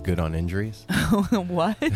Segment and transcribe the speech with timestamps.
[0.00, 0.86] You know what works good on injuries?
[1.48, 1.78] what?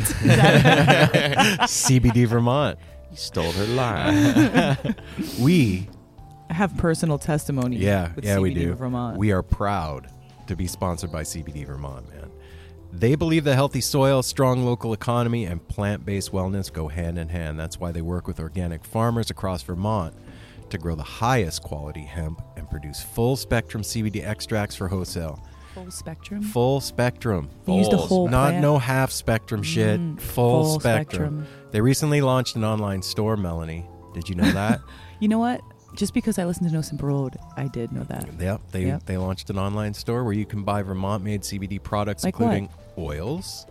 [1.65, 2.79] CBD Vermont.
[3.11, 4.95] You stole her line.
[5.41, 5.89] We,
[6.51, 7.77] I have personal testimony.
[7.77, 8.75] yeah, with yeah, we do.
[8.75, 9.17] Vermont.
[9.17, 10.11] We are proud
[10.47, 12.31] to be sponsored by CBD Vermont, man.
[12.93, 17.29] They believe the healthy soil, strong local economy, and plant based wellness go hand in
[17.29, 17.59] hand.
[17.59, 20.15] That's why they work with organic farmers across Vermont
[20.71, 25.41] to grow the highest quality hemp and produce full spectrum CBD extracts for wholesale.
[25.83, 26.43] Full spectrum.
[26.43, 27.49] Full spectrum.
[27.65, 28.09] They use the Fulls.
[28.09, 28.63] whole Not plant.
[28.63, 30.01] no half spectrum shit.
[30.01, 31.43] Mm, full, full spectrum.
[31.45, 31.71] spectrum.
[31.73, 33.87] They recently launched an online store, Melanie.
[34.15, 34.81] Did you know that?
[35.21, 35.61] You know what?
[35.95, 38.29] Just because I listened to No Simple Road, I did know that.
[38.41, 38.61] yep.
[38.71, 39.07] They Yep.
[39.07, 42.55] they launched an online store where you can buy Vermont made CBD products Like what?
[42.55, 42.69] including
[42.99, 43.67] oils,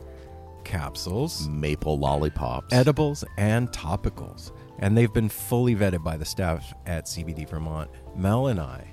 [0.63, 2.73] capsules, Maple lollipops.
[2.73, 4.51] edibles, and topicals.
[4.79, 7.89] And they've been fully vetted by the staff at CBD Vermont.
[8.15, 8.91] Mel and I,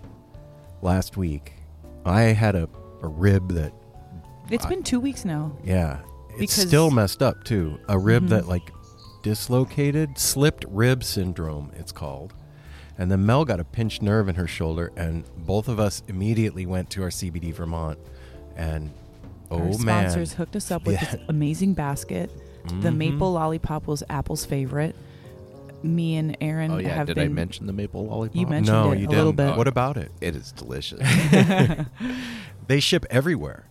[0.83, 1.55] last week,
[2.05, 2.69] I had a,
[3.03, 3.73] a rib that,
[4.51, 5.53] It's been two weeks now.
[5.65, 5.99] yeah,
[6.31, 7.79] it's Because- still messed up too.
[7.89, 8.29] A rib Mhm.
[8.31, 8.73] that, like,
[9.23, 12.35] dislocated, slipped rib syndrome, it's called.
[12.99, 16.67] And then Mel got a pinched nerve in her shoulder, and both of us immediately
[16.67, 17.99] went to our CBD Vermont.
[18.57, 18.91] And
[19.51, 19.79] oh Our man,
[20.11, 21.13] sponsors hooked us up with Yeah.
[21.13, 22.31] this amazing basket.
[22.83, 22.97] The Mhm.
[22.97, 24.95] maple lollipop was Apple's favorite.
[25.83, 27.25] Me and Aaron Oh yeah, have did been.
[27.25, 28.37] I mention the maple lollipop?
[28.37, 29.17] You mentioned no, it you a didn't.
[29.17, 29.57] little bit.
[29.57, 30.13] What about it?
[30.21, 31.01] It is delicious.
[32.67, 33.67] They ship everywhere.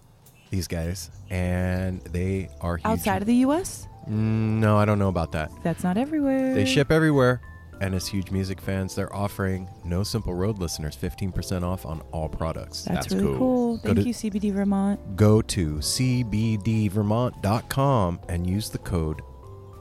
[0.50, 2.86] these guys, and they are huge.
[2.86, 5.52] Outside of the U.S., Mm, no, I don't know about that.
[5.64, 6.56] that's not everywhere.
[6.56, 7.40] They ship everywhere,
[7.82, 12.28] and as huge music fans, they're offering No Simple Road listeners 15% off on all
[12.28, 12.82] products.
[12.84, 13.38] That's, That's really cool.
[13.38, 13.78] cool.
[13.78, 15.16] Go Thank to- you, CBD Vermont.
[15.16, 19.22] Go to cbdvermont.com and use the code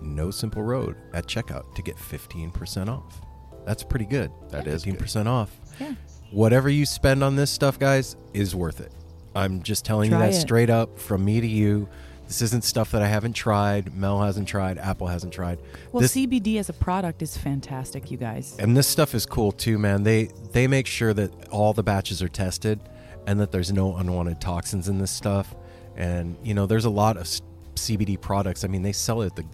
[0.03, 3.21] No Simple Road at checkout to get 15% off.
[3.67, 4.31] That's pretty good.
[4.51, 5.51] That is 15% off.
[5.81, 5.95] Yeah.
[6.31, 8.93] Whatever you spend on this stuff, guys, is worth it.
[9.35, 10.41] I'm just telling Try you that it.
[10.41, 11.89] straight up from me to you.
[12.27, 15.59] This isn't stuff that I haven't tried, Mel hasn't tried, Apple hasn't tried.
[15.91, 18.55] Well, This- CBD as a product is fantastic, you guys.
[18.59, 20.05] And this stuff is cool too, man.
[20.05, 22.79] They they make sure that all the batches are tested
[23.27, 25.55] and that there's no unwanted toxins in this stuff.
[25.97, 27.27] And you know, there's a lot of
[27.75, 28.65] CBD products.
[28.65, 29.45] I mean, they sell it at the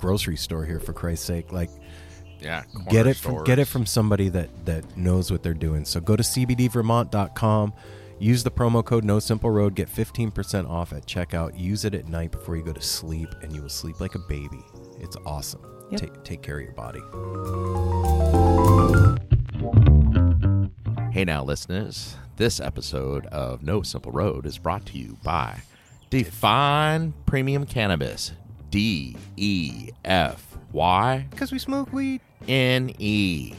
[0.00, 1.52] grocery store here for Christ's sake.
[1.52, 1.70] Like
[2.40, 2.62] Yeah.
[2.88, 5.84] get corner it from get it from somebody that that knows what they're doing.
[5.84, 7.72] So go to cbdvermont.com,
[8.22, 11.58] use the promo code No Simple Road, get 15% off at checkout.
[11.58, 14.20] Use it at night before you go to sleep, and you will sleep like a
[14.20, 14.64] baby.
[15.00, 15.60] It's awesome.
[15.90, 16.00] Yep.
[16.00, 17.00] Take take care of your body.
[21.12, 22.16] Hey now, listeners.
[22.36, 25.60] This episode of No Simple Road is brought to you by
[26.08, 28.32] Defyne Premium Cannabis.
[28.70, 32.22] D E F Y Because we smoke weed.
[32.48, 33.52] N E.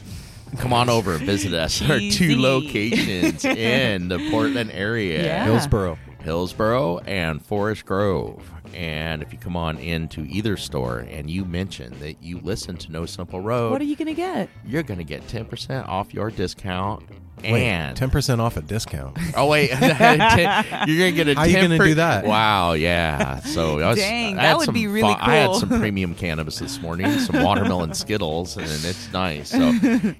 [0.57, 1.81] Come on over and visit us.
[1.81, 5.23] Our two locations in the Portland area.
[5.23, 5.45] Yeah.
[5.45, 5.97] Hillsboro.
[6.21, 8.49] Hillsboro and Forest Grove.
[8.73, 12.91] And if you come on into either store and you mention that you listen to
[12.91, 14.49] No Simple Road, What are you gonna get?
[14.65, 17.03] you're going to get 10% off your discount.
[17.41, 19.17] Wait, and ten percent off a discount.
[19.35, 21.33] Oh wait, you're gonna get a.
[21.35, 22.25] How you gonna 10 do that?
[22.25, 23.39] Wow, yeah.
[23.39, 25.17] So I was, Dang, I that had would some be really cool.
[25.19, 29.49] I had some premium cannabis this morning, some watermelon Skittles, and it's nice.
[29.49, 29.71] So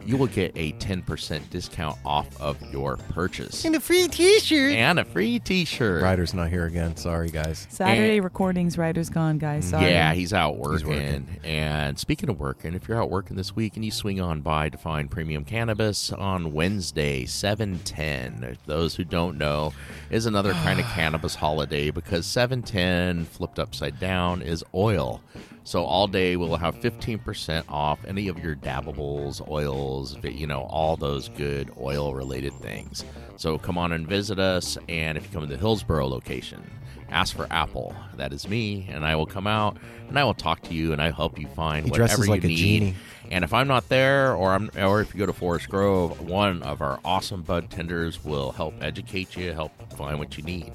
[0.06, 4.74] you will get a ten percent discount off of your purchase and a free T-shirt.
[4.74, 6.01] and a free T-shirt.
[6.01, 6.95] Ryder's not here again.
[6.98, 7.68] Sorry, guys.
[7.69, 8.77] Saturday recordings.
[8.77, 9.66] Writer's gone, guys.
[9.69, 9.92] Sorry.
[9.92, 10.74] Yeah, he's out working.
[10.74, 11.27] He's working.
[11.44, 14.69] And speaking of working, if you're out working this week and you swing on by
[14.69, 19.73] to find Premium Cannabis on Wednesday, 710, those who don't know,
[20.09, 25.21] is another kind of cannabis holiday because 710 flipped upside down is oil.
[25.65, 30.97] So all day we'll have 15% off any of your dabbables, oils, you know, all
[30.97, 33.06] those good oil related things.
[33.38, 34.77] So come on and visit us.
[34.89, 36.61] And if you come to the Hillsboro location,
[37.09, 37.95] ask for Apple.
[38.17, 39.77] That is me, and I will come out
[40.09, 42.44] and I will talk to you and I help you find He whatever you like
[42.44, 42.95] need.
[43.33, 43.35] Genie.
[43.35, 46.62] And if I'm not there, or I'm, or if you go to Forest Grove, one
[46.63, 50.71] of our awesome bud tenders will help educate you, help find what you need.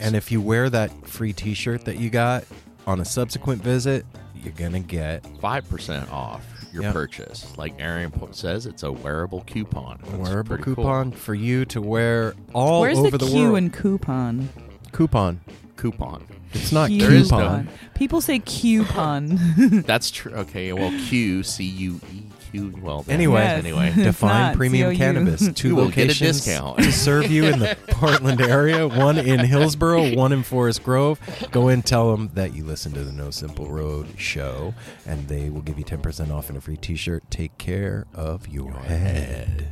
[0.00, 2.44] And if you wear that free T-shirt that you got
[2.86, 4.04] on a subsequent visit,
[4.34, 6.92] you're gonna get Five percent off your Yep.
[6.94, 7.52] purchase.
[7.56, 10.00] Like Aaron says, it's a wearable coupon.
[10.02, 10.74] a That's wearable pretty cool.
[10.76, 13.58] coupon for you to wear all Where's over the the, Q world.
[13.58, 14.48] in coupon?
[14.90, 15.40] coupon.
[15.76, 16.24] Coupon.
[16.54, 16.98] It's not Coupon.
[17.08, 17.68] There is coupon.
[17.94, 19.38] People say coupon.
[19.86, 20.32] That's true.
[20.32, 22.74] Okay, well, Q C U E Q.
[22.82, 23.40] Well, then, Anyway.
[23.40, 23.58] Yes.
[23.64, 23.92] anyway.
[23.94, 24.96] Defyne not Premium COU.
[24.98, 25.52] Cannabis.
[25.54, 26.78] Two You will get a locations discount.
[26.78, 28.86] to serve you in the Portland area.
[28.88, 31.18] One in Hillsboro, one in Forest Grove.
[31.50, 34.74] Go and tell them that you listen to the No Simple Road show,
[35.06, 37.24] and they will give you ten percent off and a free T-shirt.
[37.30, 39.68] Take care of your head.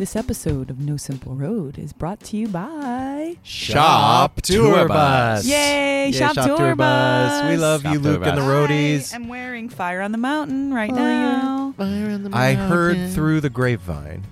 [0.00, 5.44] This episode of No Simple Road is brought to you by Shop Tour Bus.
[5.44, 7.50] Yay, Yeah, Shop, Tour, Bus.
[7.50, 9.14] We love Shop you, Tour Luke and the roadies.
[9.14, 11.74] I'm wearing Fire on the Mountain right now.
[11.78, 14.22] I heard through the grapevine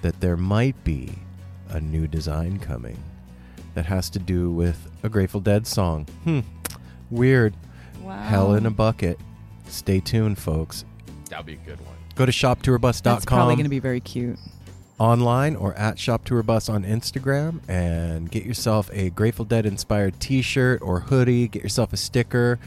[0.00, 1.18] that there might be
[1.68, 2.96] a new design coming
[3.74, 6.06] that has to do with a Grateful Dead song.
[6.24, 6.40] Hmm.
[7.10, 7.52] Weird.
[8.00, 8.22] Wow.
[8.22, 9.20] Hell in a bucket.
[9.68, 10.86] Stay tuned, folks.
[11.28, 11.96] That'd be a good one.
[12.14, 14.38] Go to shoptourbus.com That's probably going to be very cute.
[14.98, 20.18] Online or at Shop Tour Bus on Instagram and get yourself a Grateful Dead inspired
[20.20, 21.48] t shirt or hoodie.
[21.48, 22.58] Get yourself a sticker.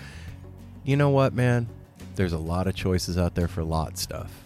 [0.83, 1.67] You know what, man?
[2.15, 4.45] There's a lot of choices out there for lot stuff.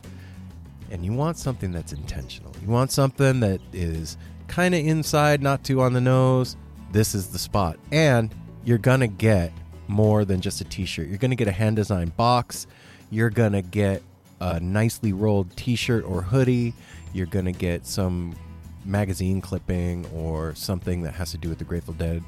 [0.92, 2.52] And you want something that's intentional.
[2.62, 6.56] You want something that is kind of inside, not too on the nose.
[6.92, 7.80] This is the spot.
[7.92, 9.52] And you're going to get
[9.88, 11.08] more than just a t shirt.
[11.08, 12.68] You're going to get a hand designed box.
[13.10, 14.04] You're going to get
[14.40, 16.74] a nicely rolled t shirt or hoodie.
[17.14, 18.36] You're going to get some
[18.86, 22.24] magazine clipping or something that has to do with the Grateful Dead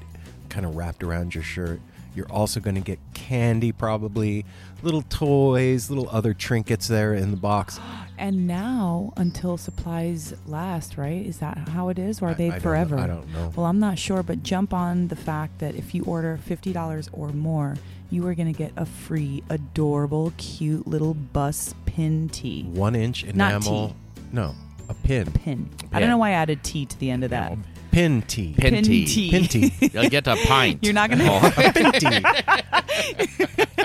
[0.50, 1.82] kind of wrapped around your shirt.
[2.15, 4.46] You're also going to get candy, probably
[4.82, 7.80] little toys, little other trinkets there in the box.
[8.18, 11.25] And now, until supplies last, right?
[11.25, 12.22] Is that how it is?
[12.22, 12.98] Or are I- they I don't forever?
[12.98, 13.51] I don't know.
[13.58, 17.34] Well, I'm not sure, but jump on the fact that if you order $50 or
[17.34, 17.75] more,
[18.10, 22.63] you are going to get a free, adorable, cute little bus pin tee.
[22.63, 23.82] One inch enamel.
[23.89, 23.96] Not tea.
[24.32, 24.56] No,
[24.89, 25.32] a pin.
[25.32, 25.70] Pin.
[25.92, 27.50] I don't know why I added T to the end of that.
[27.51, 27.63] Pin.
[27.92, 28.54] Pin tea.
[28.58, 29.06] Pin Pin tea.
[29.06, 29.32] tea.
[29.32, 29.74] Pin tea.
[29.94, 30.84] You'll get a pint.
[30.84, 32.22] You're not gonna- Oh, Pin tea.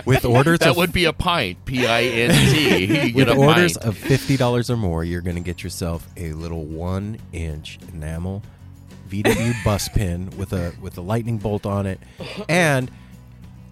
[0.07, 1.65] With orders that of would be a pint.
[1.65, 3.13] P I N T.
[3.15, 3.87] With orders pint.
[3.89, 8.43] of fifty dollars or more, you're going to get yourself a little one-inch enamel
[9.09, 12.01] VW bus pin with a with a lightning bolt on it.
[12.49, 12.91] And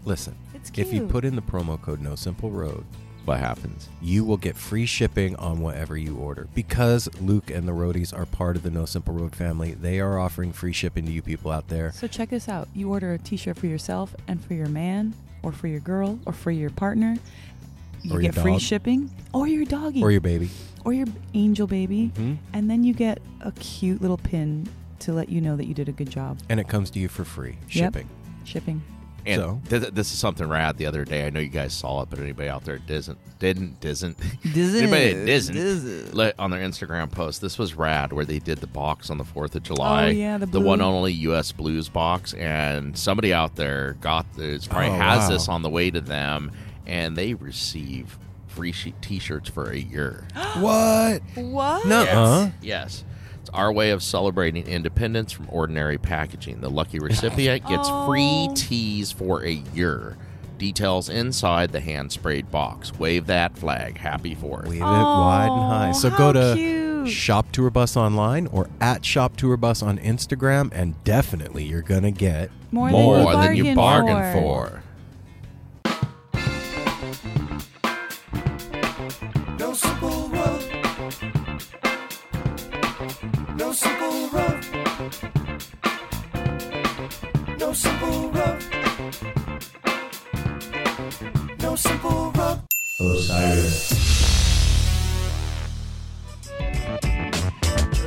[0.04, 2.85] listen, It's if you put in the promo code No Simple Road,
[3.28, 3.88] what happens?
[4.00, 6.49] you will get free shipping on whatever you order.
[6.54, 10.18] Because Luke and the Roadies are part of the No Simple Road family, they are
[10.18, 11.92] offering free shipping to you people out there.
[11.92, 12.68] So check this out.
[12.75, 16.32] You order a T-shirt for yourself and for your man, or for your girl, or
[16.32, 17.16] for your partner.
[18.02, 20.49] You Or your get free shipping, or your doggy, Or your baby.
[20.85, 22.35] or your angel baby, Hmm?
[22.52, 24.68] and then you get a cute little pin
[25.00, 27.08] to let you know that you did a good job And it comes to you
[27.08, 27.94] for free Yep.
[28.44, 28.82] shipping.
[29.28, 29.44] Shipping.
[29.44, 29.78] And So?
[29.80, 30.76] th- this is something rad.
[30.76, 33.80] The other day, I know you guys saw it, but anybody out there didn't, didn't,
[33.80, 37.40] doesn't, anybody that doesn't, let on their Instagram post.
[37.40, 40.04] This was rad, where they did the box on the Fourth of oh, July.
[40.06, 41.52] Oh, yeah, the the one only U.S.
[41.52, 44.66] Blues box, and somebody out there got this.
[44.66, 45.28] Probably Oh, has wow.
[45.28, 46.52] this on the way to them,
[46.87, 50.26] and they receive free she- T-shirts for a year.
[50.58, 51.23] What?
[51.37, 51.87] What?
[51.87, 52.50] Nuh-uh.
[52.62, 53.04] Yes.
[53.49, 56.61] It's our way of celebrating independence from ordinary packaging.
[56.61, 58.52] The lucky recipient gets free Oh.
[58.55, 60.19] teas for a year.
[60.59, 62.99] Details inside the hand sprayed box.
[62.99, 63.97] Wave that flag.
[63.97, 64.67] Happy Fourth.
[64.69, 65.93] Wave it wide and high.
[65.93, 67.09] So go to cute.
[67.09, 72.11] Shop Tour Bus online or at Shop Tour Bus on Instagram, and definitely you're gonna
[72.11, 74.83] get More, More than than you you bargained bargained for.
[91.78, 92.58] Simple road.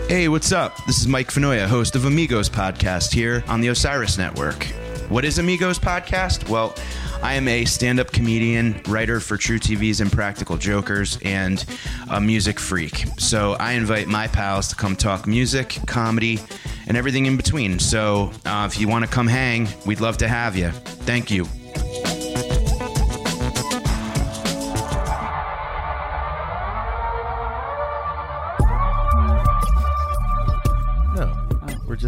[0.09, 0.75] Hey, what's up?
[0.85, 4.65] This is Mike Finoia, host of Amigos Podcast here on the Osiris Network.
[5.07, 6.49] What is Amigos Podcast?
[6.49, 6.75] Well,
[7.23, 11.63] I am a stand up comedian, writer for truTV's Impractical Jokers, and
[12.09, 13.05] a music freak.
[13.19, 16.39] So I invite my pals to come talk music, comedy,
[16.87, 17.79] and everything in between.
[17.79, 20.71] So uh, if you want to come hang, we'd love to have you.
[20.71, 21.47] Thank you.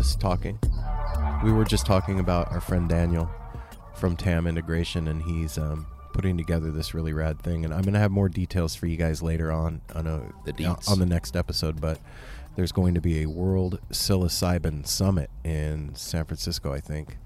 [0.04, 0.60] Just talking.
[1.46, 3.32] We were just talking about our friend Daniel
[3.96, 7.64] from TAM Integration, and he's um, putting together this really rad thing.
[7.64, 11.00] And I'm gonna have more details for you guys later on on a The on
[11.00, 12.00] the next episode, but.
[12.56, 17.18] There's going to be a World Psilocybin Summit in San Francisco, I think,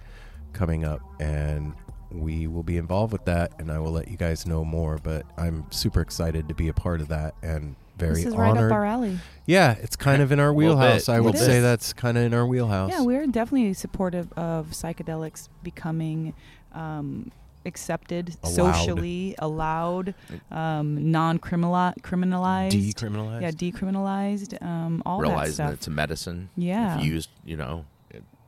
[0.53, 1.73] coming up, and
[2.09, 4.97] we will be involved with that, and I will let you guys know more.
[5.03, 8.55] But I'm super excited to be a part of that, and very This is right
[8.55, 9.17] up our alley.
[9.45, 11.09] yeah, it's kind of in our wheelhouse.
[11.09, 11.63] I would It say is.
[11.63, 12.91] that's kind of in our wheelhouse.
[12.91, 16.33] Yeah, we're definitely supportive of psychedelics becoming
[16.73, 17.31] um,
[17.65, 18.53] accepted, Allowed.
[18.75, 20.13] socially allowed,
[20.51, 22.71] um, non-criminalized, criminalized.
[22.71, 23.41] decriminalized.
[23.41, 24.61] yeah, decriminalized.
[24.61, 25.67] Um, all that Realizing stuff.
[25.69, 26.49] that it's a medicine.
[26.55, 26.99] Yeah.
[26.99, 27.85] If used, you know.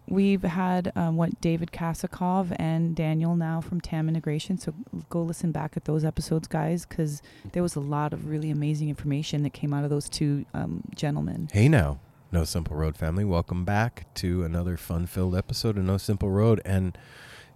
[0.10, 4.58] We've had um, what David Kasakov and Daniel now from TAM Integration.
[4.58, 4.74] So
[5.10, 8.89] go listen back at those episodes, guys, because there was a lot of really amazing
[8.89, 11.48] information that came out of those two um, gentlemen.
[11.54, 12.00] Hey now,
[12.32, 16.60] No Simple Road family, welcome back to another fun-filled episode of No Simple Road.
[16.66, 16.98] And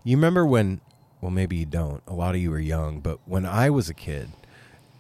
[0.04, 0.82] you remember when?
[1.22, 2.04] Well, maybe you don't.
[2.06, 4.30] A lot of you are young, but when I was a kid,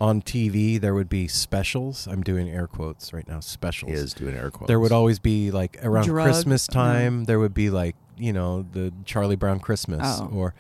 [0.04, 2.08] on TV there would be specials.
[2.08, 3.40] I'm doing air quotes right now.
[3.40, 3.92] Specials.
[3.92, 4.68] He Is doing air quotes.
[4.68, 6.84] there would always be like around Drug- Christmas uh-huh.
[6.84, 7.24] time.
[7.24, 10.30] There would be like you know the Charlie Brown Christmas, Oh.
[10.34, 10.54] or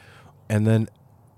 [0.47, 0.87] and then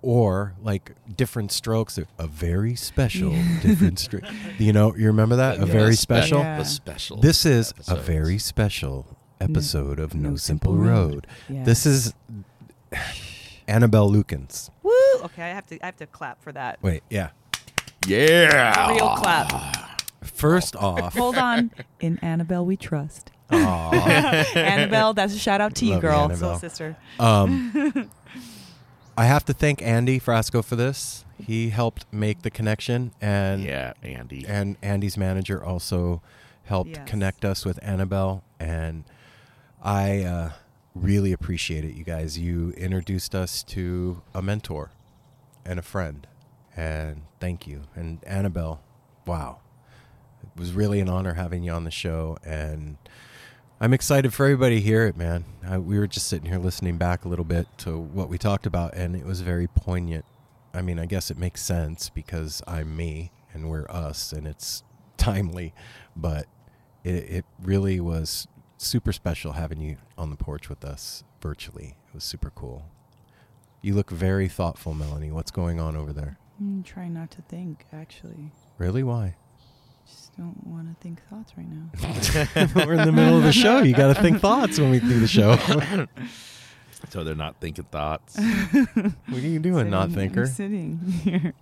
[0.04, 1.98] or like different strokes.
[2.20, 3.32] A very special
[3.64, 4.24] different stroke.
[4.60, 5.58] You know, you remember that?
[5.58, 6.40] A Yeah, very spe- special.
[6.42, 6.60] Yeah.
[6.60, 7.18] The special.
[7.18, 11.14] This is a very special episode of No, No Simple, Simple Road.
[11.14, 11.28] Road.
[11.50, 11.64] Yeah.
[11.64, 12.14] This is
[13.68, 14.70] Annabel Lukins.
[14.84, 14.92] Woo!
[15.24, 15.80] Okay, I have to.
[15.82, 16.78] I have to clap for that.
[16.84, 17.30] Wait, yeah.
[18.08, 18.92] Yeah.
[18.92, 20.02] Real clap.
[20.24, 21.72] First off, Hold on.
[22.00, 23.32] In Annabel, we trust.
[23.50, 26.38] Annabel, that's a shout out to you, Love you, girl, Annabel.
[26.38, 26.98] soul sister.
[27.20, 28.10] um,
[29.18, 31.24] I have to thank Andy Frasco for this.
[31.42, 34.46] He helped make the connection, and Yeah, Andy.
[34.48, 36.22] and Andy's manager also
[36.66, 37.08] helped Yes.
[37.10, 39.04] connect us with Annabel, and
[39.82, 40.52] I uh,
[40.96, 42.38] really appreciate it, you guys.
[42.40, 44.92] You introduced us to a mentor
[45.66, 46.26] and a friend,
[46.75, 47.84] and thank you.
[47.96, 48.82] And Annabel,
[49.25, 49.60] wow,
[50.44, 52.98] it was really an honor having you on the show, and
[53.79, 55.46] I'm excited for everybody to hear it, man.
[55.67, 58.65] I, we were just sitting here listening back a little bit to what we talked
[58.65, 60.25] about, and it was very poignant.
[60.74, 64.84] I mean, I guess it makes sense because I'm me and we're us, and it's
[65.17, 65.74] timely,
[66.15, 66.48] but
[67.03, 71.96] it, it really was super special having you on the porch with us virtually.
[72.08, 72.86] It was super cool.
[73.82, 75.32] You look very thoughtful, Melanie.
[75.32, 76.38] What's going on over there?
[76.60, 78.52] I'm trying not to think, actually.
[78.78, 79.04] Really?
[79.04, 79.36] Why?
[80.08, 81.90] Just don't want to think thoughts right now.
[82.86, 83.80] We're in the middle of the show.
[83.82, 85.58] You got to think thoughts when we do the show.
[87.10, 88.36] So they're not thinking thoughts.
[88.36, 90.48] what are you doing, not Sitting- I'm thinker?
[90.48, 91.54] sitting here.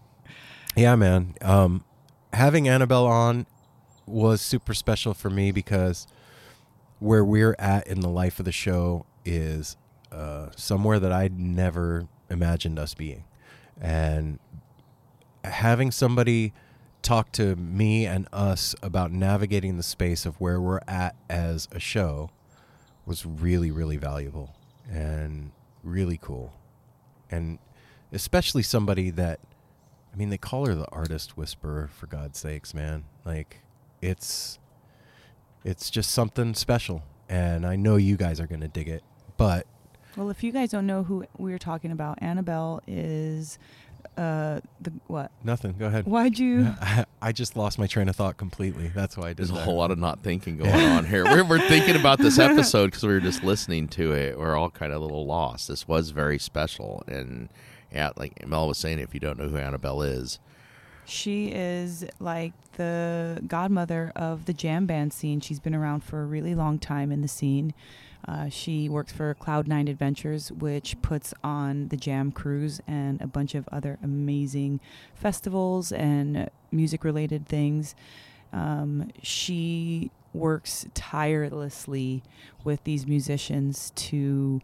[0.74, 1.36] Yeah, man.
[1.42, 1.84] Um,
[2.32, 3.46] having Annabel on
[4.06, 6.08] was super special for me because
[7.00, 9.76] where we're at in the life of the show is
[10.14, 13.26] uh, somewhere that I'd never imagined us being.
[13.82, 14.40] And
[15.44, 16.54] having somebody
[17.02, 21.80] talk to me and us about navigating the space of where we're at as a
[21.80, 22.30] show
[23.06, 24.56] was really, really valuable
[24.90, 25.52] and
[25.84, 26.54] really cool.
[27.30, 27.60] And
[28.12, 29.40] especially somebody that
[30.14, 33.06] I mean, they call her the artist whisperer for God's sakes, man.
[33.26, 33.62] Like,
[34.02, 34.60] it's
[35.64, 39.04] it's just something special, and I know you guys are gonna dig it.
[39.38, 39.66] But
[40.16, 43.58] Well, if you guys don't know who we're talking about, Annabel is
[44.18, 45.32] uh the what?
[45.44, 45.76] nothing.
[45.78, 46.06] Go ahead.
[46.06, 46.74] Why'd you?
[46.82, 48.90] I, I just lost my train of thought completely.
[48.94, 51.24] That's why I did There's a whole lot of not thinking going on here.
[51.26, 54.38] We're, we're thinking about this episode because we were just listening to it.
[54.38, 55.68] We're all kind of a little lost.
[55.68, 57.04] This was very special.
[57.08, 57.50] And
[57.92, 60.40] yeah, like Mel was saying, if you don't know who Annabel is,
[61.06, 65.40] She is like the godmother of the jam band scene.
[65.42, 67.74] She's been around for a really long time in the scene.
[68.28, 73.28] Uh, she works for Cloud Nine Adventures, which puts on the Jam Cruise and a
[73.28, 74.80] bunch of other amazing
[75.14, 77.96] festivals and music related things.
[78.54, 82.24] Um, she works tirelessly
[82.64, 84.62] with these musicians to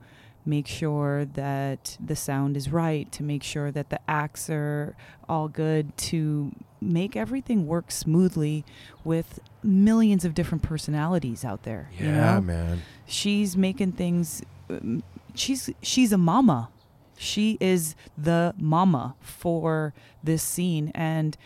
[0.50, 4.96] make sure that the sound is right, to make sure that the acts are
[5.28, 6.52] all good, to
[6.82, 8.66] make everything work smoothly
[9.04, 11.90] with millions of different personalities out there.
[11.98, 12.42] yeah, you know?
[12.42, 12.82] man.
[13.06, 15.04] she's making things um,
[15.36, 16.70] she's she's a mama
[17.18, 19.94] she is the mama for
[20.24, 21.38] this scene and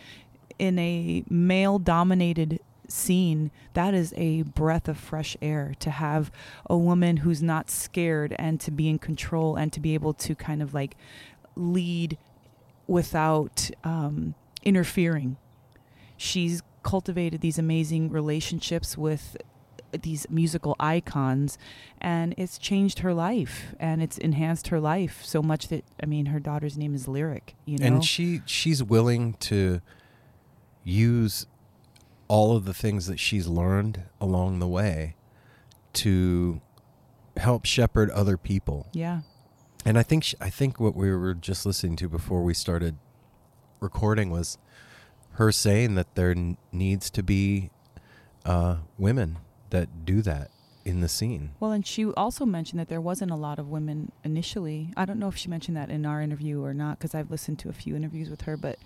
[0.60, 1.80] in a male
[2.94, 6.32] scene that is a breath of fresh air to have
[6.70, 10.36] a woman who's not scared and to be in control and to be able to
[10.36, 10.96] kind of like
[11.56, 12.18] lead
[12.88, 15.38] without um, interfering.
[16.18, 19.38] She's cultivated these amazing relationships with
[20.02, 21.58] these musical icons
[22.02, 26.26] and it's changed her life and it's enhanced her life so much that i mean
[26.26, 27.86] her daughter's name is lyric you know?
[27.86, 29.82] And she she's willing to
[30.84, 31.46] use
[32.28, 35.16] all of the things that she's learned along the way
[35.94, 36.62] to
[37.38, 38.88] help shepherd other people.
[38.94, 39.22] yeah
[39.86, 42.96] And I think sh- I think what we were just listening to before we started
[43.80, 44.58] recording was
[45.34, 47.70] her saying that there n- needs to be
[48.46, 49.40] uh, women
[49.72, 50.50] that do that
[50.86, 51.52] in the scene.
[51.60, 54.90] well and she also mentioned that there wasn't a lot of women initially.
[54.98, 57.60] I don't know if she mentioned that in our interview or not because i've listened
[57.60, 58.78] to a few interviews with her but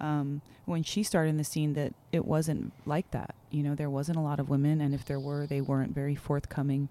[0.00, 3.34] um, when she started in the scene that it wasn't like that.
[3.50, 6.14] You know there wasn't a lot of women and if there were they weren't very
[6.14, 6.88] forthcoming.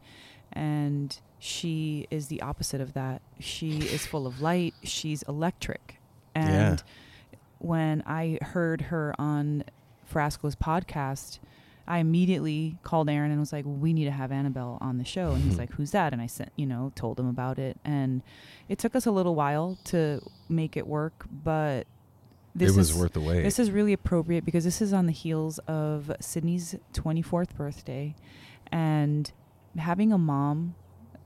[0.54, 3.22] And she is the opposite of that.
[3.40, 4.74] She is full of light.
[4.84, 6.00] She's electric.
[6.34, 6.82] And
[7.60, 9.64] when i heard her on
[10.12, 11.40] frasco's podcast
[11.88, 15.32] i immediately called aaron and was like we need to have annabel on the show
[15.32, 15.60] and he's hmm.
[15.60, 18.22] like who's that and i sent you know told him about it and
[18.70, 21.88] it took us a little while to make it work but
[22.56, 23.44] this it was is, worth the wait.
[23.44, 28.16] this is really appropriate because this is on the heels of Sydney's 24th birthday
[28.72, 29.32] and
[29.78, 30.76] having a mom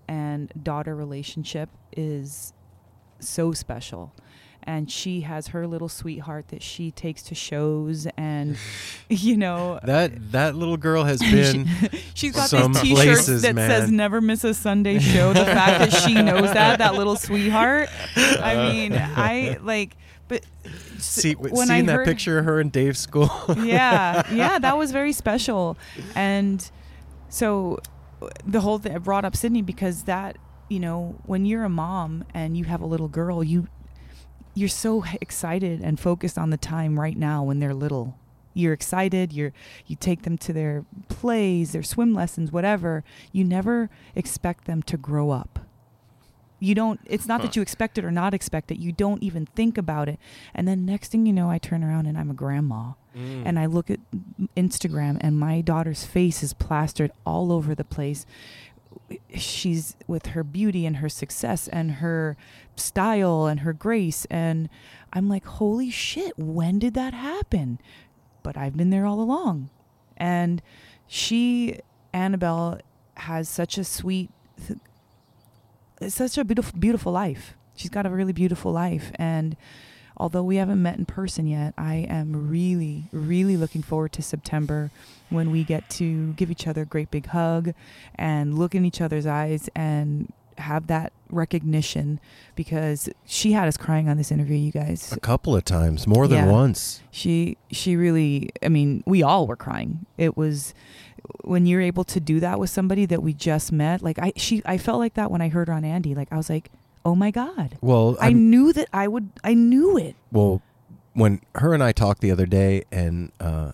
[0.07, 2.51] and daughter relationship is
[3.19, 4.13] so special.
[4.63, 8.57] And she has her little sweetheart that she takes to shows and
[9.09, 11.67] you know that that little girl has been
[12.13, 15.91] She's got some these T-shirts places, that says "Never miss a Sunday show." The fact
[15.91, 17.89] that she knows that, that little sweetheart.
[18.15, 18.71] I uh.
[18.71, 19.95] mean, I like,
[20.27, 20.45] but
[20.97, 23.31] see when I seeing that picture of her in Dave's school.
[23.57, 25.77] yeah, yeah, that was very special.
[26.15, 26.69] And
[27.29, 27.79] so
[28.45, 30.37] the whole thing I brought up Sydney because that,
[30.69, 33.67] you know, when you're a mom and you have a little girl, you
[34.53, 38.17] you're so excited and focused on the time right now when they're little.
[38.53, 39.53] You're excited, you're
[39.87, 43.03] you take them to their plays, their swim lessons, whatever.
[43.31, 45.59] You never expect them to grow up.
[46.59, 48.77] You don't it's not that you expect it or not expect it.
[48.77, 50.19] You don't even think about it.
[50.53, 53.43] And then next thing you know, I turn around and I'm a grandma mm.
[53.45, 53.99] and I look at
[54.57, 58.25] Instagram and my daughter's face is plastered all over the place.
[59.35, 62.37] She's with her beauty and her success and her
[62.75, 64.69] style and her grace and
[65.13, 67.79] I'm like, "Holy shit, when did that happen?"
[68.43, 69.69] But I've been there all along.
[70.17, 70.61] And
[71.07, 71.79] she
[72.13, 72.79] Annabel
[73.15, 74.29] has such a sweet,
[76.07, 77.55] such a beautiful, beautiful life.
[77.75, 79.55] She's got a really beautiful life, and
[80.17, 84.91] although we haven't met in person yet, I am really, really looking forward to September
[85.29, 87.73] when we get to give each other a great big hug
[88.15, 92.19] and look in each other's eyes and have that recognition
[92.55, 96.27] because she had us crying on this interview you guys A couple of times, more
[96.27, 96.51] than Yeah.
[96.51, 97.01] once.
[97.09, 100.73] she she really i mean we all were crying it was
[101.43, 104.61] when you're able to do that with somebody that we just met like i she
[104.65, 106.69] i felt like that when i heard her on andy like i was like
[107.05, 110.61] oh my god Well, i I'm- knew that i would i knew it Well,
[111.13, 113.73] when her and I talked the other day, and uh,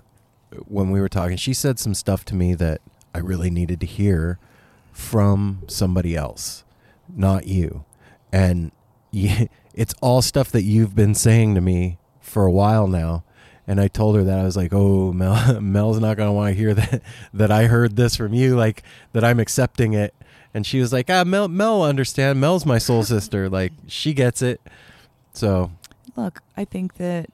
[0.66, 2.82] when we were talking, she said some stuff to me that
[3.13, 4.40] I really needed to hear
[4.92, 6.63] from somebody else,
[7.16, 7.86] not you.
[8.32, 8.72] And
[9.13, 13.24] it's all stuff that you've been saying to me for a while now.
[13.68, 16.58] And I told her that I was like, "Oh, Mel, Mel's not gonna want to
[16.60, 17.04] hear that
[17.36, 18.82] that I heard this from you, like
[19.13, 20.16] that I'm accepting it."
[20.58, 22.41] And she was like, "Ah, Mel, Mel, understand.
[22.41, 23.48] Mel's my soul sister.
[23.48, 24.60] Like she gets it."
[25.34, 25.72] So
[26.17, 27.30] look i think that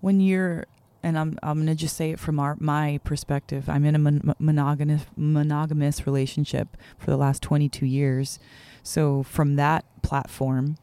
[0.00, 0.66] when you're
[1.02, 4.34] and i'm i'm to just say it from our my perspective i'm in a mon-
[4.38, 8.38] monogamous monogamous relationship for the last 22 years
[8.82, 10.76] so from that platform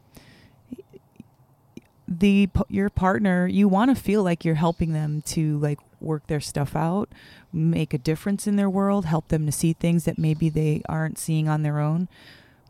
[2.07, 6.39] the your partner you want to feel like you're helping them to like work their
[6.39, 7.09] stuff out
[7.51, 11.17] make a difference in their world help them to see things that maybe they aren't
[11.17, 12.07] seeing on their own.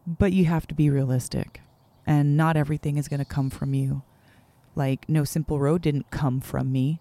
[0.07, 1.61] But you have to be realistic
[2.05, 4.03] and not everything is going to come from you.
[4.75, 6.99] Like no simple road didn't come from me.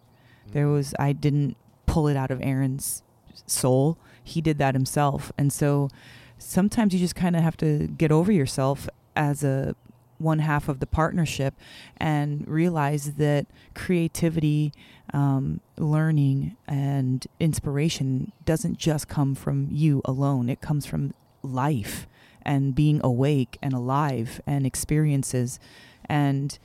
[0.52, 3.02] There was i didn't pull it out of aaron's
[3.46, 3.98] soul.
[4.22, 5.32] He did that himself.
[5.36, 5.90] And so
[6.38, 9.76] sometimes you just kind of have to get over yourself as a
[10.24, 11.54] one half of the partnership
[11.98, 14.72] and realize that creativity
[15.12, 22.08] um, learning and inspiration doesn't just come from you alone it comes from life
[22.42, 25.60] and being awake and alive and experiences
[26.06, 26.58] and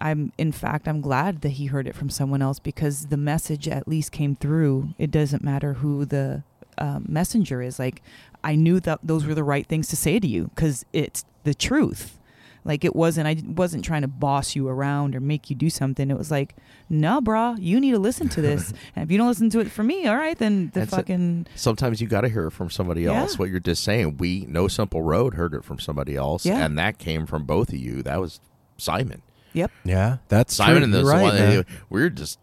[0.00, 3.68] I'm in fact I'm glad that he heard it from someone else because the message
[3.68, 4.94] at least came through.
[4.98, 6.42] It doesn't matter who the
[6.78, 7.78] um, messenger is.
[7.78, 8.02] Like
[8.42, 11.54] I knew that those were the right things to say to you because it's the
[11.54, 12.18] truth.
[12.64, 16.10] Like it wasn't I wasn't trying to boss you around or make you do something.
[16.10, 16.54] It was like,
[16.88, 18.72] no, brah, you need to listen to this.
[18.96, 20.96] and if you don't listen to it for me, all right, then the That's it.
[20.96, 23.20] fucking Sometimes you got to hear it from somebody Yeah.
[23.20, 23.38] else.
[23.38, 26.64] What you're just saying, we No Simple Road heard it from somebody else, Yeah.
[26.64, 28.02] and that came from both of you.
[28.02, 28.40] That was
[28.76, 29.22] Simon.
[29.52, 29.70] yep.
[29.84, 30.84] yeah, that's Simon true.
[30.84, 31.66] and this You're right, one, man.
[31.88, 32.38] we're just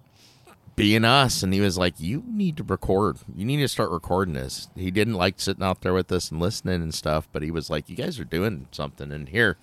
[0.76, 3.18] being us, and he was like, "You need to record.
[3.36, 6.40] You need to start recording this." He didn't like sitting out there with us and
[6.40, 9.58] listening and stuff, but he was like, "You guys are doing something." And here,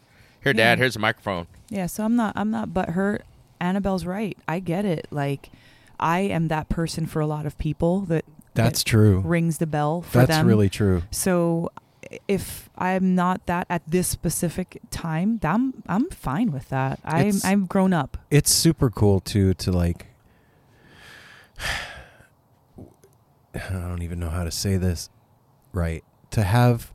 [0.44, 0.82] here, Dad, Yeah.
[0.82, 1.46] here's a microphone.
[1.70, 3.20] Yeah, so I'm not I'm not but butthurt.
[3.60, 4.36] Annabel's right.
[4.46, 5.06] I get it.
[5.10, 5.50] Like
[5.98, 9.20] I am that person for a lot of people that That's that true.
[9.20, 10.46] rings the bell for That's them.
[10.46, 11.02] really true.
[11.10, 11.70] so
[12.28, 17.00] if I'm not that at this specific time, I'm I'm fine with that.
[17.04, 18.18] I'm It's- I'm grown up.
[18.30, 20.06] It's super cool too to like.
[23.54, 25.08] I don't even know how to say this
[25.72, 26.04] right.
[26.32, 26.92] To have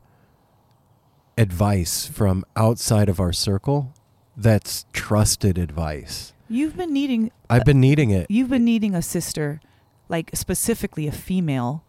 [1.39, 3.93] advice from outside of our circle
[4.35, 6.33] that's trusted advice.
[6.49, 8.27] You've been needing I've been needing it.
[8.29, 9.61] you've been needing a sister,
[10.09, 11.83] like specifically a female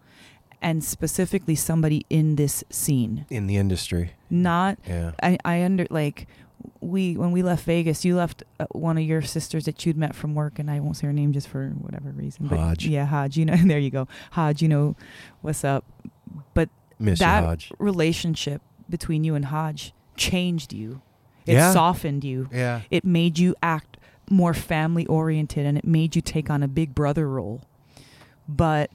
[0.63, 3.27] and specifically somebody in this scene.
[3.29, 4.13] in the industry.
[4.31, 5.13] Not Yeah.
[5.23, 6.29] I, I under like
[6.81, 10.15] we when we left Vegas, you left uh, one of your sisters that you'd met
[10.15, 12.47] from work, and I won't say her name just for whatever reason.
[12.47, 12.87] But Hodge.
[12.87, 13.37] yeah, Hodge.
[13.37, 14.63] You know, there you go, Hodge.
[14.63, 14.97] You know,
[15.41, 15.85] what's up?
[16.55, 16.69] But
[17.01, 17.73] Miss that Hodge.
[17.79, 18.61] relationship
[18.91, 21.01] between you and Hodge changed you.
[21.47, 21.73] It Yeah.
[21.73, 22.49] softened you.
[22.53, 22.83] Yeah.
[22.91, 23.97] It made you act
[24.29, 27.63] more family oriented, and it made you take on a big brother role.
[28.49, 28.91] But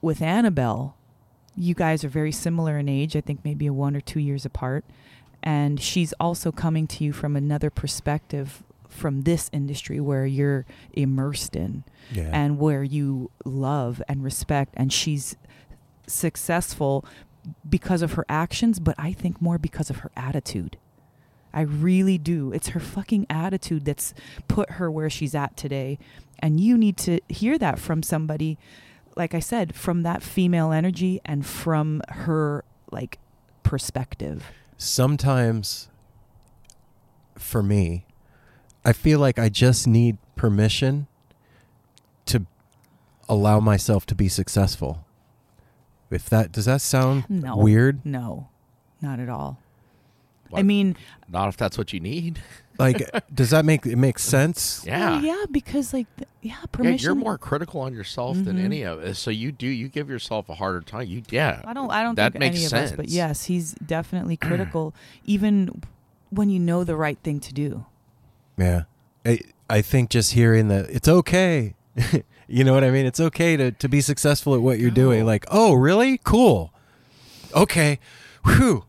[0.00, 0.96] with Annabel,
[1.54, 3.14] you guys are very similar in age.
[3.14, 4.84] I think maybe a one or two years apart.
[5.42, 11.56] And she's also coming to you from another perspective from this industry where you're immersed
[11.56, 12.30] in Yeah.
[12.32, 14.74] and where you love and respect.
[14.76, 15.36] And she's
[16.06, 17.04] successful
[17.68, 20.76] because of her actions, but I think more because of her attitude.
[21.54, 22.52] I really do.
[22.52, 24.14] It's her fucking attitude that's
[24.48, 25.98] put her where she's at today.
[26.38, 28.58] And you need to hear that from somebody,
[29.16, 33.18] like I said, from that female energy and from her like
[33.62, 34.44] perspective.
[34.76, 35.88] sometimes
[37.36, 38.04] for me
[38.84, 41.06] i feel like i just need permission
[42.26, 42.44] to
[43.28, 45.01] allow myself to be successful
[46.12, 47.56] if that does that sound No.
[47.56, 48.48] weird No,
[49.00, 49.58] not at all.
[50.54, 50.96] I mean,
[51.30, 52.40] Not if that's what you need.
[52.78, 54.82] Like, does that make it make sense?
[54.86, 55.10] Yeah.
[55.10, 57.04] well, yeah, because like, th- yeah, Yeah, permission.
[57.04, 58.64] you're more critical on yourself than Mhm.
[58.64, 59.18] any of us.
[59.18, 61.06] So you do you give yourself a harder time.
[61.06, 61.60] You yeah.
[61.66, 61.90] I don't.
[61.90, 62.90] I don't that think makes any sense.
[62.90, 64.94] of us, but yes, he's definitely critical,
[65.26, 65.82] even
[66.30, 67.84] when you know the right thing to do.
[68.56, 68.84] Yeah.
[69.24, 71.74] I, I think just hearing that it's okay.
[72.48, 73.06] you know what I mean?
[73.06, 75.24] It's okay to, to be successful at what you're doing.
[75.24, 76.18] Like, oh, really?
[76.18, 76.72] Cool.
[77.54, 77.98] Okay.
[78.44, 78.84] Whew.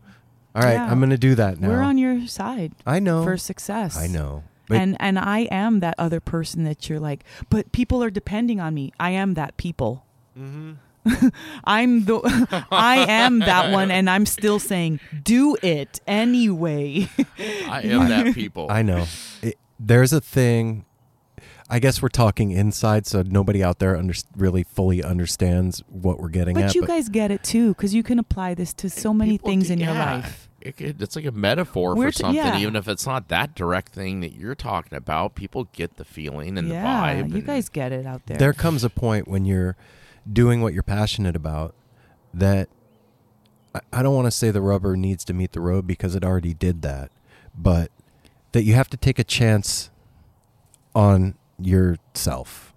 [0.54, 0.74] All right.
[0.74, 0.90] Yeah.
[0.90, 1.68] I'm going to do that now.
[1.68, 3.24] We're on your side I know.
[3.24, 3.96] for success.
[3.96, 4.44] I know.
[4.68, 8.60] But and and I am that other person that you're like, but people are depending
[8.60, 8.92] on me.
[8.98, 10.06] I am that people.
[10.38, 10.72] Mm-hmm.
[11.64, 17.08] I'm the I am that one and I'm still saying do it anyway.
[17.68, 18.68] I am that people.
[18.70, 19.06] I know.
[19.42, 20.86] It, there's a thing.
[21.70, 26.28] I guess we're talking inside, so nobody out there under, really fully understands what we're
[26.28, 26.74] getting but at.
[26.74, 29.72] you guys get it too cuz you can apply this to so many things do-
[29.74, 30.48] in your life.
[30.60, 32.58] It could- it's like a metaphor We're for t- something, yeah.
[32.58, 35.34] even if it's not that direct thing that you're talking about.
[35.34, 36.82] People get the feeling and yeah,
[37.16, 37.28] the vibe.
[37.30, 38.36] you and- guys get it out there.
[38.38, 39.76] there comes a point when you're
[40.30, 41.74] doing what you're passionate about
[42.32, 42.68] that
[43.74, 46.24] I, I don't want to say the rubber needs to meet the road because it
[46.24, 47.10] already did that,
[47.56, 47.90] but
[48.52, 49.90] that you have to take a chance
[50.94, 52.72] on yourself.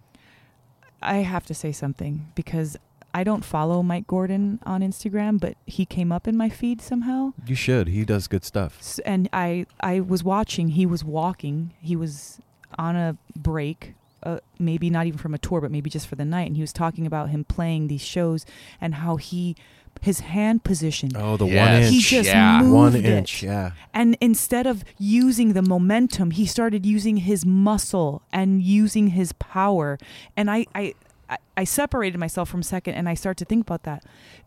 [1.02, 2.78] I have to say something because
[3.14, 7.34] I don't follow Mike Gordon on Instagram, but he came up in my feed somehow.
[7.46, 7.88] You should.
[7.88, 8.78] He does good stuff.
[8.80, 10.70] S- and I I was watching.
[10.70, 11.74] He was walking.
[11.80, 12.40] He was
[12.78, 16.26] on a break, uh, maybe not even from a tour, but maybe just for the
[16.26, 16.48] night.
[16.48, 18.46] And he was talking about him playing these shows
[18.82, 19.56] and how he
[20.04, 21.12] his hand position.
[21.16, 21.90] Oh, the one inch.
[21.94, 22.60] He just yeah.
[22.62, 23.06] moved one it.
[23.06, 23.44] inch.
[23.44, 23.72] Yeah.
[23.94, 29.98] And instead of using the momentum, he started using his muscle and using his power.
[30.36, 30.94] And I, I,
[31.30, 34.06] I- I separated myself from second and I start to think about that.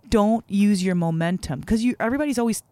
[0.08, 2.62] Don't use your momentum because you everybody's always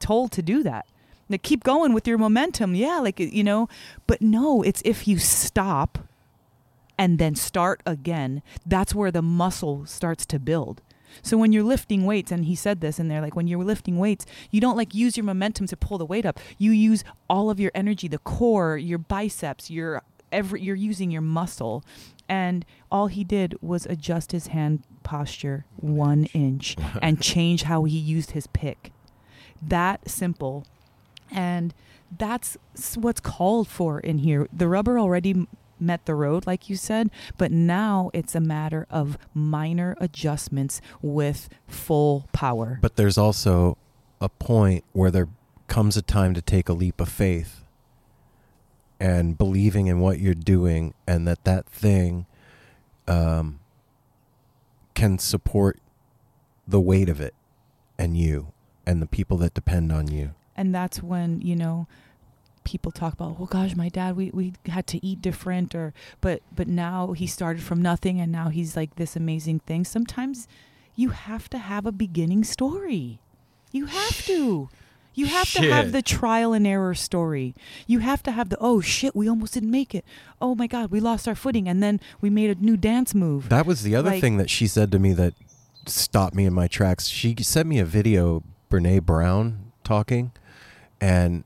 [0.00, 0.86] told to do that.
[1.28, 3.68] Now keep going with your momentum, yeah, like you know.
[4.08, 5.98] But no, it's if you stop
[6.98, 8.42] and then start again.
[8.64, 10.82] That's where the muscle starts to build.
[11.22, 13.98] So when you're lifting weights, and he said this in there, like when you're lifting
[13.98, 16.38] weights, you don't like use your momentum to pull the weight up.
[16.58, 21.22] You use all of your energy, the core, your biceps, your every you're using your
[21.22, 21.84] muscle.
[22.28, 27.96] And all he did was adjust his hand posture one inch and change how he
[27.96, 28.92] used his pick.
[29.62, 30.66] That simple.
[31.30, 31.74] And
[32.16, 32.56] that's
[32.94, 34.48] what's called for in here.
[34.52, 35.46] The rubber already
[35.78, 41.48] met the road, like you said, but now it's a matter of minor adjustments with
[41.68, 42.78] full power.
[42.80, 43.76] But there's also
[44.20, 45.28] a point where there
[45.68, 47.64] comes a time to take a leap of faith
[48.98, 52.26] and believing in what you're doing and that that thing
[53.06, 53.60] um,
[54.94, 55.78] can support
[56.66, 57.34] the weight of it
[57.98, 58.52] and you
[58.86, 60.32] and the people that depend on you.
[60.56, 61.86] and that's when you know
[62.66, 66.42] people talk about oh gosh my dad we, we had to eat different or but
[66.54, 69.84] but now he started from nothing and now he's like this amazing thing.
[69.84, 70.46] Sometimes
[70.96, 73.20] you have to have a beginning story.
[73.72, 74.68] You have to.
[75.14, 77.54] You have to have the trial and error story.
[77.86, 80.04] You have to have the oh shit we almost didn't make it.
[80.42, 83.48] Oh my god we lost our footing and then we made a new dance move.
[83.48, 85.32] That was the other Like- thing that she said to me that
[85.86, 87.06] stopped me in my tracks.
[87.06, 90.32] She sent me a video, Brene Brown talking,
[91.00, 91.44] and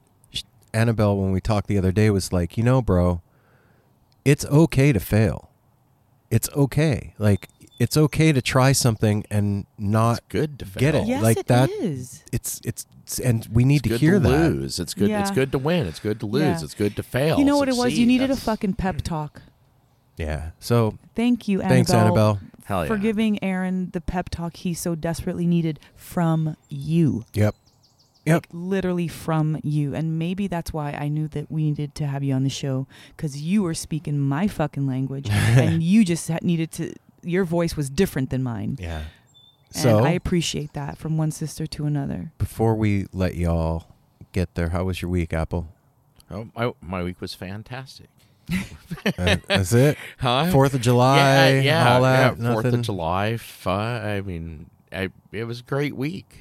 [0.73, 3.23] Annabel, when we talked the other day, was like, you know, bro,
[4.25, 5.51] it's okay to fail.
[6.31, 7.15] It's okay.
[7.19, 10.81] Like, it's okay to try something and not It's good to fail.
[10.81, 11.07] get it.
[11.07, 12.23] yes like it that- is.
[12.33, 12.87] It's it's
[13.25, 14.29] and we need It's to good hear to that.
[14.29, 14.79] lose.
[14.79, 15.11] It's good.
[15.11, 15.87] It's good to win.
[15.89, 16.43] It's good to lose.
[16.43, 16.63] Yeah.
[16.63, 17.39] It's good to fail.
[17.39, 18.07] you know what it was you succeed.
[18.07, 19.01] needed a fucking pep hmm.
[19.01, 19.43] talk
[20.17, 20.51] Yeah.
[20.61, 22.41] So thank you annabel thanks, Annabel.
[22.65, 22.89] Hell yeah.
[22.89, 27.25] for giving Aaron the pep talk he so desperately needed from you.
[27.35, 27.57] Yep.
[28.27, 28.35] Yep.
[28.35, 29.95] Like literally from you.
[29.95, 32.87] And maybe that's why I knew that we needed to have you on the show
[33.17, 37.89] because you were speaking my fucking language and you just needed to, your voice was
[37.91, 38.77] different than mine.
[38.79, 39.05] Yeah.
[39.73, 42.33] And So I appreciate that from one sister to another.
[42.39, 43.87] before we let y'all
[44.33, 45.69] get there, how was your week, Apple?
[46.31, 48.09] Oh, my my week was fantastic.
[49.19, 49.97] Uh, that's it.
[50.19, 50.51] Huh?
[50.51, 51.17] Fourth of July,
[51.51, 52.81] yeah, yeah, all that, yeah, Fourth nothing.
[52.81, 54.05] of July, fun.
[54.05, 56.39] I mean, I, it was a great week.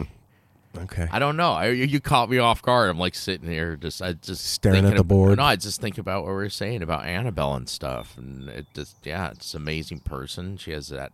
[0.78, 1.08] Okay.
[1.12, 1.54] I don't know.
[1.54, 2.90] I, you caught me off guard.
[2.90, 5.38] I'm like sitting here, just I just Staring at the board.
[5.38, 8.68] No, I just think about what we were saying about Annabel and stuff, and it
[8.74, 10.58] just yeah, it's an amazing person.
[10.58, 11.12] She has that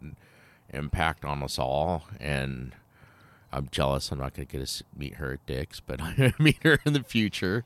[0.74, 2.74] impact on us all, and
[3.52, 4.12] I'm jealous.
[4.12, 6.64] I'm not going to get to meet her at Dick's, but I'm going to meet
[6.64, 7.64] her in the future.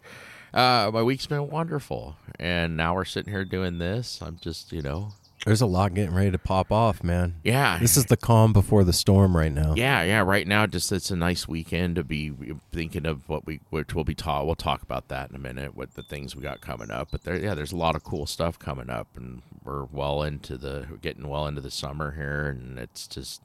[0.53, 4.19] Uh, my week's been wonderful, and now we're sitting here doing this.
[4.21, 5.13] I'm just you know
[5.45, 7.35] There's a lot getting ready to pop off, man.
[7.43, 7.79] Yeah.
[7.79, 9.73] This is the calm before the storm right now.
[9.75, 10.19] Yeah, yeah.
[10.19, 12.31] Right now, just it's a nice weekend to be
[12.71, 14.45] thinking of what we, which we'll be taught.
[14.45, 17.09] We'll talk about that in a minute with the things we got coming up.
[17.11, 20.57] But there, yeah, there's a lot of cool stuff coming up, and we're well into
[20.57, 23.41] the, we're getting well into the summer here, and it's just,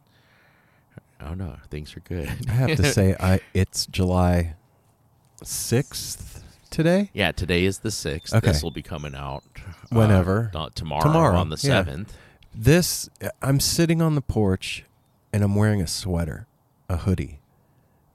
[1.20, 2.28] I don't know, things are good.
[2.48, 4.56] I have to say, I it's July
[5.42, 6.43] sixth
[6.74, 7.10] today.
[7.14, 8.34] yeah, today is the sixth.
[8.34, 8.46] Okay.
[8.48, 9.60] This will be coming out uh,
[9.90, 10.50] Whenever.
[10.52, 11.60] not tomorrow, Tomorrow, on the yeah.
[11.84, 12.16] seventh.
[12.54, 13.08] This
[13.42, 14.84] I'm sitting on the porch,
[15.32, 16.46] and I'm wearing a sweater,
[16.88, 17.40] a hoodie,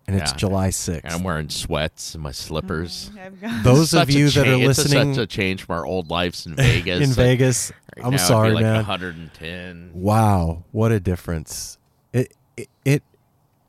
[0.08, 0.38] and it's Yeah.
[0.38, 1.14] July And sixth.
[1.16, 3.12] I'm wearing sweats and my slippers.
[3.20, 5.64] I've got Those of a you that cha- are it's a- listening such a change
[5.66, 7.02] from our old lives in Vegas.
[7.08, 8.76] in Vegas, right I'm now it'd be sorry, like man.
[8.76, 9.92] 110.
[9.94, 11.78] Wow, what a difference!
[12.14, 13.04] It, it it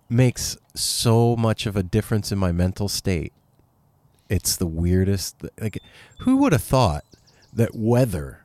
[0.08, 3.32] makes so much of a difference in my mental state.
[4.30, 5.44] It's the weirdest.
[5.60, 5.82] Like,
[6.20, 7.04] who would have thought
[7.52, 8.44] that weather,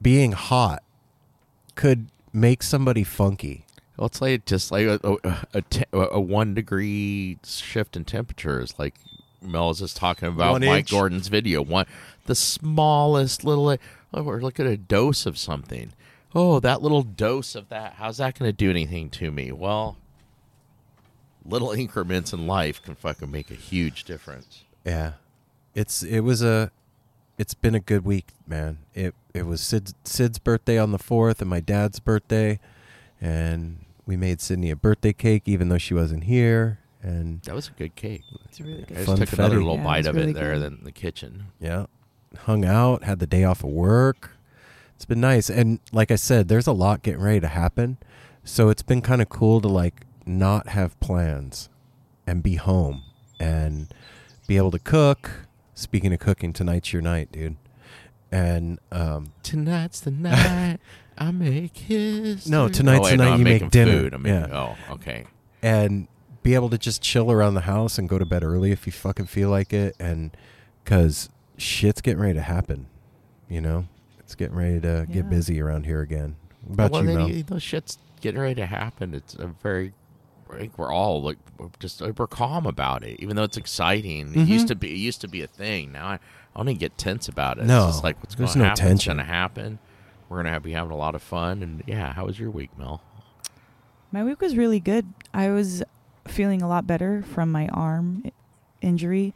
[0.00, 0.82] being hot,
[1.74, 3.66] could make somebody funky?
[3.96, 8.60] Well, it's like just like a, a, a, te- a one degree shift in temperature
[8.60, 8.94] is like
[9.42, 10.90] Mel is just talking about One Mike inch.
[10.92, 11.60] Gordon's video.
[11.60, 11.86] One,
[12.26, 13.76] the smallest little.
[14.14, 15.92] Oh, we're looking at a dose of something.
[16.34, 17.94] Oh, that little dose of that.
[17.94, 19.50] How's that going to do anything to me?
[19.50, 19.96] Well,
[21.44, 24.64] little increments in life can fucking make a huge difference.
[24.88, 25.12] Yeah,
[25.74, 26.70] it's it was a,
[27.36, 28.78] it's been a good week, man.
[28.94, 32.58] It it was Sid, Sid's birthday on the fourth, and my dad's birthday,
[33.20, 37.68] and we made Sydney a birthday cake, even though she wasn't here, and That was
[37.68, 38.22] a good cake.
[38.46, 38.92] It's really good.
[38.92, 40.72] I just Fun took another little Yeah, bite of really it there good.
[40.72, 41.46] in the kitchen.
[41.60, 41.86] yeah,
[42.40, 44.30] hung out, had the day off of work.
[44.96, 47.98] It's been nice, and like I said, there's a lot getting ready to happen,
[48.42, 51.68] so it's been kind of cool to like not have plans
[52.26, 53.02] and be home
[53.38, 53.88] and
[54.48, 55.30] be able to cook.
[55.74, 57.54] Speaking of cooking, tonight's your night, dude.
[58.32, 60.78] And um, Tonight's the night
[61.16, 62.48] I make his.
[62.50, 63.92] No, tonight's oh, wait, the no, night I'm you make dinner.
[63.92, 64.14] Food.
[64.14, 64.76] I'm making, Yeah.
[64.88, 65.24] Oh, okay.
[65.62, 66.08] and
[66.42, 68.92] be able to just chill around the house and go to bed early if you
[68.92, 70.30] fucking feel like it and
[70.82, 72.86] because shit's getting ready to happen
[73.50, 73.86] you know
[74.20, 75.14] it's getting ready to Yeah.
[75.16, 77.28] get busy around here again What about well, you then Mel?
[77.28, 79.14] you- those shit's getting ready to happen.
[79.14, 79.92] It's a very.
[80.52, 84.28] I think we're all like we're just we're calm about it, even though it's exciting.
[84.34, 84.46] It Mhm.
[84.48, 84.90] used to be.
[84.92, 85.92] It used to be a thing.
[85.92, 86.18] Now I, I
[86.56, 87.64] don't even get tense about it.
[87.66, 88.72] No, it's just like what's going to no happen.
[88.72, 89.16] It's tension.
[89.16, 89.78] going to happen.
[90.28, 91.62] We're gonna be having a lot of fun.
[91.62, 93.00] And yeah, how was your week, Mel?
[94.12, 95.06] My week was really good.
[95.32, 95.82] I was
[96.26, 98.24] feeling a lot better from my arm
[98.82, 99.34] injury.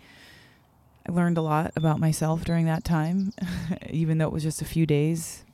[1.08, 3.32] I learned a lot about myself during that time,
[3.90, 5.44] even though it was just a few days.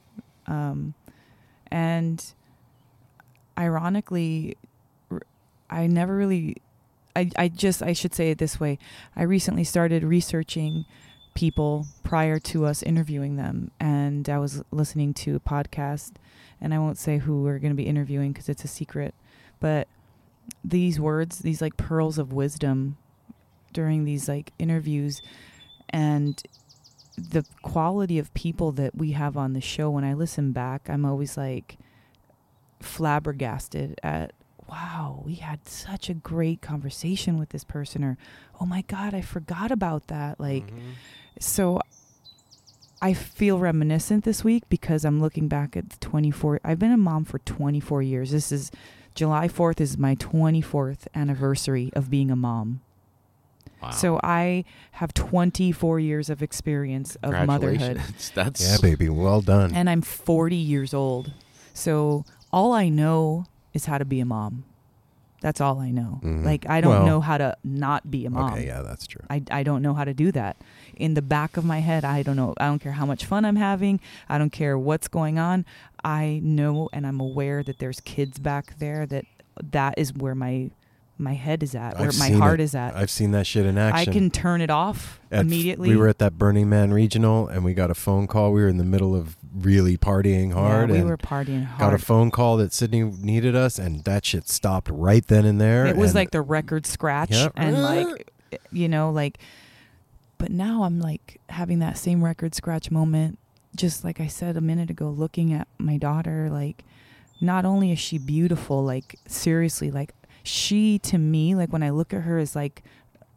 [0.48, 0.94] Um,
[1.70, 2.24] and
[3.56, 4.67] ironically, r-
[5.70, 6.56] I never really,
[7.14, 8.78] I, I just, I should say it this way.
[9.14, 10.84] I recently started researching
[11.34, 13.70] people prior to us interviewing them.
[13.78, 16.12] And I was listening to a podcast,
[16.60, 19.14] and I won't say who we're going to be interviewing because it's a secret.
[19.60, 19.88] But
[20.64, 22.96] these words, these like pearls of wisdom
[23.72, 25.22] during these like interviews,
[25.90, 26.42] and
[27.16, 31.04] the quality of people that we have on the show, when I listen back, I'm
[31.04, 31.78] always like
[32.80, 34.32] flabbergasted at
[34.68, 38.18] wow, we had such a great conversation with this person, or
[38.60, 40.38] oh my God, I forgot about that.
[40.38, 40.90] Like, mm-hmm.
[41.40, 41.80] so
[43.00, 46.60] I feel reminiscent this week because I'm looking back at the 24.
[46.64, 48.30] I've been a mom for 24 years.
[48.32, 48.70] This is
[49.14, 52.80] July 4th is my 24th anniversary of being a mom.
[53.82, 53.90] Wow.
[53.90, 57.78] So I have 24 years of experience of motherhood.
[57.78, 58.32] Congratulations.
[58.34, 61.32] That's yeah baby well done And I'm 40 years old.
[61.74, 63.46] So all I know
[63.78, 64.64] is how to be a mom.
[65.40, 66.18] That's all I know.
[66.24, 66.44] Mhm.
[66.44, 68.52] Like I don't Well- know how to not be a mom.
[68.52, 70.56] okay yeah that's true I, I don't know how to do that.
[70.96, 72.54] In the back of my head, I don't know.
[72.58, 74.00] I don't care how much fun I'm having.
[74.28, 75.64] I don't care what's going on.
[76.04, 79.24] I know and I'm aware that there's kids back there that
[79.70, 80.70] that is where my
[81.20, 82.64] my head is at, where I've my heart it.
[82.64, 82.94] is at.
[82.94, 84.08] i've seen that shit in action.
[84.08, 85.88] I can turn it off At f- immediately.
[85.88, 88.68] we were at that burning man regional and we got a phone call we were
[88.68, 91.80] in the middle of really partying hard Yeah, we were partying hard.
[91.80, 95.60] got a phone call that sydney needed us and that shit stopped right then and
[95.60, 97.52] there It was like the record scratch Yep.
[97.56, 97.80] and uh.
[97.80, 98.32] like
[98.70, 99.38] you know like
[100.38, 103.40] but now I'm like having that same record scratch moment
[103.74, 106.84] just like I said a minute ago looking at my daughter like
[107.40, 110.12] not only is she beautiful like seriously like
[110.42, 112.82] she to me like when I look at her is like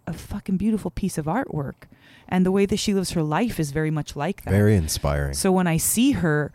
[0.07, 1.83] a fucking beautiful piece of artwork
[2.27, 4.51] and the way that she lives her life is very much like that.
[4.51, 6.51] very inspiring So when I see her,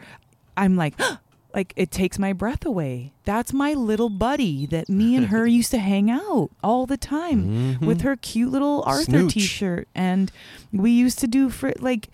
[0.57, 0.95] I'm like,
[1.55, 3.13] like it takes my breath away.
[3.25, 7.79] That's my little buddy that me and her used to hang out all the time
[7.79, 7.87] Mhm.
[7.87, 9.35] with her cute little Arthur Snooch.
[9.35, 10.31] T-shirt, and
[10.73, 12.09] we used to do for like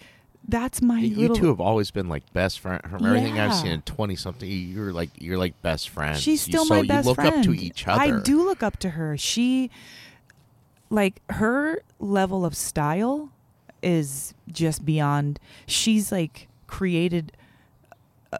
[0.49, 1.36] that's my you little.
[1.36, 2.82] two have always been like best friend.
[2.88, 6.20] From everything I've seen, in twenty something, you're like you're like best friends.
[6.20, 7.34] She's You- still so my best you look friend.
[7.36, 8.01] up to each other.
[8.01, 9.16] I do look up to her.
[9.16, 9.70] She,
[10.90, 13.30] like, her level of style
[13.82, 15.38] is just beyond.
[15.66, 17.32] She's like created.
[18.32, 18.38] uh,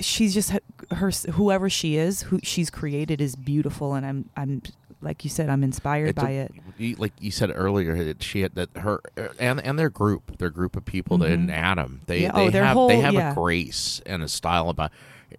[0.00, 0.52] She's just
[0.90, 4.62] her whoever she is, who she's created is beautiful, and I'm I'm
[5.00, 6.98] like you said, I'm inspired It's by a- it.
[6.98, 9.00] like you said earlier, that she had that her
[9.38, 11.52] and and their group, their group of people, that in Mhm.
[11.52, 13.32] Adam, they Yeah, they oh, their have whole- they have yeah.
[13.32, 14.90] a grace and a style about.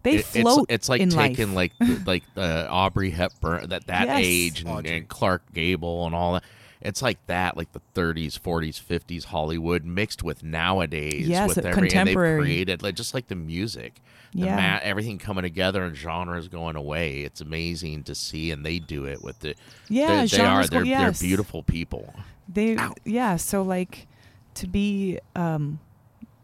[0.04, 1.72] They it- it's- float It's, like in taking life.
[1.80, 4.20] like like uh, Audrey Hepburn that that Yes.
[4.24, 6.44] age and, and Clark Gable and all that.
[6.88, 11.28] It's like that, like the 30s, 40s, 50s Hollywood mixed with nowadays.
[11.28, 12.30] Yes, with every, contemporary.
[12.30, 14.02] And they've created like just like the music,
[14.34, 14.56] the Yeah.
[14.56, 17.20] ma- everything coming together and genres going away.
[17.22, 19.56] It's amazing to see, and they do it with the.
[19.90, 20.62] Yeah, they're, they are.
[20.62, 21.20] go- They're, yes.
[21.20, 22.14] they're beautiful people.
[22.48, 24.08] they yeah so like
[24.54, 25.80] to be um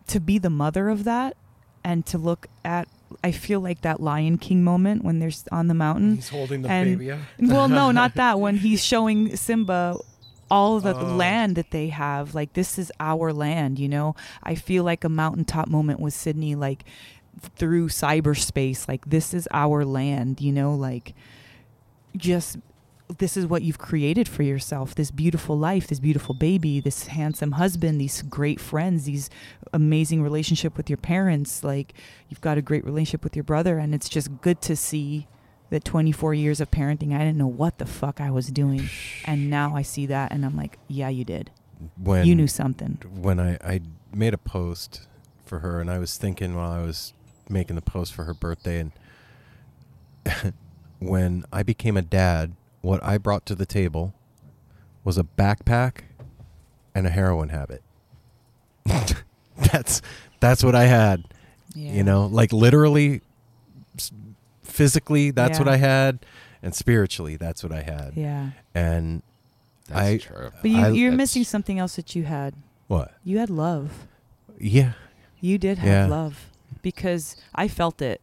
[0.07, 1.37] to be the mother of that
[1.85, 2.89] and to look at
[3.23, 6.69] i feel like that lion king moment when they're on the mountain He's holding the
[6.69, 7.11] And- baby.
[7.11, 7.19] up.
[7.39, 9.95] well no not that when he's showing simba
[10.53, 11.15] all the Oh.
[11.15, 14.07] land that they have like this is our land you know
[14.43, 16.81] i feel like a mountaintop moment with sydney like
[17.59, 21.07] through cyberspace like this is our land you know like
[22.15, 22.57] just
[23.17, 27.53] this is what you've created for yourself this beautiful life this beautiful baby this handsome
[27.53, 29.29] husband these great friends these
[29.73, 31.93] amazing relationship with your parents like
[32.29, 35.27] you've got a great relationship with your brother and it's just good to see
[35.69, 38.89] that 24 years of parenting i didn't know what the fuck i was doing
[39.25, 41.49] and now i see that and i'm like yeah you did
[42.01, 43.81] When you knew something when I, I
[44.13, 45.07] made a post
[45.45, 47.13] for her and I was thinking while I was
[47.49, 48.91] making the post for her birthday and
[50.99, 54.13] when I became a dad, what I brought to the table
[55.03, 56.01] was a backpack
[56.95, 57.83] and a heroin habit.
[59.57, 60.01] that's
[60.39, 61.25] that's what I had.
[61.75, 61.91] yeah.
[61.91, 63.21] You know, like literally
[64.73, 66.19] physically that's what I had
[66.63, 68.13] and spiritually that's what I had.
[68.15, 69.21] yeah And
[69.87, 70.49] That's I- true.
[70.61, 72.53] but you, I- you're that's- missing something else that you had
[72.87, 73.13] what?
[73.23, 74.07] you had love
[74.59, 74.93] Yeah.
[75.41, 76.05] You did have Yeah.
[76.07, 76.49] love
[76.81, 78.19] because I felt it,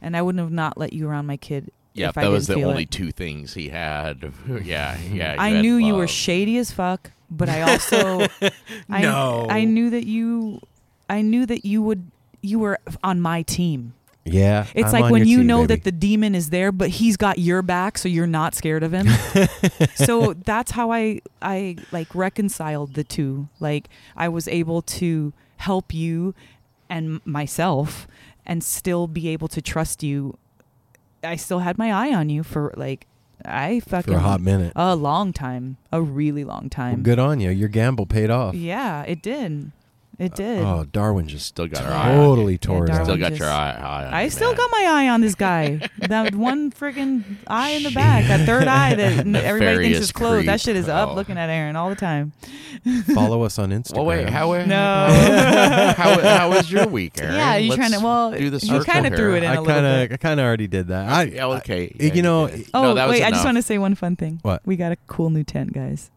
[0.00, 1.70] and I wouldn't have not let you around my kid.
[1.92, 2.90] Yeah, if I that was the only it.
[2.90, 4.32] two things he had.
[4.62, 5.34] yeah, yeah.
[5.38, 8.26] I had knew you were shady as fuck, but I also
[8.88, 9.46] I, No.
[9.50, 10.60] I knew that you
[11.08, 12.10] I knew that you would
[12.42, 13.94] you were on my team.
[14.24, 14.66] Yeah.
[14.74, 15.74] It's I'm like when you team, know baby.
[15.76, 18.92] that the demon is there, but he's got your back, so you're not scared of
[18.92, 19.08] him.
[19.94, 23.48] so that's how I I like reconciled the two.
[23.60, 26.34] Like I was able to help you
[26.88, 28.06] and myself,
[28.44, 30.36] and still be able to trust you.
[31.22, 33.06] I still had my eye on you for like
[33.44, 34.72] I fucking for a hot minute.
[34.76, 37.02] a long time, a really long Well, time.
[37.02, 37.50] good on you.
[37.50, 38.54] Your gamble paid off.
[38.54, 39.72] Yeah, it did.
[40.20, 40.62] It did.
[40.62, 42.10] Oh, Darwin just Still got her eye.
[42.10, 42.58] on totally you.
[42.58, 43.06] tore it Darwin up.
[43.06, 43.70] Still got just- your eye.
[43.72, 44.56] eye on I you, still man.
[44.58, 45.80] got my eye on this guy.
[45.98, 49.98] that one friggin' eye in the back, that third eye that n- everybody thinks Nefarious
[50.00, 50.46] is closed.
[50.46, 50.60] That creep.
[50.60, 51.14] shit is up Oh.
[51.14, 52.32] looking at Aaron all the time.
[53.14, 53.96] Follow us on Instagram.
[53.96, 54.28] Well, wait.
[54.28, 54.52] How?
[54.64, 55.94] No.
[55.96, 57.34] how, how was your week, Aaron?
[57.34, 59.54] Yeah, you Let's trying to- well, do the you circle kinda threw it in I
[59.54, 60.12] a little kind of, bit.
[60.12, 61.08] I kind of already did that.
[61.08, 61.94] I, Yeah, okay.
[61.98, 62.68] I- you Yeah, know, did.
[62.74, 63.44] Oh, no, that was wait, I just enough.
[63.46, 64.38] want to say one fun thing.
[64.42, 64.60] What?
[64.66, 66.10] We got a cool new tent, guys.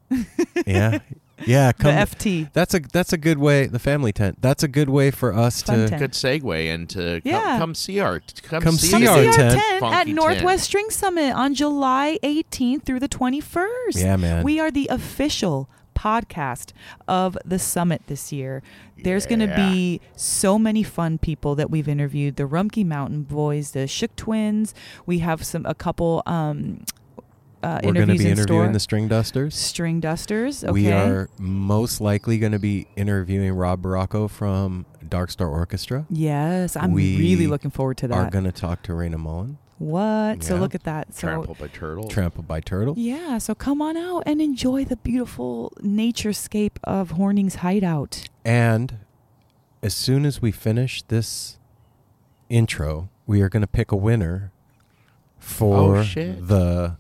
[0.68, 1.00] yeah,
[1.48, 1.72] yeah.
[1.72, 1.94] The Come.
[1.96, 2.50] FT.
[2.54, 3.68] that's a that's a good way.
[3.68, 4.42] The family tent.
[4.42, 5.88] That's a good way for us Fun to.
[5.90, 6.00] tent.
[6.00, 7.42] Good segue into Yeah.
[7.42, 9.54] come, come see our come, Come see, see our our tent.
[9.60, 10.62] tent, at Funky Northwest tent.
[10.62, 13.68] String Summit on July 18th through the 21st.
[13.96, 14.44] Yeah, man.
[14.44, 16.72] We are the official podcast
[17.08, 18.64] of the summit this year.
[19.04, 22.36] There's going to be so many fun people that we've interviewed.
[22.36, 24.74] The Rumpke Mountain Boys, the Shook Twins.
[25.06, 26.84] We have some a couple um,
[27.64, 28.98] uh, We're going to be in interviewing store.
[29.00, 29.54] the Stringdusters.
[29.54, 30.64] String Dusters.
[30.64, 30.72] Okay.
[30.74, 36.06] We are most likely going to be interviewing Rob Barraco from Dark Star Orchestra.
[36.10, 38.16] Yes, I'm We really looking forward to that.
[38.18, 40.44] Are going to talk to Raina Mullen, what?
[40.44, 41.14] So look at that.
[41.14, 42.12] So Trampled by turtles.
[42.14, 42.94] Trampled by Turtle.
[42.98, 48.28] Yeah, so come on out and enjoy the beautiful naturescape of Horning's Hideout.
[48.46, 48.98] And
[49.82, 51.58] as soon as we finish this
[52.50, 54.52] intro, we are going to pick a winner
[55.38, 56.96] for Oh, the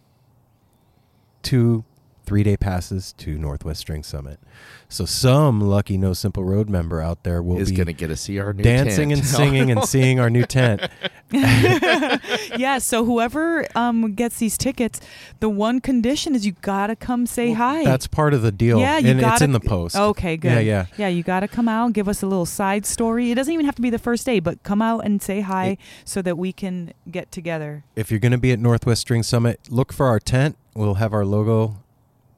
[1.44, 1.84] two
[2.26, 4.40] three day passes to Northwest String Summit.
[4.88, 8.08] So some lucky No Simple Road member out there will is be going to get
[8.08, 9.20] to see our new dancing tent.
[9.20, 10.82] and singing and seeing our new tent.
[11.32, 15.02] yeah, so whoever um, gets these tickets,
[15.40, 17.84] the one condition is you gotta come say hi.
[17.84, 18.80] That's part of the deal.
[18.80, 19.96] Yeah, you and it's gotta- in the post.
[19.96, 20.52] okay, good.
[20.52, 20.86] Yeah, yeah.
[20.98, 23.32] Yeah, you gotta come out, give us a little side story.
[23.32, 25.66] It doesn't even have to be the first day, but come out and say hi
[25.72, 27.84] It- so that we can get together.
[27.96, 30.56] If you're going to be at Northwest String Summit, look for our tent.
[30.76, 31.78] We'll have our logo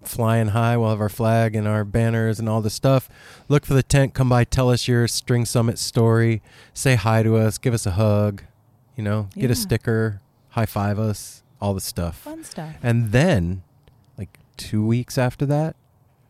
[0.03, 0.77] flying high.
[0.77, 3.09] We'll have our flag and our banners and all the stuff.
[3.47, 4.13] Look for the tent.
[4.13, 4.43] Come by.
[4.43, 6.41] Tell us your String Summit story.
[6.73, 7.57] Say hi to us.
[7.57, 8.43] Give us a hug.
[8.95, 10.21] You know, get a sticker.
[10.49, 11.43] High five us.
[11.59, 12.17] All the stuff.
[12.19, 12.75] Fun stuff.
[12.83, 13.63] And then,
[14.17, 15.75] like two weeks after that,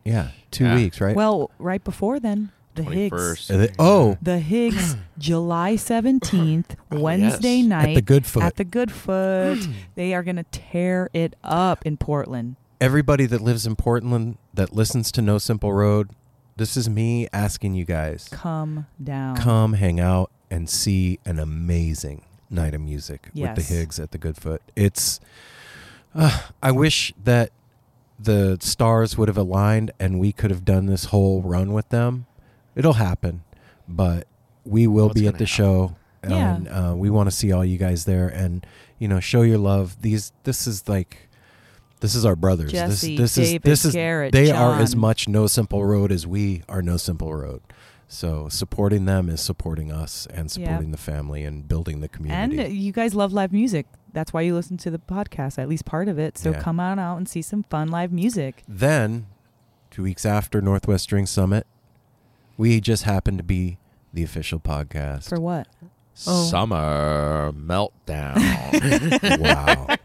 [0.04, 0.76] yeah, two Yeah.
[0.76, 1.16] weeks, right?
[1.16, 3.12] Well, right before then, the Higgs.
[3.16, 3.52] 21st.
[3.54, 7.68] Uh, the- oh, The Higgs, July 17th, Oh, Wednesday yes.
[7.68, 7.90] night.
[7.90, 8.44] at the Goodfoot.
[8.44, 9.68] At the Goodfoot.
[9.96, 12.56] they are going to tear it up in Portland.
[12.82, 16.10] Everybody that lives in Portland that listens to No Simple Road,
[16.58, 19.36] this is me asking you guys Come down.
[19.38, 24.18] come hang out and see an amazing night of music with the Higgs at the
[24.18, 24.62] Goodfoot.
[24.76, 25.20] It's
[26.14, 27.50] uh, I wish that
[28.20, 32.26] the stars would have aligned and we could have done this whole run with them.
[32.76, 33.44] It'll happen,
[33.88, 34.28] but
[34.66, 35.96] we will it's be at the show.
[36.28, 36.56] Yeah.
[36.56, 38.66] And uh, we want to see all you guys there and
[38.98, 40.02] you know show your love.
[40.02, 41.30] These this is like
[42.00, 42.72] this is our brothers.
[42.72, 46.12] Jesse, this this David, is this is Garrett, they are as much No Simple Road
[46.12, 47.62] as we are No Simple Road.
[48.08, 50.66] So supporting them is supporting us and Yeah.
[50.68, 52.60] supporting the family and building the community.
[52.60, 53.88] And you guys love live music.
[54.14, 56.38] That's why you listen to the podcast, at least part of it.
[56.38, 56.60] So Yeah.
[56.60, 58.64] come on out and see some fun live music.
[58.68, 59.26] then,
[59.92, 61.66] two weeks after Northwest String Summit,
[62.58, 63.78] we just happen to be
[64.14, 65.30] the official podcast.
[65.30, 65.68] For what?
[66.28, 66.46] Oh.
[66.46, 69.40] Summer meltdown.
[69.42, 69.96] wow.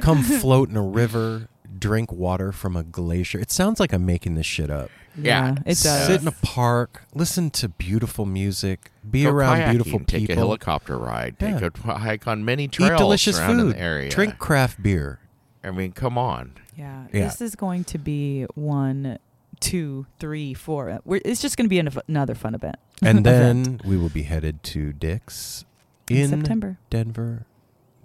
[0.00, 1.48] Come float in a river,
[1.78, 3.38] drink water from a glacier.
[3.38, 4.90] It sounds like I'm making this shit up.
[5.16, 5.56] Yeah.
[5.66, 6.06] it uh, does.
[6.06, 10.18] Sit in a park, listen to beautiful music, be Go around kayaking, beautiful people.
[10.20, 11.38] Take a helicopter ride.
[11.38, 11.66] Take Yeah.
[11.66, 14.10] a t- hike on many trails eat delicious around in food, the area.
[14.10, 15.18] drink craft beer.
[15.62, 16.52] I mean, come on.
[16.76, 17.24] Yeah, Yeah.
[17.24, 19.18] This is going to be one,
[19.60, 20.90] two, three, four.
[20.90, 22.76] Uh, we're, it's just going to be an, another fun event.
[23.02, 25.64] And then we will be headed to Dick's
[26.08, 26.78] in, in September.
[26.90, 27.46] Denver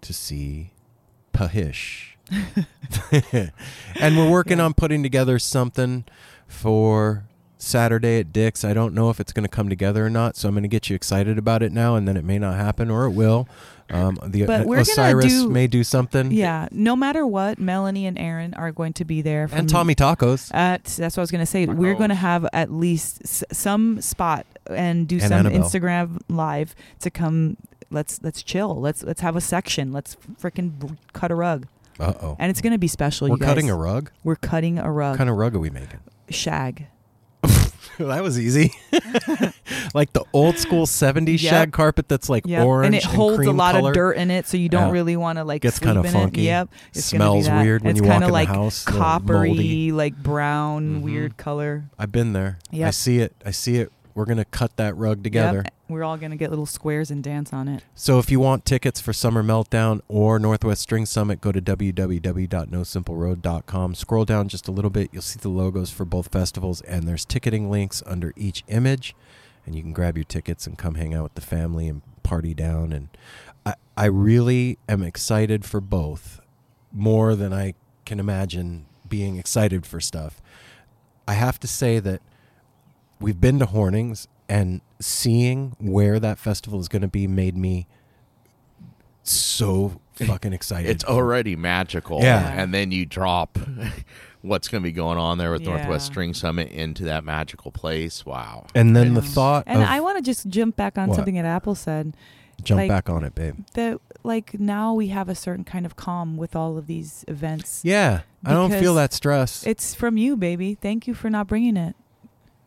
[0.01, 0.71] to see
[1.33, 2.09] Phish.
[3.99, 4.65] and we're working Yeah.
[4.65, 6.05] on putting together something
[6.47, 7.25] for
[7.57, 8.63] Saturday at Dick's.
[8.63, 10.67] I don't know if it's going to come together or not, so I'm going to
[10.69, 13.47] get you excited about it now, and then it may not happen or it will.
[13.91, 16.31] Um, the But we're gonna Osiris do- may do something.
[16.31, 16.67] Yeah.
[16.71, 19.47] No matter what, Melanie and Aaron are going to be there.
[19.47, 20.49] From, And Tommy Tacos.
[20.53, 21.65] At, that's what I was going to say.
[21.65, 25.59] We're going to have at least s- some spot and do And some Annabel.
[25.59, 27.57] Instagram live to come.
[27.91, 28.79] Let's let's chill.
[28.79, 29.91] Let's let's have a section.
[29.91, 31.67] Let's freaking cut a rug,
[31.99, 32.35] Uh oh.
[32.39, 33.27] and it's going to be special.
[33.27, 33.49] We're you guys.
[33.49, 34.09] cutting a rug?
[34.23, 35.11] We're cutting a rug.
[35.11, 35.99] What kind of rug are we making?
[36.29, 36.87] shag.
[38.07, 38.73] that was easy.
[39.93, 41.49] like the old school 70s Yep.
[41.51, 42.65] shag carpet that's like Yep.
[42.65, 43.89] orange and it holds a cream lot color.
[43.91, 44.91] of dirt in it, so you don't Yeah.
[44.93, 46.41] really want to like Gets kinda in funky.
[46.41, 46.45] It.
[46.45, 49.47] Yep, be Smells weird when it's you walk in the like house, a little coppery,
[49.49, 49.91] moldy.
[49.91, 51.01] like brown, Mhm.
[51.01, 51.85] weird color.
[51.99, 52.59] I've been there.
[52.71, 52.87] Yeah.
[52.87, 53.33] I see it.
[53.45, 53.91] I see it.
[54.15, 55.63] We're going to cut that rug together.
[55.65, 55.73] Yep.
[55.93, 57.83] We're all gonna get little squares and dance on it.
[57.95, 63.95] So if you want tickets for Summer Meltdown or Northwest String Summit, go to www.nosimpleroad.com.
[63.95, 65.09] Scroll down just a little bit.
[65.13, 69.15] You'll see the logos for both festivals, and there's ticketing links under each image.
[69.65, 72.53] And you can grab your tickets and come hang out with the family and party
[72.53, 72.91] down.
[72.91, 73.07] And
[73.65, 76.41] I, I really am excited for both
[76.91, 77.75] more than I
[78.05, 80.41] can imagine being excited for stuff.
[81.27, 82.21] I have to say that
[83.19, 87.87] we've been to Hornings and seeing where that festival is going to be made me
[89.23, 90.89] so fucking excited.
[90.89, 92.21] It's already magical.
[92.21, 92.53] Yeah.
[92.61, 93.57] And then you drop
[94.41, 98.25] what's going to be going on there with Northwest String Summit into that magical place.
[98.25, 98.67] Wow.
[98.75, 101.15] And then the thought And of I want to just jump back on What?
[101.15, 102.15] something that Apple said
[102.61, 103.55] jump like- back on it, babe.
[103.73, 107.81] that like now we have a certain kind of calm with all of these events.
[107.83, 109.65] Yeah, I don't feel that stress.
[109.65, 110.75] It's from you, baby.
[110.75, 111.95] Thank you for not bringing it.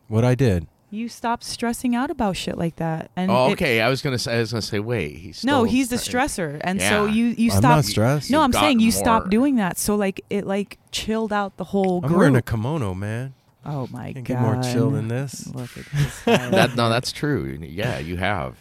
[0.07, 0.67] what I did.
[0.89, 3.11] You stopped stressing out about shit like that.
[3.15, 3.81] And Oh, it- okay.
[3.81, 4.37] I was gonna say.
[4.37, 4.79] I was gonna say.
[4.79, 5.17] Wait.
[5.17, 7.11] He's no, he's the stressor, and so Yeah.
[7.13, 7.63] you you I'm stopped.
[7.75, 8.31] not stressed.
[8.31, 9.31] no, I'm saying you stopped more.
[9.31, 9.77] doing that.
[9.77, 12.17] So like it like chilled out the whole I'm group.
[12.19, 13.33] wearing a kimono, man.
[13.65, 14.33] oh my Can't god!
[14.35, 15.47] get more chill than this.
[15.53, 16.21] Look at this.
[16.25, 17.57] That no, that's true.
[17.61, 18.55] Yeah, you have.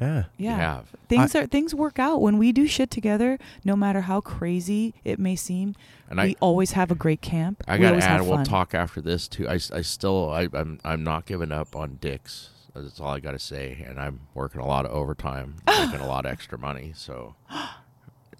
[0.00, 0.24] Yeah.
[0.36, 0.56] You yeah.
[0.56, 0.86] have.
[1.08, 3.38] Things are things work out when we do shit together.
[3.64, 5.74] No matter how crazy it may seem,
[6.08, 7.62] And we I, always have a great camp.
[7.68, 8.22] I gotta add.
[8.22, 9.48] We'll talk after this too.
[9.48, 12.50] I, I still, I, I'm, I'm not giving up on dicks.
[12.74, 13.84] That's all I gotta say.
[13.86, 16.92] And I'm working a lot of overtime, making a lot of extra money.
[16.94, 17.34] So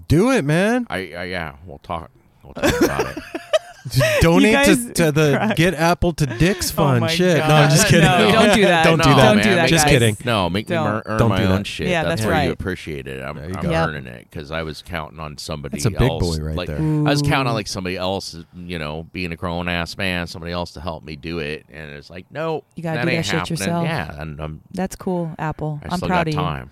[0.09, 0.87] Do it, man.
[0.89, 2.11] I, I yeah, we'll talk.
[2.43, 3.23] We'll talk about it.
[4.21, 5.57] Donate guys to, to the crack.
[5.57, 7.01] Get Apple to Dicks Oh fund.
[7.01, 7.39] my Shit.
[7.39, 8.05] No, I'm just kidding.
[8.05, 8.85] No, don't do that.
[8.85, 9.17] don't do that.
[9.35, 9.93] Don't do man, that, Just guys.
[9.93, 10.17] kidding.
[10.25, 10.85] No, make Don't.
[10.85, 11.67] me earn, earn Don't my do own that.
[11.67, 11.89] shit.
[11.89, 12.53] Yeah, that's, that's where you right.
[12.53, 13.23] appreciate it.
[13.23, 13.49] I'm, I'm.
[13.71, 13.89] Yep.
[13.89, 16.37] earning it because I was counting on somebody That's a big else.
[16.39, 16.79] boy right like, there.
[16.79, 20.53] I was counting on like somebody else, you know, being a grown ass man, somebody
[20.53, 23.25] else to help me do it, and it's like, no, You gotta that do that
[23.25, 23.59] shit happening.
[23.59, 23.85] yourself.
[23.85, 25.81] Yeah, and I'm, That's cool, Apple.
[25.85, 26.39] I I'm proud of you.
[26.41, 26.71] time.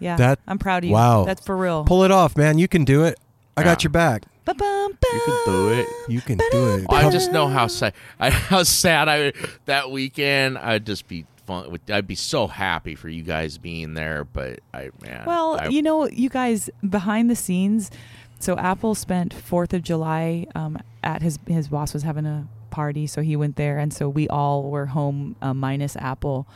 [0.00, 0.94] Yeah, That- I'm proud of you.
[0.94, 1.24] wow.
[1.24, 1.84] That's for real.
[1.84, 2.58] Pull it off, man.
[2.58, 3.18] You can do it.
[3.56, 4.24] I got your back.
[4.44, 5.88] Ba-bum, You can do it.
[6.08, 6.86] You can do it.
[6.90, 7.94] I just know how sad.
[8.20, 9.32] I, how sad I
[9.64, 10.58] that weekend.
[10.58, 11.78] I'd just be fun.
[11.88, 14.24] I'd be so happy for you guys being there.
[14.24, 15.24] But I man.
[15.26, 17.90] Well, I, you know, you guys behind the scenes.
[18.38, 23.06] So Apple spent Fourth of July um, at his his boss was having a party,
[23.06, 26.46] so he went there, and so we all were home uh, minus Apple,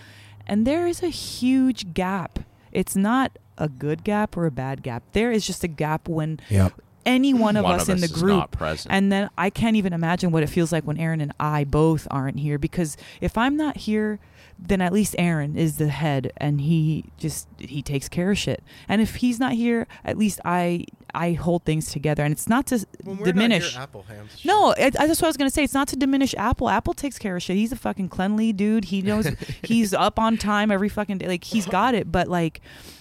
[0.46, 2.40] and there is a huge gap.
[2.72, 5.02] It's not a good gap or a bad gap.
[5.12, 6.74] There is just a gap when Yep.
[7.06, 8.92] Any one of one us in the is group not present.
[8.92, 12.06] and then I can't even imagine what it feels like when Aaron and I both
[12.10, 14.18] aren't here because if I'm not here,
[14.58, 18.62] then at least Aaron is the head and he just he takes care of shit.
[18.88, 20.84] And if he's not here, at least I
[21.14, 22.24] I hold things together.
[22.24, 22.84] And it's not to
[23.24, 23.76] diminish.
[23.76, 24.44] Apple hams.
[24.44, 25.62] No, it, that's what I was gonna say.
[25.62, 26.68] It's not to diminish Apple.
[26.68, 27.56] Apple takes care of shit.
[27.56, 28.86] He's a fucking cleanly dude.
[28.86, 29.28] He knows
[29.62, 31.28] he's up on time every fucking day.
[31.28, 32.10] Like he's got it.
[32.10, 32.97] But like, th-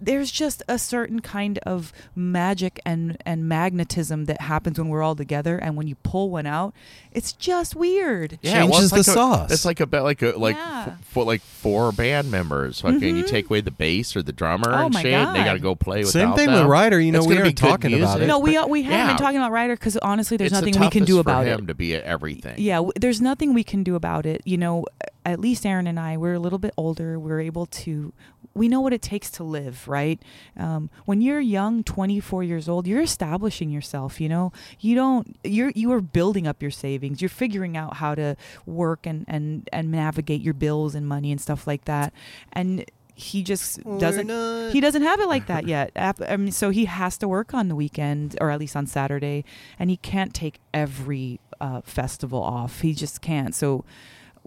[0.00, 5.14] there's just a certain kind of magic and and magnetism that happens when we're all
[5.16, 5.56] together.
[5.58, 6.74] And when you pull one out,
[7.12, 8.38] it's just weird.
[8.42, 9.52] yeah, well, changes it's like the a- sauce.
[9.52, 10.84] It's like a bit like a like Yeah.
[10.88, 12.80] f- for like four band members.
[12.80, 13.28] Fucking, you Mhm.
[13.28, 15.12] take away the bass or the drummer Oh and my shit.
[15.14, 17.00] and They got to go play with Same thing with Ryder.
[17.00, 18.22] You know, It's we gonna were be good talking about music.
[18.22, 18.26] it.
[18.26, 19.06] No, we we haven't Yeah.
[19.08, 21.50] been talking about Ryder because honestly, there's it's nothing the we can do about for
[21.50, 21.58] it.
[21.58, 22.54] him to be everything.
[22.58, 24.42] Yeah, w- there's nothing we can do about it.
[24.44, 24.84] You know,
[25.24, 27.18] at least Aaron and I, we're a little bit older.
[27.18, 28.12] We're able to,
[28.54, 30.20] we know what it takes to live, right?
[30.56, 34.20] Um, when you're young, 24 years old, you're establishing yourself.
[34.20, 37.20] You know, you don't, you're you are building up your savings.
[37.20, 41.40] You're figuring out how to work and and and navigate your bills and money and
[41.40, 42.12] stuff like that.
[42.52, 44.28] And he just doesn't
[44.72, 45.90] he doesn't have it like that yet.
[45.96, 49.44] I mean, so he has to work on the weekend or at least on Saturday,
[49.78, 52.80] and he can't take every uh, festival off.
[52.80, 53.54] He just can't.
[53.54, 53.84] So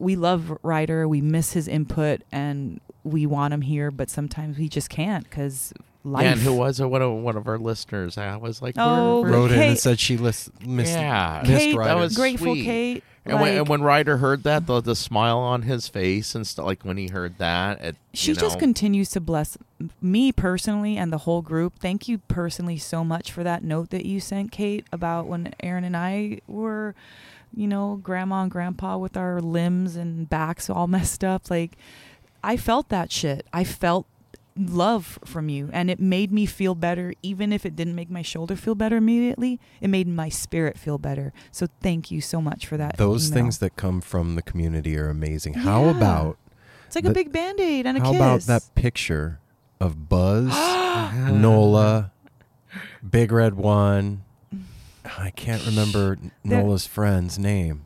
[0.02, 1.08] we love Ryder.
[1.08, 5.74] We miss his input, and we want him here, but sometimes we just can't because
[6.04, 6.24] life.
[6.24, 6.86] Yeah, and who was it?
[6.88, 8.18] One of one of our listeners?
[8.18, 10.92] I was like, Oh, we're- we're- wrote in and said she lis- missed.
[10.94, 11.90] yeah, missed Kate, Ryder.
[11.90, 12.64] that was Grateful sweet.
[12.66, 13.04] Kate.
[13.24, 16.66] And, when, and when Ryder heard that, the the smile on his face and stuff,
[16.66, 19.60] like when he heard that, it, she you just know, continues to bless
[20.02, 21.74] me personally and the whole group.
[21.78, 25.84] Thank you personally so much for that note that you sent, Kate, about when Aaron
[25.84, 26.96] and I were,
[27.54, 31.50] you know, grandma and grandpa with our limbs and backs all messed up.
[31.50, 31.78] Like,
[32.44, 33.46] I felt that shit.
[33.54, 34.08] I felt
[34.58, 38.22] love from you and it made me feel better even if it didn't make my
[38.22, 42.66] shoulder feel better immediately it made my spirit feel better so thank you so much
[42.68, 43.44] for that Those email.
[43.44, 45.54] things that come from the community are amazing.
[45.54, 46.38] How about
[46.86, 49.40] it's like the- a big band-aid and a how kiss How about that picture
[49.80, 50.50] of Buzz,
[51.32, 52.12] Nola,
[53.10, 54.24] Big Red One?
[55.18, 56.32] I can't remember There-
[56.64, 57.86] Nola's friend's name.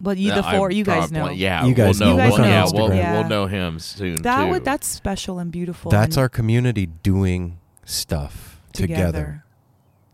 [0.00, 2.16] but you the Yeah, I four you guys probably- know Yeah, You guys we'll know.
[2.16, 2.24] know.
[2.24, 3.12] You guys we'll, yeah, we'll, Yeah.
[3.20, 4.50] we'll know him soon that too.
[4.50, 9.44] would that's special and beautiful That's and our community doing stuff together.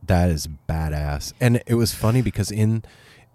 [0.07, 1.33] That is badass.
[1.41, 2.83] And it was funny because in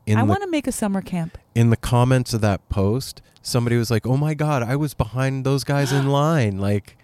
[0.05, 3.21] in i the want to make a summer camp in the comments of that post,
[3.43, 6.97] somebody was like, "Oh my god, I was behind those guys in line." Like,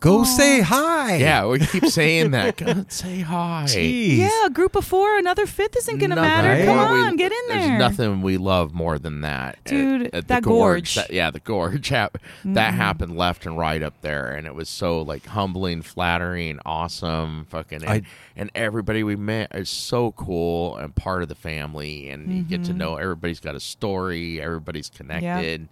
[0.00, 0.24] go Aw.
[0.24, 1.16] say hi.
[1.16, 2.56] yeah, we keep saying that.
[2.58, 3.64] God, say hi.
[3.66, 4.18] Jeez.
[4.18, 6.64] yeah a group of four another fifth isn't gonna matter Right?
[6.64, 10.06] come more we- on get in there There's nothing we love more than that, Dude,
[10.06, 10.94] at the that gorge.
[10.94, 11.88] That, yeah, the gorge.
[11.88, 12.76] hap- That Mhm.
[12.76, 17.82] happened left and right up there, and it was so like humbling, flattering, awesome, fucking.
[17.82, 18.02] And, I-
[18.36, 22.64] and everybody we met is so cool and part of the family, and you get
[22.64, 22.76] to Mhm.
[22.76, 25.68] know everybody's got a story, everybody's connected.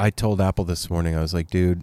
[0.00, 1.16] I told Apple this morning.
[1.16, 1.82] I was like, "Dude,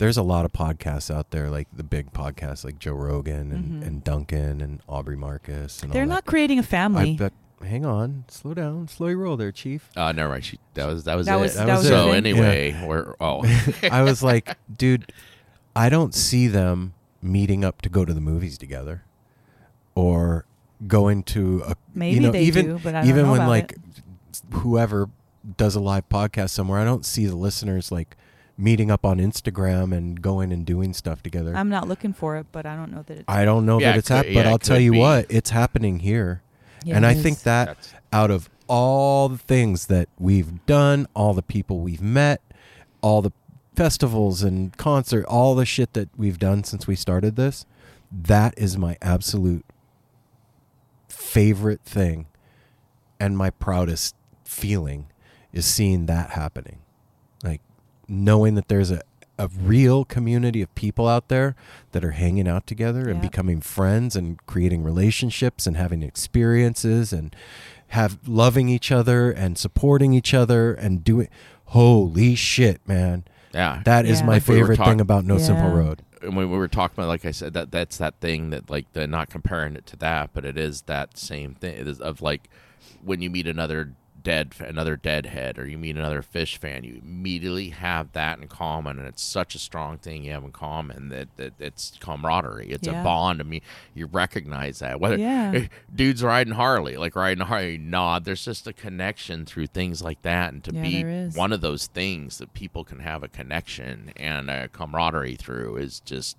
[0.00, 3.82] there's a lot of podcasts out there, like the big podcasts, like Joe Rogan and,
[3.82, 3.86] Mhm.
[3.86, 5.82] and Duncan and Aubrey Marcus.
[5.82, 6.30] And they're all not that.
[6.30, 7.32] creating a family bet.
[7.62, 9.90] Hang on, slow down, slow your roll there, Chief.
[9.94, 10.44] Uh, never mind.
[10.46, 11.40] She, that was that was That it.
[11.42, 12.16] was- that was so it.
[12.16, 13.44] anyway, we're oh
[13.90, 15.12] I was like, dude,
[15.76, 19.04] I don't see them meeting up to go to the movies together,
[19.94, 20.46] or
[20.86, 23.40] going to a maybe you know they even do but I don't even know when
[23.42, 23.78] about like it.
[24.54, 25.10] whoever
[25.58, 28.16] does a live podcast somewhere, I don't see the listeners like
[28.60, 31.56] meeting up on Instagram and going and doing stuff together.
[31.56, 33.92] i'm not looking for it but i don't know that it's I don't know Yeah,
[33.92, 34.98] that it's happening, could- but I'll tell you be.
[34.98, 36.42] what, it's happening here.
[36.84, 37.22] Yeah, and I is.
[37.22, 42.00] think that that's out of all the things that we've done, all the people we've
[42.02, 42.40] met,
[43.02, 43.32] all the
[43.76, 47.66] festivals and concert, all the shit that we've done since we started this,
[48.12, 49.64] that is my absolute
[51.08, 52.26] favorite thing
[53.18, 55.06] and my proudest feeling
[55.52, 56.79] is seeing that happening.
[58.10, 59.02] Like knowing that there's a
[59.38, 61.56] a real community of people out there
[61.92, 67.34] that are hanging out together and becoming friends and creating relationships and having experiences and
[67.88, 71.26] have loving each other and supporting each other and doing
[71.66, 73.80] holy shit man yeah.
[73.86, 74.26] that is Yeah.
[74.26, 76.96] my Like we favorite talk- thing about no simple road and when we were talking
[76.98, 79.96] about, like I said, that that's that thing that like the not comparing it to
[79.96, 81.74] that, but it is that same thing.
[81.78, 82.50] It is of like
[83.02, 87.70] when you meet another dead another deadhead or you meet another Phish fan you immediately
[87.70, 91.36] have that in common and it's such a strong thing you have in common that,
[91.36, 92.68] that it's camaraderie.
[92.70, 93.00] It's Yeah.
[93.00, 93.40] a bond.
[93.40, 93.60] I mean
[93.94, 95.00] you recognize that.
[95.00, 95.52] Whether Yeah.
[95.54, 100.22] eh, dudes riding harley like riding harley nod there's just a connection through things like
[100.22, 104.12] that and to Yeah, be one of those things that people can have a connection
[104.16, 106.36] and a camaraderie through is just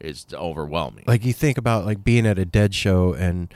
[0.00, 1.04] is overwhelming.
[1.06, 3.54] Like you think about like being at a dead show and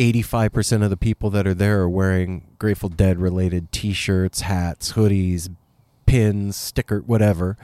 [0.00, 5.54] 85% of the people that are there are wearing grateful dead related t-shirts hats hoodies
[6.06, 7.58] pins sticker whatever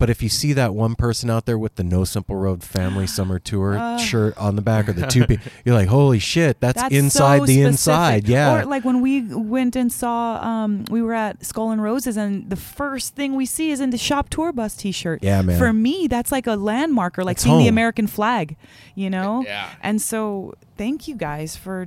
[0.00, 3.06] but if you see that one person out there with the no simple road family
[3.18, 3.96] summer tour Uh.
[3.98, 7.38] shirt on the back or the two pe- you're like holy shit that's, That's inside
[7.38, 7.70] so the specific.
[7.70, 11.80] inside yeah Or like when we went and saw, um, we were at Skull and
[11.82, 15.22] Roses, and the first thing we see is in the shop tour bus T-shirt.
[15.22, 15.58] Yeah, man.
[15.58, 17.68] For me, that's like a landmarker, like It's seeing the.
[17.68, 18.56] American flag,
[18.96, 19.44] you know.
[19.50, 19.68] Yeah.
[19.82, 21.86] And so, thank you guys for,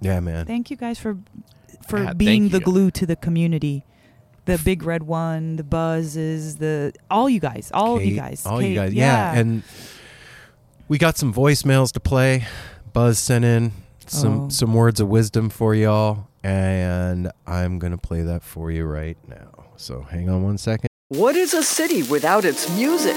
[0.00, 1.16] yeah man thank you guys for,
[1.88, 3.84] for Yeah, being the glue to the community.
[4.46, 8.60] The big red one, the buzzes, the all you guys, all of you guys, all
[8.60, 9.34] you Kate, guys yeah.
[9.34, 9.62] and
[10.88, 12.46] we got some voicemails to play
[12.92, 13.72] buzz sent in
[14.06, 14.48] some Oh.
[14.50, 19.64] some words of wisdom for y'all and i'm gonna play that for you right now
[19.76, 23.16] so hang on one second What is a city without its music?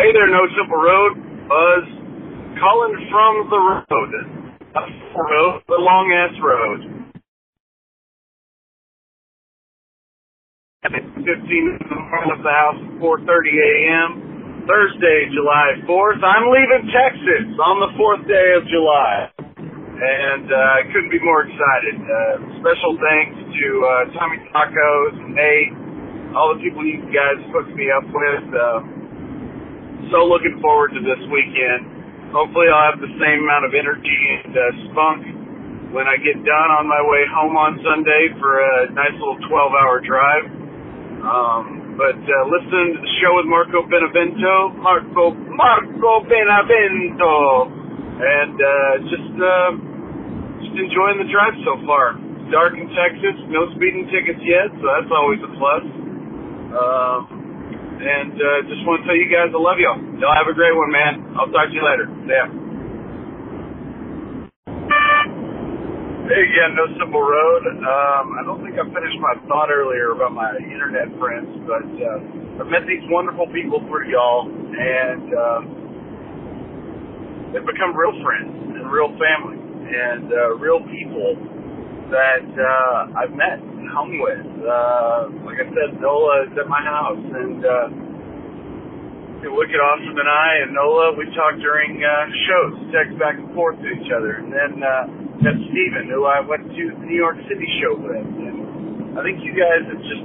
[0.00, 1.12] Hey there, No Simple Road.
[1.44, 1.84] Buzz.
[2.56, 4.12] Calling from the road.
[4.72, 4.80] A
[5.20, 6.80] road, the long ass road.
[10.88, 12.00] 15 in the
[12.40, 14.64] the house at 4.30 a.m.
[14.64, 16.24] Thursday, July 4th.
[16.24, 19.28] I'm leaving Texas on the 4th day of July.
[20.00, 22.00] And uh, I couldn't be more excited.
[22.00, 25.76] Uh, special thanks to uh, Tommy Tacos, and Nate,
[26.32, 28.48] all the people you guys hooked me up with.
[28.48, 28.80] Uh,
[30.08, 32.32] so looking forward to this weekend.
[32.32, 35.20] Hopefully, I'll have the same amount of energy and uh, spunk
[35.92, 40.06] when I get done on my way home on Sunday for a nice little 12-hour
[40.06, 40.44] drive.
[41.20, 47.68] Um, but uh, listening to the show with Marco Benevento, Marco Marco Benevento,
[48.22, 49.70] and uh, just uh,
[50.64, 52.16] just enjoying the drive so far.
[52.48, 55.84] Dark in Texas, no speeding tickets yet, so that's always a plus.
[56.72, 57.39] Um,
[58.00, 60.00] and uh, just want to tell you guys I love y'all.
[60.16, 61.36] Y'all have a great one, man.
[61.36, 62.08] I'll talk to you later.
[62.24, 62.48] Yeah.
[66.30, 67.62] Hey again, No Simple Road.
[67.66, 72.62] Um, I don't think I finished my thought earlier about my internet friends, but uh,
[72.62, 75.60] I've met these wonderful people through y'all, and uh,
[77.52, 79.58] they've become real friends and real family
[79.90, 81.34] and uh, real people
[82.10, 84.46] that uh, I've met and hung with.
[84.60, 87.86] Uh, like I said, Nola is at my house, and uh,
[89.48, 92.12] Wicked Awesome and I and Nola, we talk during uh,
[92.44, 94.36] shows, text back and forth to each other.
[94.36, 95.08] And then uh,
[95.40, 98.20] met Steven, who I went to the New York City show with.
[98.20, 100.24] And I think you guys have just,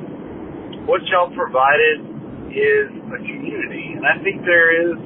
[0.83, 2.03] what y'all provided
[2.51, 3.95] is a community.
[3.95, 4.99] And I think there is,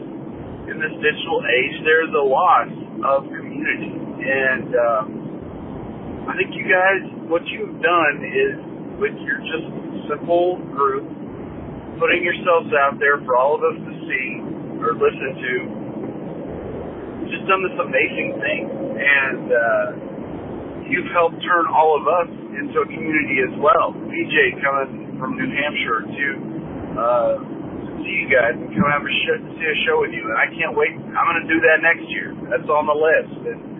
[0.73, 2.73] in this digital age, there's a loss
[3.05, 3.93] of community.
[3.93, 5.28] And um,
[6.29, 8.53] I think you guys, what you've done is,
[9.01, 9.65] with your just
[10.05, 11.07] simple group,
[11.97, 14.27] putting yourselves out there for all of us to see
[14.77, 15.53] or listen to.
[17.33, 19.87] Just done this amazing thing, and uh,
[20.85, 22.29] you've helped turn all of us
[22.61, 23.97] into a community as well.
[23.97, 26.25] BJ coming from New Hampshire to
[26.93, 27.33] uh,
[28.05, 30.45] see you guys and come have a sh- see a show with you, and I
[30.53, 30.93] can't wait.
[30.93, 32.37] I'm going to do that next year.
[32.53, 33.78] That's on the list, and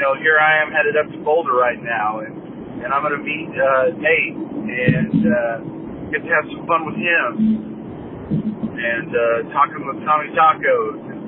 [0.00, 2.32] you know, here I am headed up to Boulder right now, and
[2.80, 5.20] and I'm going to meet uh, Nate and.
[5.28, 5.80] Uh,
[6.10, 7.30] get to have some fun with him
[8.74, 10.98] and uh, talking with Tommy Tacos.
[11.06, 11.20] And,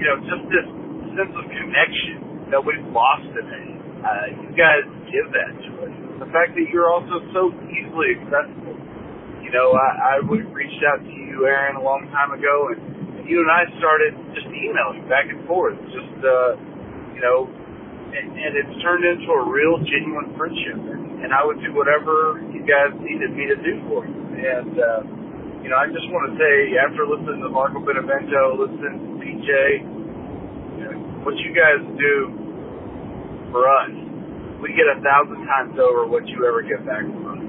[0.00, 0.66] you know, just this
[1.12, 3.76] sense of connection that we've lost today.
[4.02, 5.94] Uh, you guys give that to us.
[6.24, 8.74] The fact that you're also so easily accessible.
[9.44, 13.28] You know, I, I would reached out to you, Aaron, a long time ago, and
[13.28, 15.76] you and I started just emailing back and forth.
[15.92, 16.56] Just, uh,
[17.14, 17.52] you know,
[18.12, 20.76] and, it's turned into a real, genuine friendship.
[20.76, 24.20] And, and I would do whatever you guys needed me to do for you.
[24.36, 25.00] And, uh,
[25.64, 29.50] you know, I just want to say, after listening to Marco Benevento, listening to PJ,
[30.76, 30.94] you know,
[31.24, 32.14] what you guys do
[33.54, 33.94] for us,
[34.60, 37.42] we get a thousand times over what you ever get back from us.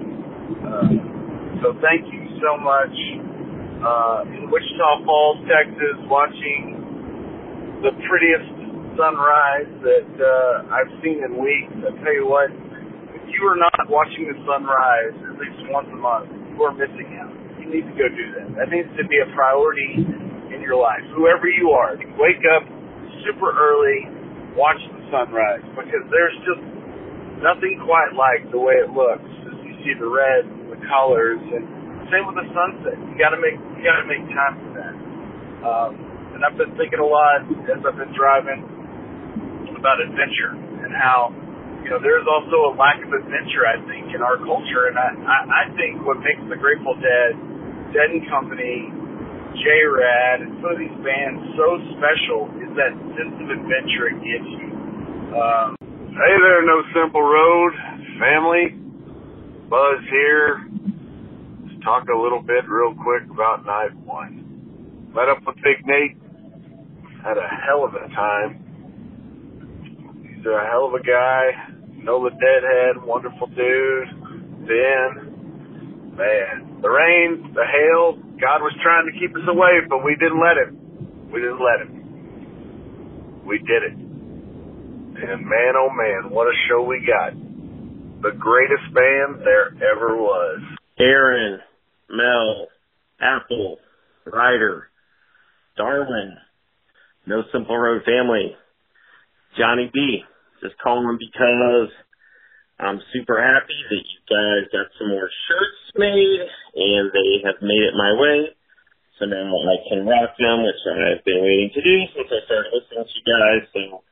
[0.63, 1.13] Uh,
[1.61, 2.93] so thank you so much.
[3.83, 6.83] Uh, in Wichita Falls, Texas, watching
[7.83, 8.52] the prettiest
[8.97, 11.73] sunrise that uh, I've seen in weeks.
[11.81, 12.49] I tell you what,
[13.13, 17.17] if you are not watching the sunrise at least once a month, you are missing
[17.21, 17.33] out.
[17.61, 18.47] You need to go do that.
[18.59, 20.05] That needs to be a priority
[20.53, 21.01] in your life.
[21.17, 22.67] Whoever you are, wake up
[23.25, 24.09] super early,
[24.53, 26.63] watch the sunrise because there's just
[27.41, 31.41] nothing quite like the way it looks as you see the red and the colors
[31.41, 31.65] and
[32.11, 32.99] same with the sunset.
[32.99, 34.93] You gotta make you gotta make time for that.
[35.63, 35.91] Um,
[36.35, 38.72] and I've been thinking a lot as I've been driving
[39.83, 41.35] about adventure and how
[41.83, 45.11] you know there's also a lack of adventure I think in our culture, and I
[45.11, 47.35] I, I think what makes the Grateful Dead,
[47.91, 48.87] Dead and Company,
[49.59, 51.67] J Rad, and some of these bands so
[51.99, 54.67] special is that sense of adventure it gives you.
[55.35, 55.75] Um,
[56.15, 57.75] hey there, No Simple Road
[58.23, 58.79] family.
[59.67, 60.63] Buzz here.
[61.67, 65.11] Let's talk a little bit real quick about night one.
[65.13, 66.15] Met up with Big Nate.
[67.19, 68.63] Had a hell of a time.
[70.43, 71.71] He's a hell of a guy.
[72.03, 74.09] Know the Deadhead, wonderful dude.
[74.67, 80.17] Ben, man, the rain, the hail, God was trying to keep us away, but we
[80.19, 81.31] didn't let him.
[81.31, 83.45] We didn't let him.
[83.45, 83.93] We did it.
[83.93, 87.31] And man, oh man, what a show we got.
[88.21, 90.61] The greatest band there ever was.
[90.99, 91.61] Aaron,
[92.09, 92.67] Mel,
[93.21, 93.77] Apple,
[94.25, 94.89] Ryder,
[95.77, 96.35] Darwin,
[97.25, 98.57] No Simple Road Family,
[99.57, 100.25] Johnny B.
[100.63, 101.91] Just calling because
[102.79, 106.41] I'm super happy that you guys got some more shirts made
[106.75, 108.51] and they have made it my way.
[109.19, 112.71] So now I can rock them, which I've been waiting to do since I started
[112.73, 113.63] listening to you guys.
[113.73, 114.03] So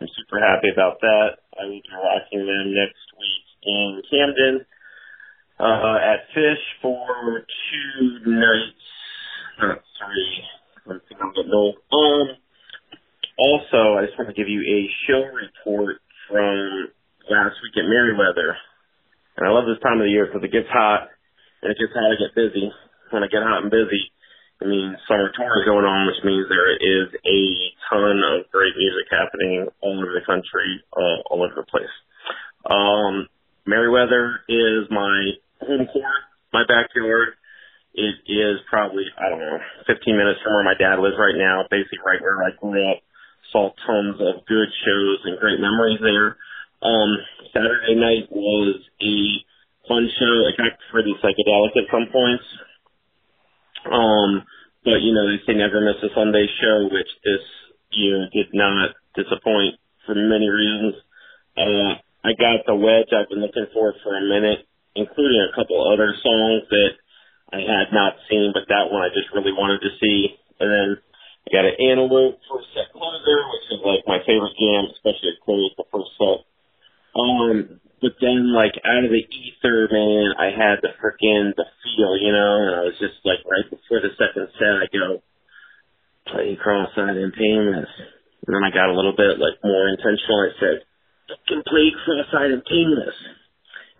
[0.00, 1.40] I'm super happy about that.
[1.60, 4.66] I will be rocking them next week in Camden
[5.60, 8.86] uh, at Phish for two nights,
[9.60, 10.44] not three.
[10.86, 11.76] I think I'm getting old.
[11.92, 12.28] Um,
[13.38, 16.90] also, I just want to give you a show report from
[17.30, 18.58] last week at Merriweather.
[19.38, 21.06] And I love this time of the year because it gets hot
[21.62, 22.70] and it gets hot, I get busy.
[23.14, 24.10] When I get hot and busy,
[24.60, 27.40] it means summer tour is going on, which means there is a
[27.86, 31.94] ton of great music happening all over the country, uh, all over the place.
[32.66, 33.30] Um,
[33.66, 36.22] Merriweather is my home court,
[36.52, 37.38] my backyard.
[37.94, 41.64] It is probably, I don't know, 15 minutes from where my dad lives right now,
[41.70, 42.98] basically right where I grew up.
[43.52, 46.36] Saw tons of good shows and great memories there.
[46.82, 47.10] Um,
[47.52, 49.16] Saturday night was a
[49.88, 50.34] fun show.
[50.46, 52.44] I kind of prefer the psychedelic at some points.
[53.88, 54.44] Um,
[54.84, 57.44] but you know, they say never miss a Sunday show, which this
[57.92, 59.76] year did not disappoint
[60.06, 60.94] for many reasons.
[61.56, 65.80] Uh, I got the wedge I've been looking for for a minute, including a couple
[65.92, 66.92] other songs that
[67.52, 70.36] I had not seen, but that one I just really wanted to see.
[70.60, 70.88] And then
[71.48, 75.40] I got an Antelope first set closer, which is like my favorite jam, especially at
[75.40, 76.44] close the first set.
[77.16, 82.20] Um, but then like out of the ether, man, I had the freaking the feel,
[82.20, 85.24] you know, and I was just like right before the second set, I go
[86.28, 87.92] play cross-eyed and painless,
[88.44, 90.44] and then I got a little bit like more intentional.
[90.44, 90.76] I said,
[91.32, 93.16] "Fucking play cross-eyed and painless,"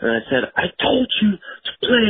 [0.05, 2.09] and I said, "I told you to play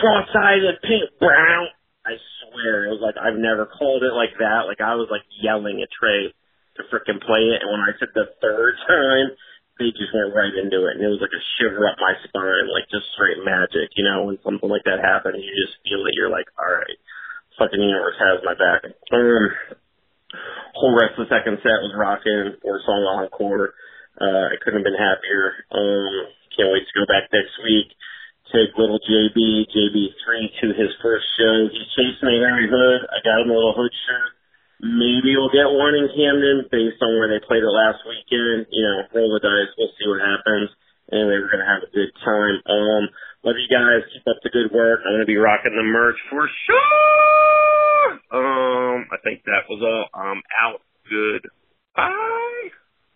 [0.00, 1.68] cross-eyed and pain brown."
[2.08, 4.64] I swear, it was like I've never called it like that.
[4.64, 6.32] Like I was like yelling at Trey
[6.80, 9.36] to freaking play it, and when I said the third time
[9.78, 12.66] they just went right into it, and it was like a shiver up my spine,
[12.74, 13.94] like just straight magic.
[13.94, 16.98] You know, when something like that happens, you just feel that you're like, all right,
[17.60, 18.90] fucking universe has my back.
[19.14, 19.44] Um,
[20.74, 23.74] whole rest of the second set was rocking, four song encore.
[24.18, 25.62] Uh, I couldn't have been happier.
[25.70, 27.94] Um, can't wait to go back next week.
[28.52, 30.26] Take little JB, JB3
[30.62, 31.68] to his first show.
[31.68, 33.00] He's chasing me Harry Hood.
[33.12, 34.32] I got him a little hood shirt.
[34.80, 38.70] Maybe we'll get one in Camden based on where they played it last weekend.
[38.72, 39.74] You know, roll the dice.
[39.76, 40.70] We'll see what happens.
[41.12, 42.56] Anyway, we're gonna have a good time.
[42.64, 43.04] Um,
[43.44, 44.06] love you guys.
[44.12, 45.00] Keep up the good work.
[45.04, 48.12] I'm gonna be rocking the merch for sure.
[48.32, 50.08] Um, I think that was all.
[50.14, 50.80] I'm out.
[51.10, 51.48] Good.
[51.96, 52.70] Bye.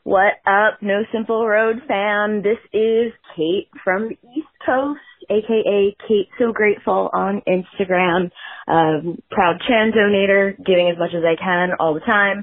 [0.05, 2.42] What up, No Simple Road fam?
[2.42, 4.98] This is Kate from the East Coast,
[5.30, 8.32] aka Kate So Grateful on Instagram.
[8.66, 12.38] Um, proud Chan donator, giving as much as I can all the time.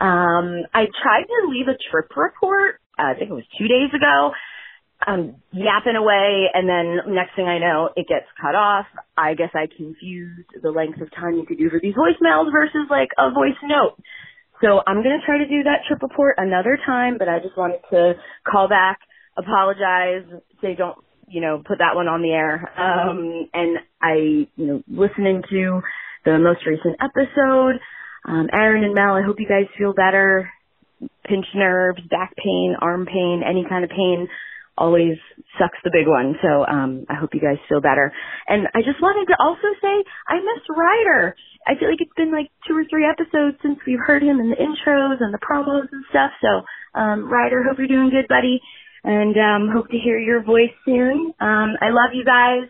[0.00, 3.94] Um, I tried to leave a trip report, uh, I think it was two days
[3.94, 4.32] ago.
[5.06, 8.86] I'm yapping away, and then next thing I know, it gets cut off.
[9.16, 12.88] I guess I confused the length of time you could do for these voicemails versus
[12.90, 14.02] like a voice note.
[14.60, 17.56] So I'm going to try to do that trip report another time, but I just
[17.56, 18.14] wanted to
[18.50, 18.98] call back,
[19.36, 20.24] apologize,
[20.62, 20.96] say don't,
[21.28, 22.70] you know, put that one on the air.
[22.78, 24.14] Um, and I,
[24.56, 25.80] you know, listening to
[26.24, 27.80] the most recent episode,
[28.26, 30.50] um, Aaron and Mel, I hope you guys feel better.
[31.26, 34.28] Pinch nerves, back pain, arm pain, any kind of pain
[34.76, 35.16] always
[35.58, 36.34] sucks the big one.
[36.42, 38.12] So um I hope you guys feel better.
[38.48, 41.36] And I just wanted to also say I miss Ryder.
[41.66, 44.50] I feel like it's been like two or three episodes since we've heard him in
[44.50, 46.32] the intros and the promos and stuff.
[46.42, 46.66] So
[46.98, 48.60] um Ryder, hope you're doing good, buddy.
[49.04, 51.32] And um hope to hear your voice soon.
[51.40, 52.66] Um I love you guys.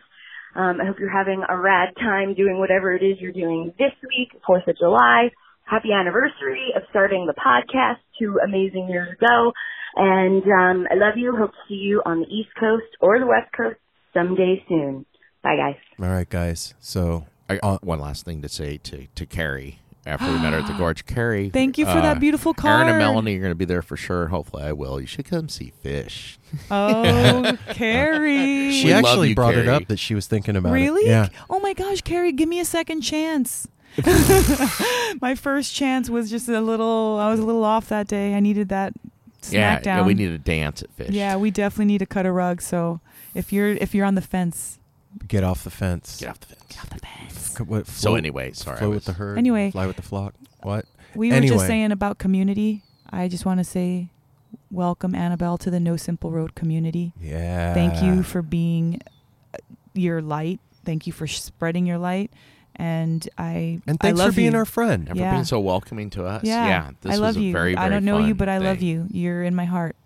[0.55, 3.93] Um I hope you're having a rad time doing whatever it is you're doing this
[4.03, 5.31] week, Fourth of July.
[5.65, 9.53] Happy anniversary of starting the podcast two amazing years ago.
[9.97, 11.37] And um, I love you.
[11.37, 13.77] Hope to see you on the East Coast or the West Coast
[14.13, 15.07] someday soon.
[15.43, 15.77] Bye, guys.
[16.01, 16.75] All right, guys.
[16.81, 20.61] So I got one last thing to say to to Carrie after we met her
[20.61, 21.07] at the gorge.
[21.07, 22.99] Carrie, Thank you for that beautiful Aaron and card.
[22.99, 24.29] Melanie are going to be there for sure.
[24.29, 25.01] Hopefully, I will.
[25.01, 26.39] You should come see Phish.
[26.71, 28.73] Oh, Carrie.
[28.73, 31.03] she We actually you, brought it up that she was thinking about Really?
[31.03, 31.09] it.
[31.09, 31.29] Yeah.
[31.49, 33.69] Oh my gosh, Carrie, give me a second chance.
[35.21, 37.19] my first chance was just a little.
[37.21, 38.35] I was a little off that day.
[38.35, 38.93] I needed that
[39.53, 39.85] Yeah, smackdown.
[39.87, 41.11] yeah, we need to dance at Phish.
[41.11, 42.61] Yeah, we definitely need to cut a rug.
[42.63, 43.01] So
[43.35, 44.79] if you're if you're on the fence,
[45.29, 46.19] Get off the fence.
[46.21, 46.65] Get off the fence.
[46.69, 47.55] Get off the fence.
[47.57, 49.39] C- what, So float- anyway, sorry, I Flow was- with the herd.
[49.39, 49.71] Anyway.
[49.71, 50.35] Fly with the flock.
[50.63, 50.87] What?
[51.15, 52.83] we were anyway, just saying about community.
[53.11, 54.09] I just want to say,
[54.73, 57.13] welcome Annabel to the No Simple Road community.
[57.21, 57.75] Yeah.
[57.75, 59.01] Thank you for being
[59.55, 59.59] uh,
[59.95, 60.59] your light.
[60.85, 62.33] Thank you for spreading your light.
[62.77, 64.59] And I And I thanks love for being you.
[64.59, 65.09] our friend.
[65.09, 66.45] And for being so welcoming to us.
[66.45, 67.53] Yeah, this I love was a you.
[67.53, 69.07] very, I don't know you, but I love you.
[69.11, 69.97] You're in my heart.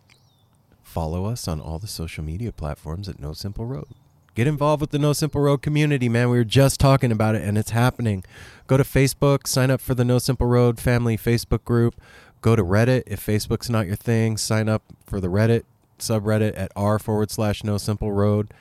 [0.83, 3.87] Follow us on all the social media platforms at No Simple Road.
[4.35, 6.31] Get involved with the No Simple Road community, man.
[6.31, 8.25] We were just talking about it and it's happening.
[8.67, 12.01] Go to Facebook, sign up for the No Simple Road family Facebook group.
[12.41, 14.37] Go to Reddit if Facebook's not your thing.
[14.37, 15.65] Sign up for the Reddit
[15.99, 18.53] subreddit at r forward slash No Simple Road.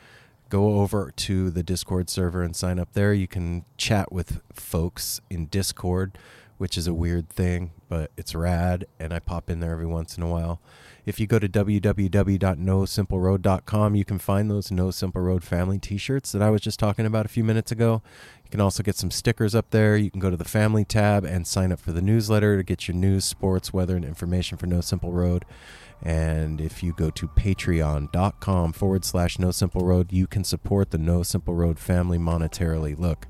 [0.50, 3.14] Go over to the Discord server and sign up there.
[3.14, 6.18] You can chat with folks in Discord,
[6.58, 8.86] which is a weird thing, but it's rad.
[9.00, 10.62] And I pop in there every once in a while.
[11.06, 16.34] If you go to www.nosimpleroad.com, you can find those No Simple Road family t shirts
[16.34, 18.02] that I was just talking about a few minutes ago.
[18.44, 19.96] You can also get some stickers up there.
[19.96, 22.90] You can go to the family tab and sign up for the newsletter to get
[22.90, 25.46] your news, sports, weather, and information for No Simple Road.
[26.02, 30.98] And if you go to patreon.com forward slash No Simple Road, you can support the
[30.98, 32.98] No Simple Road family monetarily.
[32.98, 33.28] Look,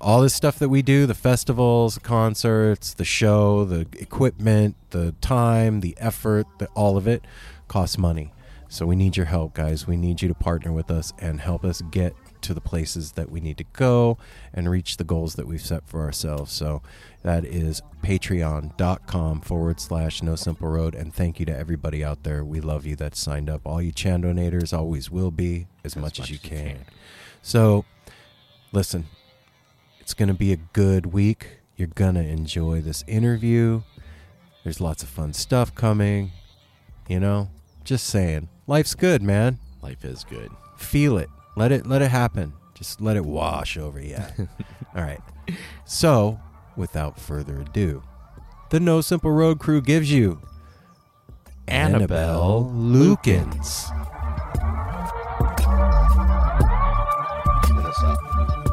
[0.00, 5.80] all this stuff that we do the festivals concerts the show the equipment the time
[5.80, 7.24] the effort the, all of it
[7.66, 8.32] costs money
[8.68, 11.64] so we need your help guys we need you to partner with us and help
[11.64, 14.18] us get to the places that we need to go
[14.52, 16.82] and reach the goals that we've set for ourselves so
[17.22, 22.44] that is patreon.com forward slash no simple road and thank you to everybody out there
[22.44, 26.20] we love you that signed up all you chan donators always will be as, much,
[26.20, 26.78] as you can.
[27.42, 27.84] so
[28.72, 29.06] listen
[30.08, 31.58] it's going to be a good week.
[31.76, 33.82] You're going to enjoy this interview.
[34.64, 36.32] There's lots of fun stuff coming.
[37.10, 37.50] You know,
[37.84, 38.48] just saying.
[38.66, 39.58] Life's good, man.
[39.82, 40.50] Life is good.
[40.78, 41.28] Feel it.
[41.58, 42.52] Let it let it happen.
[42.74, 44.16] Just let it wash over you.
[44.94, 45.20] All right.
[45.84, 46.38] So,
[46.76, 48.04] without further ado,
[48.70, 50.40] the No Simple Road crew gives you
[51.66, 53.90] Annabel Lukins.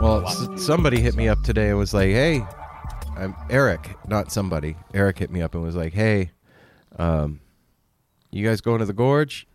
[0.01, 2.45] Well, s- somebody hit me up today and was like, "Hey,
[3.17, 4.75] I'm Eric, not somebody.
[4.93, 6.29] Eric hit me up and was like, "Hey,
[6.99, 7.39] um,
[8.29, 9.47] you guys going to the gorge?"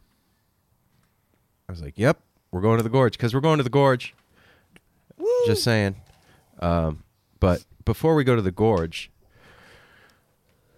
[1.69, 2.19] I was like, "Yep,
[2.51, 4.15] we're going to the gorge because we're going to the gorge."
[5.47, 5.97] Just saying.
[6.61, 7.03] Um,
[7.41, 9.11] but before we go to the gorge,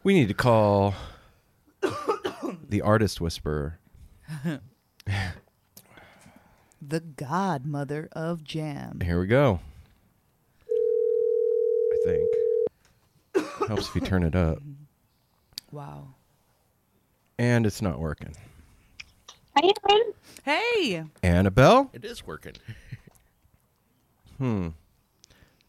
[0.04, 0.94] we need to call
[2.68, 3.78] the artist whisperer.
[6.80, 9.00] the godmother of jam.
[9.00, 9.60] Here we go.
[11.92, 12.28] I think
[13.68, 14.58] helps if you turn it up,
[15.70, 16.14] Wow.
[17.38, 18.34] and it's not working.
[19.56, 20.12] Hi, Aaron.
[20.44, 21.04] Hey.
[21.22, 21.90] Annabel.
[21.92, 22.54] It is working.
[24.38, 24.68] Hmm.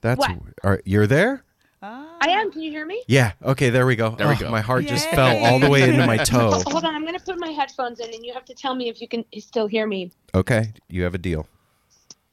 [0.01, 0.31] That's What?
[0.63, 1.43] are you're there?
[1.83, 2.51] I am.
[2.51, 3.03] Can you hear me?
[3.07, 3.33] Yeah.
[3.43, 3.69] Okay.
[3.69, 4.11] There we go.
[4.11, 4.49] There we Oh, go.
[4.49, 6.49] My heart just fell all the way into my toe.
[6.53, 6.95] Ho- Hold on.
[6.95, 9.07] I'm going to put my headphones in, and you have to tell me if you
[9.07, 10.11] can still hear me.
[10.33, 10.73] Okay.
[10.89, 11.45] You have a deal.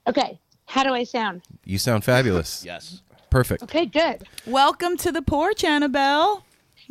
[0.06, 0.40] Okay.
[0.64, 1.42] How do I sound?
[1.66, 2.64] You sound fabulous.
[2.64, 3.02] yes.
[3.28, 3.64] Perfect.
[3.64, 3.84] Okay.
[3.84, 4.22] Good.
[4.46, 6.46] Welcome to the porch, Annabel.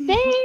[0.06, 0.36] Thanks.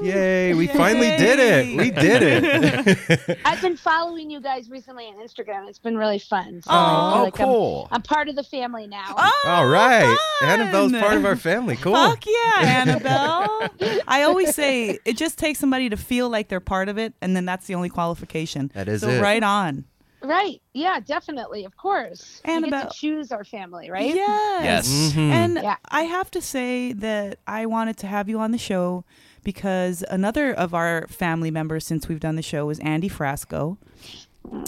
[0.00, 1.76] Yay, we finally did it.
[1.76, 3.38] We did it.
[3.44, 5.68] I've been following you guys recently on Instagram.
[5.68, 6.62] It's been really fun.
[6.62, 7.88] So Oh, I oh, like I'm- cool.
[7.90, 9.12] I'm, part of the family now.
[9.16, 10.16] Oh, All right.
[10.42, 11.74] Annabel's part of our family.
[11.76, 11.94] Cool.
[11.94, 13.68] Fuck yeah, Annabel.
[14.06, 17.34] I always say it just takes somebody to feel like they're part of it, and
[17.34, 18.70] then that's the only qualification.
[18.74, 19.20] That is so it.
[19.20, 19.84] right on.
[20.22, 20.60] Right.
[20.72, 21.64] Yeah, definitely.
[21.64, 22.40] Of course.
[22.46, 24.14] We Annabel- get to choose our family, right?
[24.14, 25.12] Yes.
[25.14, 25.30] Mhm.
[25.30, 25.76] And Yeah.
[25.90, 29.04] I have to say that I wanted to have you on the show
[29.44, 33.78] because another of our family members since we've done the show is Andy Frasco.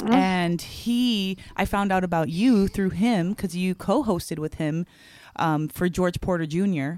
[0.07, 4.87] And he, I found out about you through him because you co hosted with him
[5.37, 6.95] um, for George Porter Jr.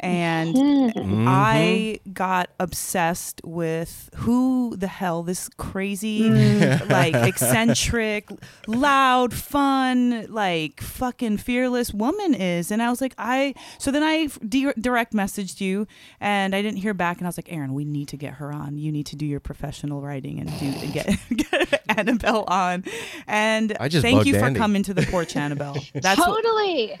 [0.00, 1.26] And mm-hmm.
[1.28, 6.88] I got obsessed with who the hell this crazy, mm.
[6.90, 8.28] like eccentric,
[8.66, 12.70] loud, fun, like fucking fearless woman is.
[12.70, 15.86] And I was like, I, so then I di- direct messaged you
[16.20, 17.18] and I didn't hear back.
[17.18, 18.78] And I was like, Aaron, we need to get her on.
[18.78, 21.16] You need to do your professional writing and do and get,
[21.50, 22.84] get Annabel on.
[23.26, 24.58] And I just thank you for Andy.
[24.58, 25.76] coming to the porch, Annabel.
[25.94, 26.98] That's what, totally.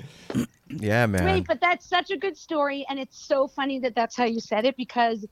[0.68, 1.24] Yeah, man.
[1.24, 4.40] Wait, but that's such a good story, and it's so funny that that's how you
[4.40, 5.24] said it because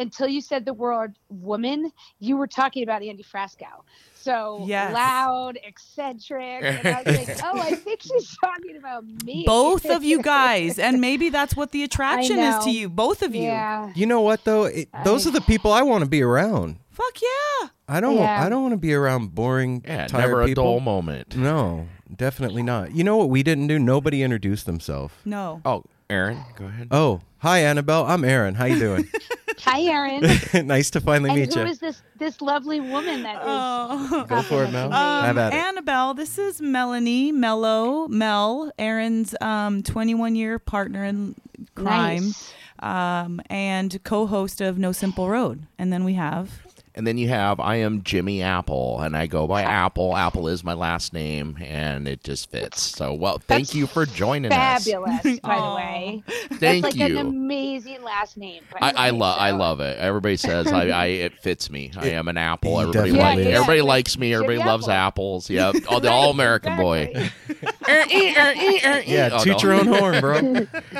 [0.00, 3.66] until you said the word woman, you were talking about Andy Frasco.
[4.14, 4.92] So Yes.
[4.94, 9.44] loud, eccentric, and I was like, oh, I think she's talking about me.
[9.46, 10.78] both of you guys.
[10.78, 13.42] And maybe that's what the attraction is to you, both of you.
[13.42, 13.92] Yeah.
[13.94, 14.64] You know what though?
[14.64, 16.76] It, those are the people I want to be around.
[17.00, 17.68] Fuck yeah.
[17.88, 18.16] I don't.
[18.16, 18.44] Yeah.
[18.44, 20.64] I don't want to be around boring, Yeah, tired never a people.
[20.64, 21.34] dull moment.
[21.36, 22.94] No, definitely not.
[22.94, 23.78] You know what we didn't do?
[23.78, 25.14] Nobody introduced themselves.
[25.24, 25.62] No.
[25.64, 26.88] Oh, Aaron, go ahead.
[26.90, 28.04] Oh, hi Annabel.
[28.06, 28.54] I'm Aaron.
[28.54, 29.08] How you doing?
[29.64, 30.22] Hi, Aaron.
[30.66, 31.66] nice to finally and meet who you.
[31.66, 33.42] is this this lovely woman that is?
[33.44, 34.24] Oh.
[34.26, 34.90] Go for it, Mel.
[34.90, 35.56] Um, Have at it.
[35.56, 41.34] Annabel, this is Melanie Mello Mel, Aaron's um, 21 year partner in
[41.74, 42.54] crime, Nice.
[42.78, 45.66] um, and co-host of No Simple Road.
[45.78, 46.62] And then we have
[46.94, 50.16] And then you have I am Jimmy Apple, and I go by Apple.
[50.16, 52.80] Apple is my last name, and it just fits.
[52.82, 55.16] So, well, thank That's you for joining Fabulous, us.
[55.22, 56.22] Fabulous, by the way.
[56.58, 57.18] Thank That's like you.
[57.18, 58.64] an amazing last name.
[58.80, 59.98] I, I way, love I love it.
[59.98, 61.92] Everybody says I, I it fits me.
[61.96, 62.80] I am an apple.
[62.80, 63.54] Everybody definitely like is.
[63.54, 64.34] everybody likes me.
[64.34, 65.36] Everybody Jimmy loves Apple.
[65.46, 65.50] apples.
[65.60, 65.76] Yep.
[65.88, 67.12] Oh, the all American boy.
[67.14, 67.52] Er,
[67.88, 69.58] er, er, yeah, Oh, toot no.
[69.62, 70.40] your own horn, bro.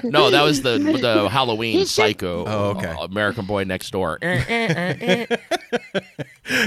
[0.05, 2.45] No, that was the the Halloween Psycho.
[2.47, 2.88] Oh, okay.
[2.88, 4.18] uh, American Boy Next Door.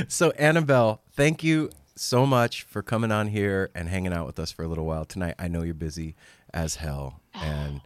[0.07, 4.51] So Annabel, thank you so much for coming on here and hanging out with us
[4.51, 5.35] for a little while tonight.
[5.37, 6.15] I know you're busy
[6.53, 7.81] as hell, and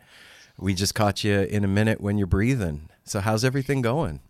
[0.57, 2.89] we just caught you in a minute when you're breathing.
[3.03, 4.21] So how's everything going?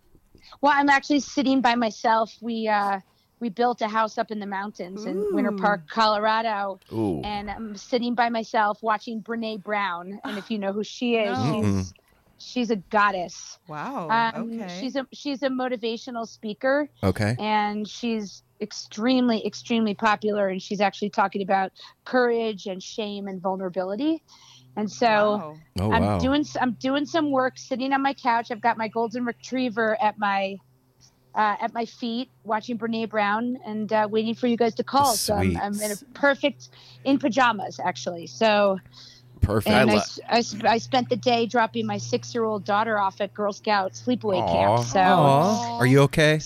[0.61, 2.35] Well, I'm actually sitting by myself.
[2.41, 2.99] We uh
[3.39, 6.79] we built a house up in the mountains in Winter Park, Colorado.
[6.91, 7.21] Ooh.
[7.23, 10.19] And I'm sitting by myself watching Brene Brown.
[10.23, 11.61] And if you know who she is, No.
[11.61, 11.93] she's
[12.37, 13.59] she's a goddess.
[13.67, 14.09] wow.
[14.09, 14.79] Um, okay.
[14.79, 17.35] She's a she's a motivational speaker, Okay.
[17.39, 20.47] and she's extremely extremely popular.
[20.47, 21.71] And she's actually talking about
[22.05, 24.23] courage and shame and vulnerability.
[24.75, 25.57] And so Wow.
[25.79, 26.19] Oh I'm wow.
[26.19, 28.51] doing I'm doing some work sitting on my couch.
[28.51, 30.57] I've got my golden retriever at my
[31.35, 35.13] uh, at my feet, watching Brene Brown and uh, waiting for you guys to call.
[35.13, 36.69] So I'm, I'm in a perfect
[37.03, 38.25] in pajamas actually.
[38.25, 38.79] So
[39.41, 39.75] Perfect.
[39.75, 43.21] and I I, I I spent the day dropping my six year old daughter off
[43.21, 44.53] at Girl Scout sleepaway Aw.
[44.53, 44.87] camp.
[44.87, 44.99] So.
[44.99, 45.77] Aw.
[45.79, 46.39] Are you okay?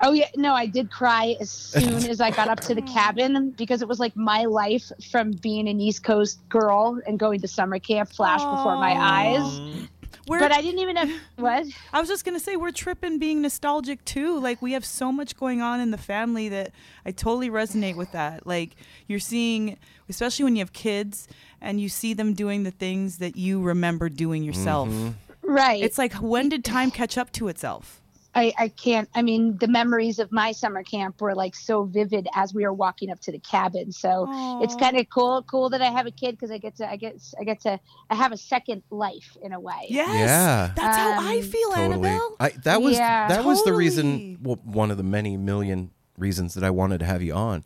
[0.00, 3.50] Oh yeah, no, I did cry as soon as I got up to the cabin
[3.52, 7.48] because it was like my life from being an East Coast girl and going to
[7.48, 9.88] summer camp flashed before my eyes.
[10.26, 11.66] We're, But I didn't even have what?
[11.92, 14.38] I was just gonna say we're tripping being nostalgic too.
[14.40, 16.72] Like we have so much going on in the family that
[17.04, 18.46] I totally resonate with that.
[18.46, 19.76] Like you're seeing,
[20.08, 21.28] especially when you have kids
[21.60, 24.88] and you see them doing the things that you remember doing yourself.
[24.88, 25.10] Mm-hmm.
[25.42, 25.82] Right.
[25.82, 28.00] It's like when did time catch up to itself?
[28.36, 32.26] I, I can't I mean the memories of my summer camp were like so vivid
[32.34, 33.92] as we were walking up to the cabin.
[33.92, 34.26] So
[34.62, 36.96] it's kind of cool cool that I have a kid because I get to I
[36.96, 37.78] get I get to
[38.10, 39.86] I have a second life in a way.
[39.88, 40.72] Yes, Yeah.
[40.74, 42.08] that's how I Um, feel, Totally.
[42.10, 42.36] Annabel.
[42.40, 43.28] I, that was Yeah.
[43.28, 44.38] that was the reason.
[44.42, 47.64] Well, one of the many million reasons that I wanted to have you on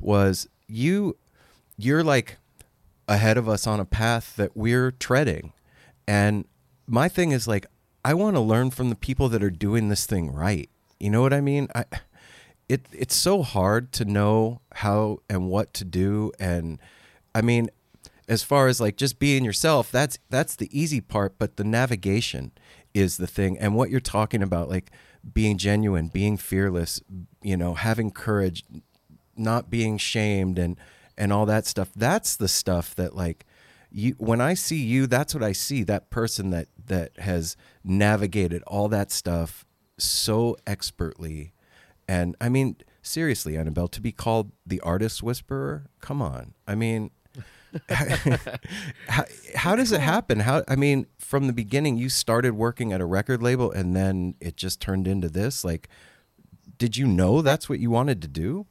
[0.00, 1.16] was you.
[1.76, 2.38] You're like
[3.08, 5.52] ahead of us on a path that we're treading,
[6.06, 6.44] and
[6.86, 7.66] my thing is like
[8.04, 10.68] I want to learn from the people that are doing this thing right.
[11.00, 11.68] You know what I mean?
[11.74, 11.84] I
[12.68, 16.78] it it's so hard to know how and what to do and
[17.34, 17.68] I mean
[18.28, 22.52] as far as like just being yourself that's that's the easy part but the navigation
[22.94, 24.90] is the thing and what you're talking about like
[25.32, 27.02] being genuine being fearless
[27.42, 28.64] you know having courage
[29.36, 30.78] not being shamed and
[31.18, 33.44] and all that stuff that's the stuff that like
[33.94, 35.84] you when I see you, that's what I see.
[35.84, 39.64] That person that that has navigated all that stuff
[39.96, 41.52] so expertly.
[42.08, 46.54] And I mean, seriously, Annabel, to be called the artist whisperer, come on.
[46.66, 47.12] I mean,
[49.08, 50.40] how, how does it happen?
[50.40, 54.34] How I mean, from the beginning, you started working at a record label, and then
[54.40, 55.64] it just turned into this.
[55.64, 55.88] Like,
[56.78, 58.66] did you know that's what you wanted to do?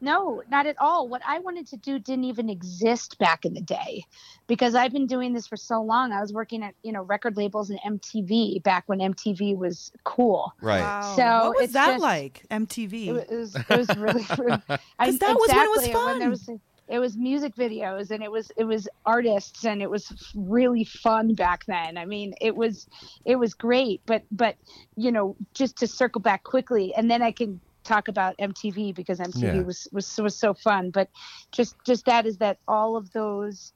[0.00, 1.08] No, not at all.
[1.08, 4.04] What I wanted to do didn't even exist back in the day
[4.46, 6.12] because I've been doing this for so long.
[6.12, 10.52] I was working at, you know, record labels and MTV back when MTV was cool.
[10.60, 10.80] Right.
[10.80, 11.14] Wow.
[11.16, 12.46] So what was it's that just- like?
[12.50, 13.06] MTV.
[13.08, 14.62] It was, it was really, really
[14.98, 16.50] I, that was when it was exactly, when there was
[16.88, 21.34] it was music videos and it was it was artists and it was really fun
[21.34, 21.98] back then.
[21.98, 22.86] I mean, it was
[23.24, 24.56] it was great, but but
[24.96, 29.18] you know, just to circle back quickly, and then I can talk about MTV because
[29.18, 29.60] MTV Yeah.
[29.62, 30.90] was was was so fun.
[30.90, 31.08] But
[31.52, 33.72] just just that is that all of those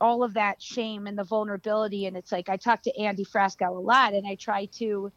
[0.00, 3.68] all of that shame and the vulnerability and it's like I talk to Andy Frasco
[3.68, 5.12] a lot and I try to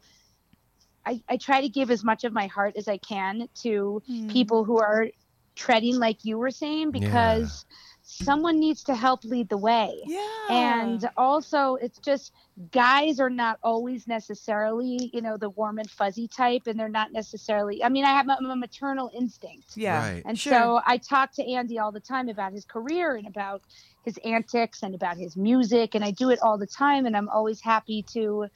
[1.06, 4.28] I, I try to give as much of my heart as I can to hmm.
[4.28, 5.08] people who are
[5.54, 7.64] treading like you were saying because
[8.04, 9.90] someone needs to help lead the way.
[10.06, 10.28] Yeah.
[10.50, 12.32] And also it's just
[12.70, 17.12] guys are not always necessarily, you know, the warm and fuzzy type and they're not
[17.12, 19.76] necessarily I mean I have a, a maternal instinct.
[19.76, 19.98] Yeah.
[19.98, 20.22] Right.
[20.26, 20.52] And Sure.
[20.52, 23.62] so I talk to Andy all the time about his career and about
[24.04, 27.30] his antics and about his music and I do it all the time and I'm
[27.30, 28.46] always happy to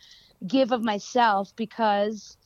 [0.46, 2.36] give of myself because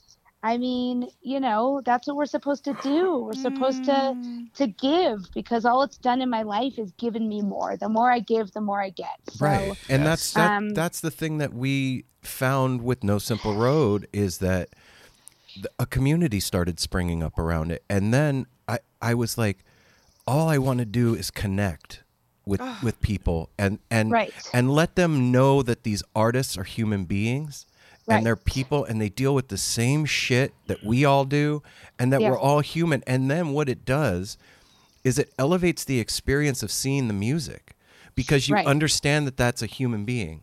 [0.44, 3.19] I mean, you know, that's what we're supposed to do.
[3.19, 4.16] We're supposed to
[4.55, 7.77] to give because all it's done in my life is given me more.
[7.77, 9.19] The more I give, the more I get.
[9.31, 13.55] So, right and that's that, um, that's the thing that we found with no simple
[13.55, 14.69] road is that
[15.78, 19.59] a community started springing up around it and then i i was like
[20.27, 22.02] all i want to do is connect
[22.47, 24.32] with with people and and Right.
[24.55, 27.66] and let them know that these artists are human beings
[28.06, 28.16] Right.
[28.16, 31.62] and they're people and they deal with the same shit that we all do
[31.98, 32.30] and that Yeah.
[32.30, 34.36] we're all human and then what it does
[35.04, 37.76] is it elevates the experience of seeing the music
[38.14, 38.66] because you Right.
[38.66, 40.42] understand that that's a human being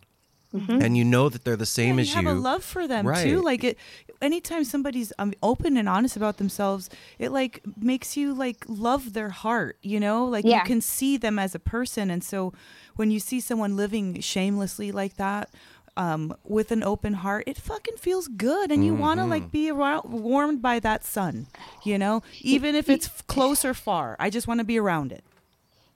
[0.53, 0.83] Mhm.
[0.83, 2.87] and you know that they're the same Yeah, as you you have a love for
[2.87, 3.23] them Right.
[3.23, 3.39] too.
[3.41, 3.77] Like it,
[4.21, 9.29] anytime somebody's um, open and honest about themselves, it like makes you like love their
[9.29, 9.77] heart.
[9.83, 10.57] You know, like Yeah.
[10.59, 12.51] you can see them as a person, and so
[12.95, 15.49] when you see someone living shamelessly like that.
[15.97, 19.31] Um, with an open heart, it fucking feels good, and you want to Mm-hmm.
[19.31, 21.47] like be around, warmed by that sun,
[21.83, 24.15] you know, even if it's close or far.
[24.19, 25.23] I just want to be around it.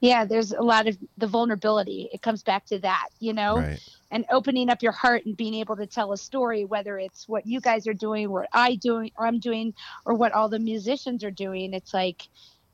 [0.02, 2.10] yeah, there's a lot of the vulnerability.
[2.12, 3.80] It comes back to that, you know, Right.
[4.12, 7.48] and opening up your heart and being able to tell a story, whether it's what
[7.48, 9.74] you guys are doing, what I doing, or I'm doing,
[10.06, 11.74] or what all the musicians are doing.
[11.74, 12.28] It's like,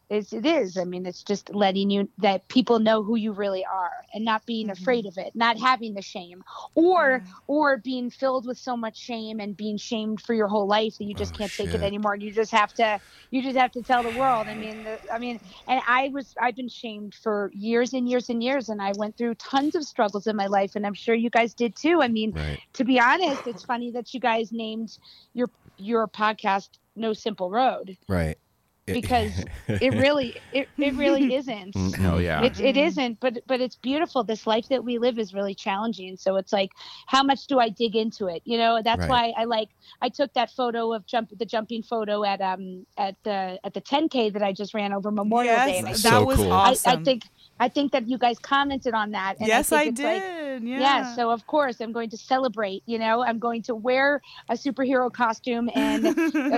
[0.09, 0.77] it's, it is.
[0.77, 4.45] I mean, it's just letting you that people know who you really are and not
[4.45, 4.81] being mm-hmm.
[4.81, 7.31] afraid of it, not having the shame, or mm-hmm.
[7.47, 11.03] or being filled with so much shame and being shamed for your whole life that
[11.03, 12.13] you just oh, can't take it anymore.
[12.13, 12.99] And you just have to,
[13.29, 14.47] you just have to tell the world.
[14.47, 18.29] I mean, the, I mean, and I was, I've been shamed for years and years
[18.29, 21.13] and years, and I went through tons of struggles in my life, and I'm sure
[21.13, 22.01] you guys did too.
[22.01, 22.59] I mean, Right.
[22.73, 24.97] to be honest, it's funny that you guys named
[25.33, 28.48] your your podcast "No Simple Road." right It-
[29.01, 29.31] because
[29.67, 32.43] it really it, it really isn't Mm, hell yeah.
[32.43, 36.17] it, it isn't but but it's beautiful this life that we live is really challenging
[36.17, 36.71] so it's like
[37.07, 39.09] how much do i dig into it you know that's Right.
[39.09, 39.69] why i like
[40.01, 43.81] i took that photo of jump the jumping photo at um at the at the
[43.81, 46.51] 10k that i just ran over memorial Yes, day and I that think- was cool.
[46.51, 47.23] I, I think
[47.59, 50.21] i think that you guys commented on that and Yes, I, I think it's like-
[50.23, 51.15] did, yeah yeah.
[51.15, 55.11] so of course i'm going to celebrate you know i'm going to wear a superhero
[55.11, 56.05] costume and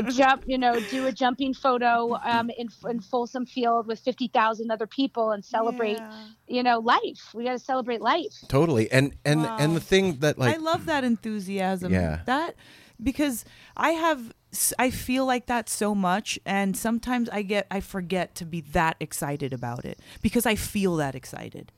[0.02, 4.72] a jump you know do a jumping photo um in, in folsom field with 50000
[4.72, 5.99] other people and celebrate
[6.48, 10.38] you know life we got to celebrate life totally and and and the thing that
[10.40, 11.91] like I love that enthusiasm.
[11.94, 12.22] Yeah.
[12.26, 12.56] That
[13.02, 13.45] because
[13.76, 14.34] I have s-
[14.78, 18.98] I feel like that so much and sometimes I get I forget to be that
[18.99, 21.72] excited about it because I feel that excited.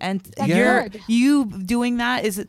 [0.00, 1.02] And That's you're good.
[1.06, 2.44] you doing that is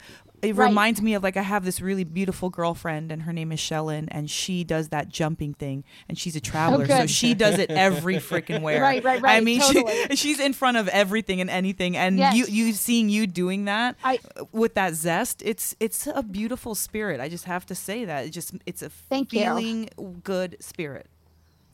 [0.46, 0.68] it Right.
[0.68, 4.08] reminds me of like I have this really beautiful girlfriend and her name is Shellen
[4.12, 8.16] and she does that jumping thing and she's a traveler so she does it every
[8.30, 8.82] freaking where.
[8.82, 9.38] Right, right, right.
[9.38, 9.94] I mean totally.
[10.12, 12.36] she, she's in front of everything and anything and Yes.
[12.36, 14.20] you you seeing you doing that I-
[14.52, 18.30] with that zest it's it's a beautiful spirit i just have to say that it
[18.30, 19.40] just it's a Thank you.
[19.42, 19.90] feeling
[20.24, 21.08] good spirit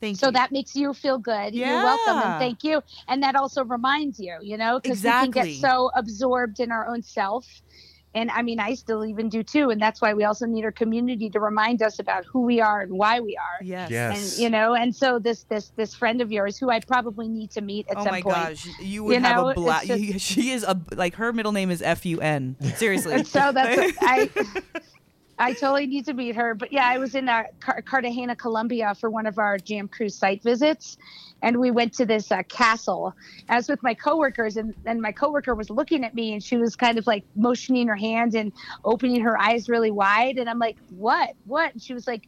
[0.00, 0.18] thank you.
[0.18, 3.64] so you that makes you feel good you're welcome and thank you and that also
[3.64, 7.46] reminds you you know because we can get so absorbed in our own self
[8.14, 9.70] and I mean, I still even do too.
[9.70, 12.80] And that's why we also need our community to remind us about who we are
[12.82, 13.64] and why we are.
[13.64, 13.90] Yes.
[13.90, 14.32] Yes.
[14.34, 17.50] And you know, and so this this this friend of yours, who I probably need
[17.52, 18.36] to meet at Oh some my point.
[18.36, 19.86] gosh, you would you have know, a it's blast.
[19.86, 22.56] just- She is a like her middle name is F U N.
[22.76, 23.24] Seriously.
[23.32, 24.28] So that's I.
[25.38, 28.94] I totally need to meet her, but yeah, I was in uh, Car- Cartagena, Colombia,
[28.94, 30.96] for one of our Jam Cruise site visits,
[31.42, 33.12] and we went to this uh, castle.
[33.48, 36.56] I was with my coworkers, and and my coworker was looking at me, and she
[36.56, 38.52] was kind of like motioning her hand and
[38.84, 41.30] opening her eyes really wide, and I'm like, "What?
[41.44, 42.22] What?" And she was like,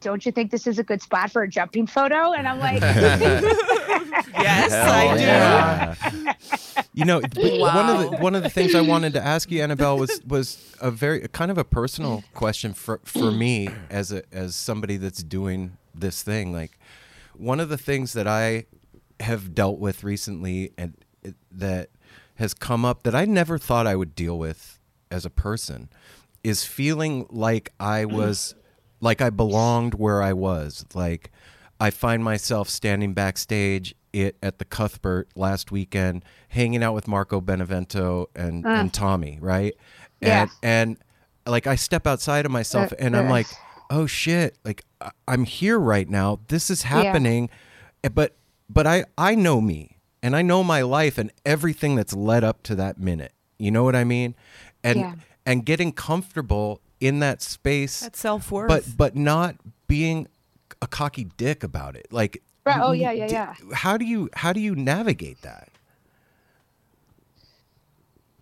[0.00, 2.80] "Don't you think this is a good spot for a jumping photo?" And I'm like,
[4.32, 6.34] "Yes, I
[6.74, 9.50] do." You know, but one of the one of the things I wanted to ask
[9.50, 14.12] you, Annabel, was was a very kind of a personal question for for me as
[14.12, 16.52] a as somebody that's doing this thing.
[16.52, 16.78] Like
[17.34, 18.66] one of the things that I
[19.20, 20.94] have dealt with recently and
[21.50, 21.90] that
[22.36, 24.78] has come up that I never thought I would deal with
[25.10, 25.88] as a person
[26.42, 28.54] is feeling like I was
[29.02, 30.86] like I belonged where I was.
[30.94, 31.30] Like
[31.78, 37.40] I find myself standing backstage it, at the Cuthbert last weekend, hanging out with Marco
[37.40, 38.68] Benevento and, Uh.
[38.70, 39.74] and Tommy, right?
[40.20, 40.42] Yeah.
[40.42, 40.96] And and
[41.46, 43.30] like I step outside of myself Uh, and I'm uh.
[43.30, 43.46] like,
[43.90, 44.84] oh shit, like
[45.26, 46.38] I'm here right now.
[46.48, 47.50] This is happening.
[48.04, 48.36] Eh, But
[48.70, 52.62] but I I know me and I know my life and everything that's led up
[52.64, 53.32] to that minute.
[53.58, 54.34] You know what I mean?
[54.84, 55.14] And Yeah.
[55.46, 58.00] and getting comfortable in that space.
[58.00, 58.68] That's self-worth.
[58.68, 59.56] But but not
[59.88, 60.28] being
[60.80, 62.06] a cocky dick about it.
[62.12, 62.78] Like Right.
[62.80, 63.54] Oh, yeah, yeah, d- yeah.
[63.74, 65.68] How do you how do you navigate that?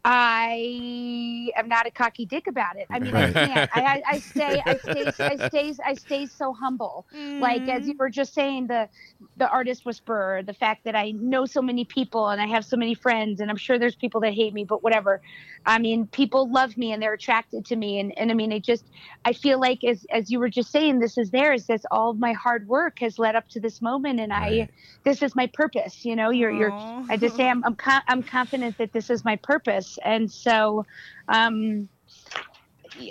[0.04, 2.86] I am not a cocky dick about it.
[2.88, 3.36] I mean, Right.
[3.36, 3.70] I can't.
[3.76, 7.06] I, I, I stay, I stay, I stay, I stay so humble.
[7.12, 7.98] Like as you mm.
[7.98, 8.88] were just saying, the
[9.36, 12.76] the artist whisperer, the fact that I know so many people and I have so
[12.76, 15.20] many friends, and I'm sure there's people that hate me, but whatever.
[15.66, 18.64] I mean, people love me and they're attracted to me, and and I mean, it
[18.64, 18.84] just,
[19.24, 21.66] I feel like as as you were just saying, this is theirs.
[21.66, 24.68] That's all of my hard work has led up to this moment, and I,
[25.04, 26.04] this is my purpose.
[26.04, 26.72] You know, you're you're.
[26.72, 30.86] I just say I'm I'm con- I'm confident that this is my purpose, and so,
[31.28, 31.88] um.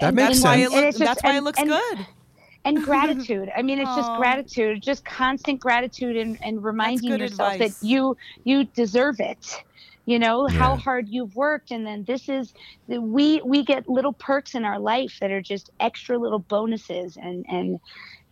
[0.02, 0.72] That makes sense.
[0.74, 2.06] and it's just- That's why it looks and- good.
[2.66, 7.80] and gratitude i mean it's just gratitude just constant gratitude and, and reminding yourself advice.
[7.80, 9.64] that you you deserve it
[10.06, 12.54] you know how hard you've worked and then this is
[12.88, 17.46] we we get little perks in our life that are just extra little bonuses and
[17.50, 17.80] and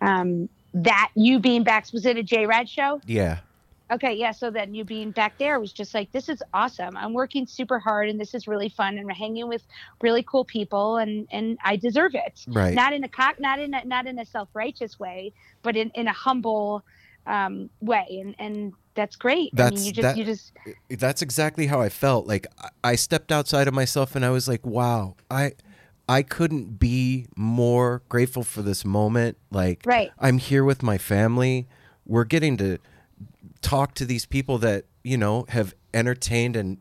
[0.01, 3.39] um that you being back was it a JRAD show Yeah.
[3.89, 4.31] Okay, yeah.
[4.31, 6.97] So then you being back there was just like, this is awesome.
[6.97, 9.63] I'm working super hard, and this is really fun, and we're hanging with
[10.01, 12.45] really cool people, and and I deserve it.
[12.47, 12.73] Right.
[12.73, 15.31] Not in a cock, not in a, not in a self righteous way,
[15.61, 16.83] but in in a humble
[17.25, 19.53] um, way, and and that's great.
[19.57, 20.51] I mean, That's you just that, you just
[20.89, 22.27] that's exactly how I felt.
[22.27, 25.53] Like I- I stepped outside of myself and I was like, wow, I
[26.09, 29.37] I couldn't be more grateful for this moment.
[29.51, 30.11] Like Right.
[30.19, 31.67] I'm here with my family.
[32.05, 32.79] We're getting to
[33.61, 36.77] talk to these people that, you know, have entertained and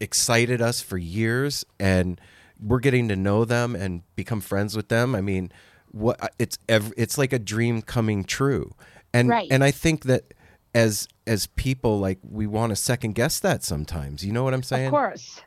[0.00, 2.20] excited us for years and
[2.60, 5.14] we're getting to know them and become friends with them.
[5.14, 5.50] I mean,
[5.90, 8.74] what uh, it's ev- it's like a dream coming true.
[9.12, 9.48] And Right.
[9.50, 10.34] and I think that
[10.74, 14.24] as as people like we want to second guess that sometimes.
[14.24, 14.86] You know what I'm saying?
[14.86, 15.40] Of course.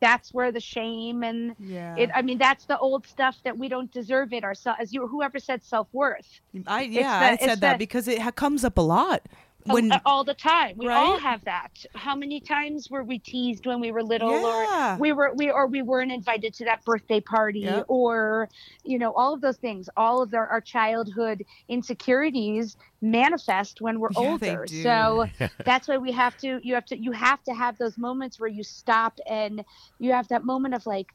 [0.00, 1.96] That's where the shame and Yeah.
[1.96, 5.06] it I mean that's the old stuff that we don't deserve it ourselves as you
[5.06, 6.40] whoever said self-worth.
[6.66, 9.22] I yeah, the- I said that the- because it ha- comes up a lot.
[9.66, 10.76] When all the time.
[10.76, 11.86] We all have that.
[11.94, 14.96] How many times were we teased when we were little Yeah.
[14.96, 17.86] or we were we or we weren't invited to that birthday party Yep.
[17.88, 18.48] or
[18.84, 19.88] you know all of those things.
[19.96, 24.66] All of our, our childhood insecurities manifest when we're Yeah, older.
[24.66, 25.26] So
[25.64, 28.48] that's why we have to you have to you have to have those moments where
[28.50, 29.64] you stop and
[29.98, 31.08] you have that moment of like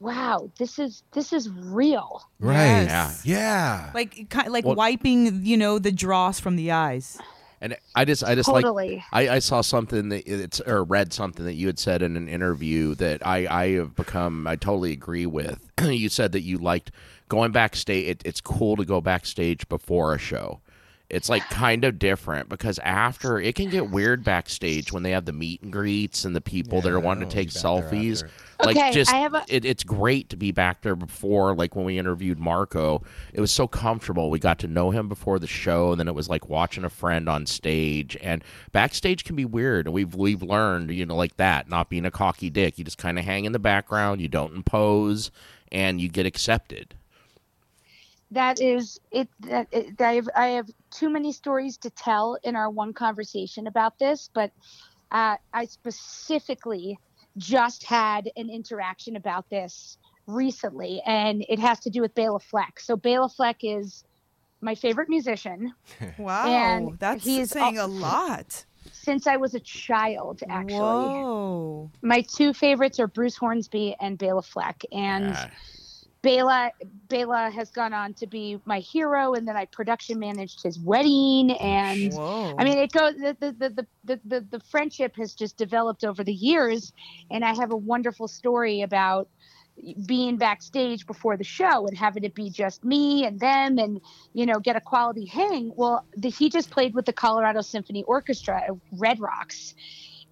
[0.00, 2.22] wow, this is this is real.
[2.38, 2.82] Right.
[2.82, 3.22] Yes.
[3.24, 3.90] Yeah.
[3.94, 7.16] like ki- like Well- wiping, you know, the dross from the eyes.
[7.64, 8.96] And I just, I just Totally.
[8.96, 12.14] like, I, I saw something that it's or read something that you had said in
[12.14, 15.66] an interview that I, I have become, I totally agree with.
[15.82, 16.90] you said that you liked
[17.30, 18.06] going backstage.
[18.06, 20.60] It, it's cool to go backstage before a show.
[21.10, 25.26] It's like kind of different because after it can get weird backstage when they have
[25.26, 28.24] the meet and greets and the people that are wanting to take selfies.
[28.58, 31.76] Like Okay, just I have a- it, it's great to be back there before like
[31.76, 33.02] when we interviewed marco.
[33.34, 34.30] It was so comfortable.
[34.30, 36.90] We got to know him before the show and then it was like watching a
[36.90, 38.16] friend on stage.
[38.22, 42.06] And backstage can be weird and we've we've learned you know like that not being
[42.06, 42.78] a cocky dick.
[42.78, 45.30] You just kind of hang in the background you don't impose
[45.70, 46.94] and you get accepted
[48.34, 52.56] that is it that it, I have I have too many stories to tell in
[52.56, 54.50] our one conversation about this, but
[55.10, 56.98] uh, I specifically
[57.36, 62.80] just had an interaction about this recently, and it has to do with Bela Fleck.
[62.80, 64.04] So Bela Fleck is
[64.60, 65.72] my favorite musician.
[66.18, 68.64] Wow, And that's he's saying al- a lot.
[68.92, 71.08] Since I was a child, actually.
[71.08, 71.90] Whoa.
[72.02, 74.82] My two favorites are Bruce Hornsby and Bela Fleck.
[74.92, 75.36] And
[76.24, 76.70] Bela
[77.08, 81.50] Bela has gone on to be my hero, and then I production managed his wedding,
[81.52, 82.54] and Whoa.
[82.58, 86.24] I mean it goes the the, the the the the friendship has just developed over
[86.24, 86.94] the years,
[87.30, 89.28] and I have a wonderful story about
[90.06, 94.00] being backstage before the show and having it be just me and them and
[94.32, 98.04] you know get a quality hang well the, he just played with the colorado symphony
[98.04, 99.74] orchestra at red rocks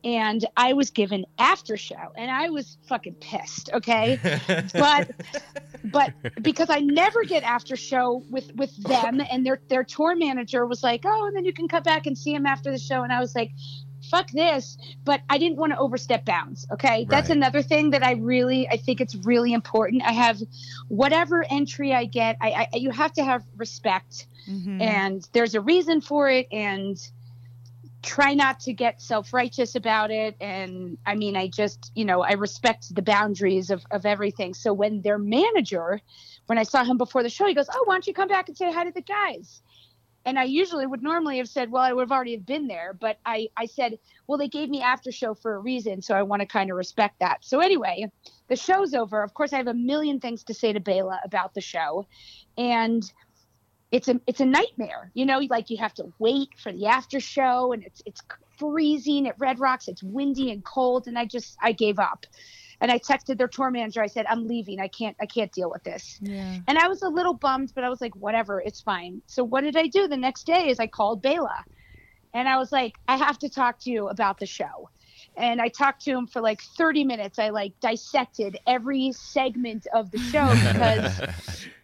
[0.05, 4.19] and i was given after show and i was fucking pissed okay
[4.73, 5.11] but
[5.85, 10.65] but because I never get after show with with them and their their tour manager
[10.67, 13.03] was like, "Oh, and then you can come back and see him after the show."
[13.03, 13.51] And I was like,
[14.11, 17.05] "Fuck this." But I didn't want to overstep bounds, okay?
[17.09, 20.03] That's another thing that I really I think it's really important.
[20.05, 20.39] I have
[20.89, 24.81] whatever entry I get, I, I you have to have respect Mhm.
[24.81, 26.97] and there's a reason for it and
[28.03, 30.37] try not to get self-righteous about it.
[30.41, 34.55] And i mean i just you know i respect the boundaries of, of everything.
[34.55, 36.01] So when their manager
[36.47, 38.49] when i saw him before the show he goes oh why don't you come back
[38.49, 39.63] and say hi to the guys?
[40.25, 43.19] And i usually would normally have said well i would have already been there but
[43.25, 46.41] i i said well they gave me after show for a reason so i want
[46.41, 47.45] to kind of respect that.
[47.45, 48.11] So anyway
[48.49, 49.23] the show's over.
[49.23, 52.07] Of course i have a million things to say to Bela about the show.
[52.59, 53.11] And
[53.93, 57.21] it's a it's a nightmare you know like you have to wait for the after
[57.21, 58.23] show and it's it's
[58.59, 59.89] freezing at red rocks.
[59.89, 62.27] It's windy and cold and i just i gave up.
[62.81, 64.03] And i texted their tour manager.
[64.03, 64.81] I said i'm leaving.
[64.81, 66.19] I can't i can't deal with this.
[66.23, 66.59] Yeah.
[66.67, 68.61] and i was a little bummed but i was like whatever.
[68.61, 69.23] It's fine.
[69.27, 70.09] So what did i do?
[70.09, 71.65] The next day is i called Bela
[72.35, 74.89] and i was like i have to talk to you about the show.
[75.37, 77.39] And i talked to him for like 30 minutes.
[77.39, 81.21] I like dissected every segment of the show because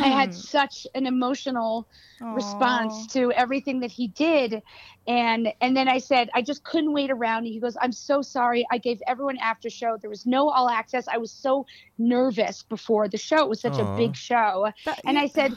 [0.00, 1.88] I had such an emotional
[2.32, 4.62] response to everything that he did.
[5.06, 8.22] And and then I said I just couldn't wait around and he goes I'm so
[8.22, 8.66] sorry.
[8.70, 9.96] I gave everyone after show.
[10.00, 11.08] There was no all access.
[11.08, 11.66] I was so
[11.98, 13.42] nervous before the show.
[13.42, 13.82] It was such Aw.
[13.82, 14.70] a big show.
[15.06, 15.56] And I said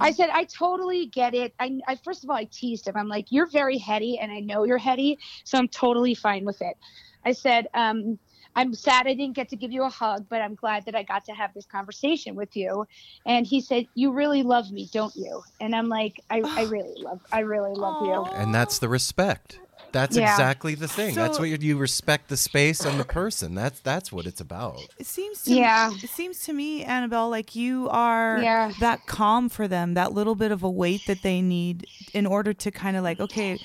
[0.00, 1.54] I said I totally get it.
[1.58, 2.96] I, I first of all I teased him.
[2.96, 6.60] I'm like you're very heady and I know you're heady so I'm totally fine with
[6.60, 6.76] it.
[7.24, 8.18] I said um
[8.56, 11.02] I'm sad I didn't get to give you a hug, but I'm glad that I
[11.02, 12.86] got to have this conversation with you.
[13.26, 15.42] And he said, You really love me, don't you?
[15.60, 18.24] And I'm like, I, I really love I really love you.
[18.34, 19.58] And that's the respect.
[19.92, 20.30] That's Yeah.
[20.30, 21.14] exactly the thing.
[21.14, 23.54] that's what you, you respect the space and the person.
[23.54, 24.90] That's that's what it's about.
[24.98, 25.92] It seems to Yeah.
[26.02, 28.72] it seems to me, Annabel, like you are Yeah.
[28.78, 32.52] that calm for them, that little bit of a weight that they need in order
[32.52, 33.58] to kind of like, okay,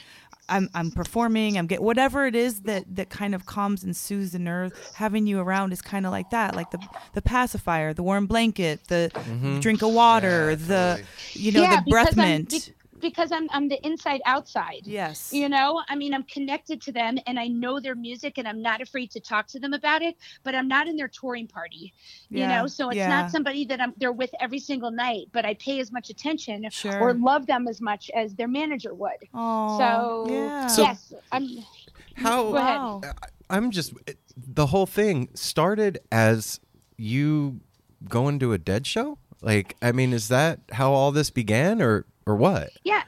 [0.48, 4.32] I'm I'm performing, I'm get whatever it is that that kind of calms and soothes
[4.34, 4.72] the nerve.
[4.94, 6.80] Having you around is kind of like that, like the
[7.14, 9.62] the pacifier, the warm blanket, the Mhm.
[9.62, 11.02] drink of water, the
[11.34, 12.50] you know yeah, the breath because I'm- mint.
[12.50, 12.74] be-
[13.10, 14.82] because I'm I'm the inside outside.
[14.86, 15.32] Yes.
[15.32, 18.62] You know, I mean, I'm connected to them and I know their music and I'm
[18.62, 21.94] not afraid to talk to them about it, but I'm not in their touring party.
[22.30, 23.08] You Yeah, know, so it's yeah.
[23.10, 26.68] not somebody that I'm they're with every single night, but I pay as much attention
[26.72, 27.00] Sure.
[27.02, 29.22] or love them as much as their manager would.
[29.34, 30.68] Aw, so yeah.
[30.68, 31.48] So- yes, I'm
[32.16, 33.14] How Go ahead.
[33.50, 33.94] I'm just
[34.36, 36.60] the whole thing started as
[36.98, 37.60] you
[38.10, 39.18] going to a dead show?
[39.42, 42.70] Like, I mean, is that how all this began or or what?
[42.84, 43.04] Yeah.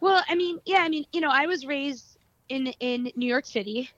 [0.00, 2.16] Well, I mean, yeah, I mean, you know, I was raised
[2.48, 3.88] in in New York City.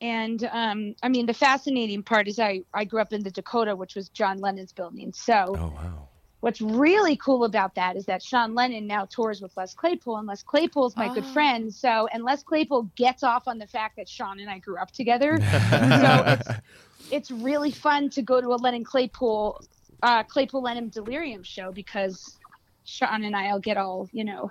[0.00, 3.76] And um, I mean, the fascinating part is I, I grew up in the Dakota,
[3.76, 5.12] which was John Lennon's building.
[5.14, 6.08] So Oh wow.
[6.40, 10.26] what's really cool about that is that Sean Lennon now tours with Les Claypool, and
[10.26, 11.32] Les Claypool's my good Oh.
[11.32, 11.72] friend.
[11.72, 14.90] So, and Les Claypool gets off on the fact that Sean and I grew up
[14.90, 15.38] together.
[16.00, 16.48] so it's,
[17.10, 19.60] it's really fun to go to a Lennon Claypool,
[20.02, 22.38] uh, Claypool Lennon Delirium show because
[22.84, 24.50] Sean and I'll get all, you know,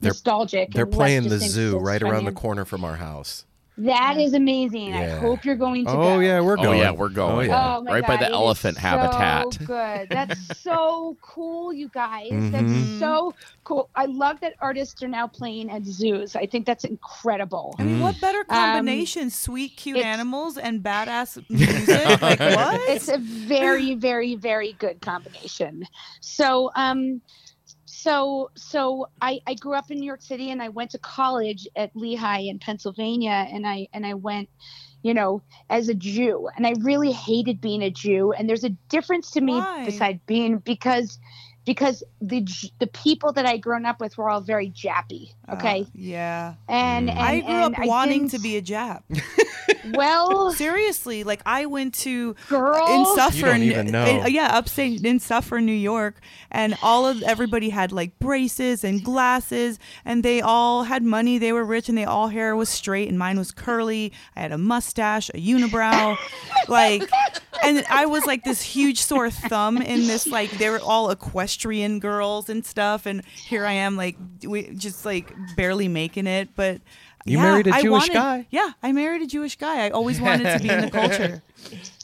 [0.00, 0.72] They're- nostalgic.
[0.72, 2.26] They're playing the zoo it's right around funny.
[2.26, 3.44] the corner from our house.
[3.76, 4.94] That is amazing.
[4.94, 6.18] I hope you're going to Oh go.
[6.20, 6.78] yeah, we're Oh, going.
[6.78, 7.50] yeah, we're going.
[7.50, 7.76] Oh, yeah.
[7.78, 9.52] Oh my Right by the it is elephant habitat.
[9.52, 10.08] So good.
[10.10, 12.30] That's so cool, you guys.
[12.30, 12.52] Mhm.
[12.52, 13.34] That's so
[13.64, 13.90] cool.
[13.96, 16.36] I love that artists are now playing at zoos.
[16.36, 17.74] I think that's incredible.
[17.80, 19.28] I mean, what better Um, combination?
[19.30, 22.22] Sweet, cute animals and badass music.
[22.22, 22.80] like what?
[22.88, 25.84] It's a very, very, very good combination.
[26.20, 27.20] So, um,
[28.04, 31.66] so, so I, I grew up in New York City and I went to college
[31.74, 34.50] at Lehigh in Pennsylvania and I, and I went,
[35.02, 38.32] you know, as a Jew and I really hated being a Jew.
[38.32, 39.84] And there's a difference to me Why?
[39.86, 41.18] beside being, because
[41.64, 42.46] because the
[42.78, 45.30] the people that I grown up with were all very jappy.
[45.52, 46.54] Okay, Uh, yeah.
[46.68, 49.02] and, and I grew and up I wanting to be a Jap.
[49.94, 52.86] well, seriously, like I went to Girl.
[52.88, 54.04] in You Suffern, don't even know.
[54.06, 56.20] in- yeah, upstate in Suffern, New York,
[56.50, 61.38] and all of everybody had like braces and glasses, and they all had money.
[61.38, 64.12] They were rich, and they all hair was straight, and mine was curly.
[64.36, 66.16] I had a mustache, a unibrow,
[66.68, 67.02] like,
[67.62, 71.53] and I was like this huge sore thumb in this like they were all equestrian
[71.98, 74.16] girls and stuff, and here I am like
[74.46, 76.80] we just like barely making it, but.
[77.26, 78.46] You yeah, married a Jewish wanted- guy?
[78.50, 79.86] Yeah, I married a Jewish guy.
[79.86, 81.42] I always wanted to be in the culture.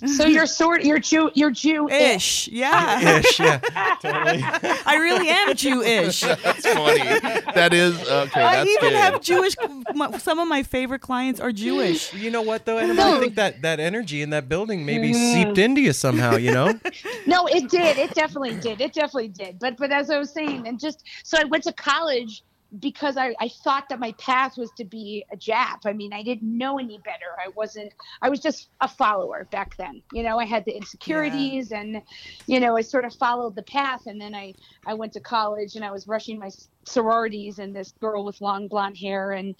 [0.06, 3.18] so you're sort you're Jew you're Jew Ish, yeah.
[3.18, 3.60] Ish, yeah.
[4.02, 6.20] I really am Jewish.
[6.22, 7.20] That's funny.
[7.54, 8.42] That is okay.
[8.42, 8.92] I That's even good.
[8.94, 9.56] have Jewish.
[9.94, 12.14] my- Some of my favorite clients are Jewish.
[12.14, 12.78] You know what though?
[12.78, 13.16] Annabel?
[13.16, 15.34] I think that that energy in that building maybe mm.
[15.34, 16.36] seeped into you somehow.
[16.36, 16.72] You know?
[17.26, 20.66] no it did it definitely did it definitely did but but as i was saying
[20.66, 22.42] and just so i went to college
[22.78, 26.22] because I, I thought that my path was to be a jap i mean i
[26.22, 27.92] didn't know any better i wasn't
[28.22, 32.00] i was just a follower back then you know i had the insecurities and
[32.46, 34.54] you know i sort of followed the path and then i
[34.86, 36.50] i went to college and i was rushing my
[36.84, 39.56] sororities and this girl with long blonde hair and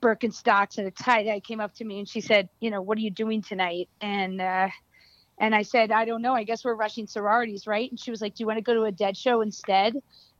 [0.00, 2.98] Birkenstocks and a tie dye came up to me and she said, you know, what
[2.98, 3.88] are you doing tonight?
[4.00, 4.68] And uh,
[5.40, 6.34] and I said, I don't know.
[6.34, 7.90] I guess we're rushing sororities, right?
[7.90, 9.94] And she was like, Do you want to go to a dead show instead?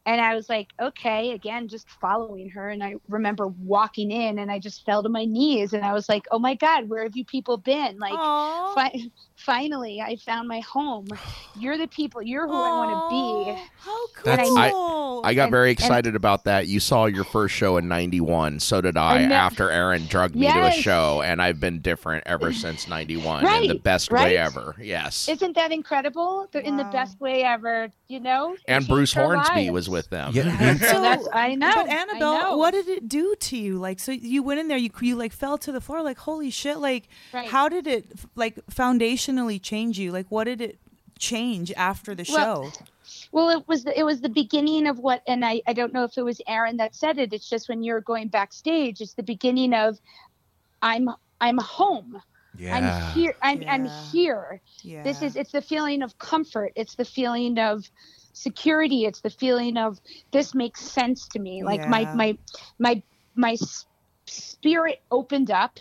[0.07, 2.69] And I was like, okay, again, just following her.
[2.71, 6.09] And I remember walking in and I just fell to my knees and I was
[6.09, 7.99] like, oh my God, where have you people been?
[7.99, 8.23] Like,
[8.75, 9.11] fi-
[9.41, 11.07] finally, I found my home.
[11.59, 13.63] You're the people, you're who I want to be.
[13.79, 16.67] How And I, I- I got and- very and- excited about that.
[16.69, 18.61] You saw your first show in 91.
[18.61, 21.21] So did I I after Aaron drugged me to a show.
[21.23, 24.25] And I've been different ever since 91 in the best right?
[24.25, 24.75] way ever.
[24.81, 25.29] Yes.
[25.29, 26.49] Isn't that incredible?
[26.53, 28.57] They're in the best way ever, you know?
[28.67, 29.71] and Bruce our Hornsby lives.
[29.73, 30.33] was with them.
[30.35, 30.77] Yeah.
[30.91, 31.73] So that's I know.
[31.75, 32.57] But I Annabel, know.
[32.57, 33.77] what did it do to you?
[33.79, 36.51] Like, so you went in there, you you like fell to the floor, like holy
[36.51, 36.79] shit!
[36.79, 37.49] Like, Right.
[37.49, 38.07] how did it
[38.37, 38.59] like
[39.31, 40.13] foundationally change you?
[40.13, 40.79] Like, what did it
[41.19, 42.85] change after the Well, show?
[43.33, 46.05] Well, it was the, it was the beginning of what, and I, I don't know
[46.05, 47.33] if it was Aaron that said it.
[47.33, 49.99] It's just when you're going backstage, it's the beginning of
[50.83, 51.09] I'm
[51.41, 52.21] I'm home.
[52.57, 52.77] Yeah.
[52.77, 53.35] I'm here.
[53.43, 54.61] I'm I'm here.
[54.83, 55.03] Yeah.
[55.03, 56.73] This is it's the feeling of comfort.
[56.77, 57.91] It's the feeling of
[58.33, 59.05] security.
[59.05, 60.01] It's the feeling of
[60.33, 61.63] this makes sense to me.
[61.63, 62.15] Like my Yeah.
[62.15, 62.39] my
[62.79, 63.03] my
[63.35, 63.87] my s-
[64.27, 65.79] spirit opened up.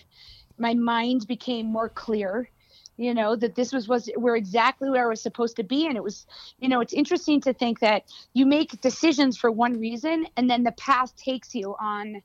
[0.57, 2.49] My mind became more clear
[2.99, 5.87] you know that this was was we're exactly where I was supposed to be.
[5.87, 6.27] And it was
[6.59, 8.03] you know it's interesting to think that
[8.33, 12.21] you make decisions for one reason and then the path takes you on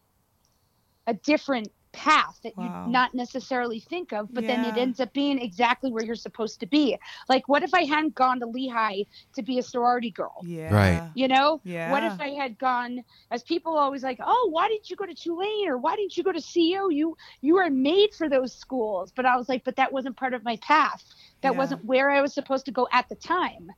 [1.06, 2.84] a different path that Wow.
[2.86, 6.58] you not necessarily think of but then it ends up being exactly where you're supposed
[6.58, 6.98] to be
[7.28, 9.02] like what if i hadn't gone to lehigh
[9.34, 10.74] to be a sorority girl Yeah.
[10.74, 11.10] Right.
[11.14, 11.90] you know Yeah.
[11.92, 15.14] what if i had gone as people always like oh why didn't you go to
[15.14, 19.12] tulane or why didn't you go to co you you are made for those schools
[19.14, 21.04] but i was like but that wasn't part of my path
[21.42, 21.58] that Yeah.
[21.58, 23.70] wasn't where i was supposed to go at the time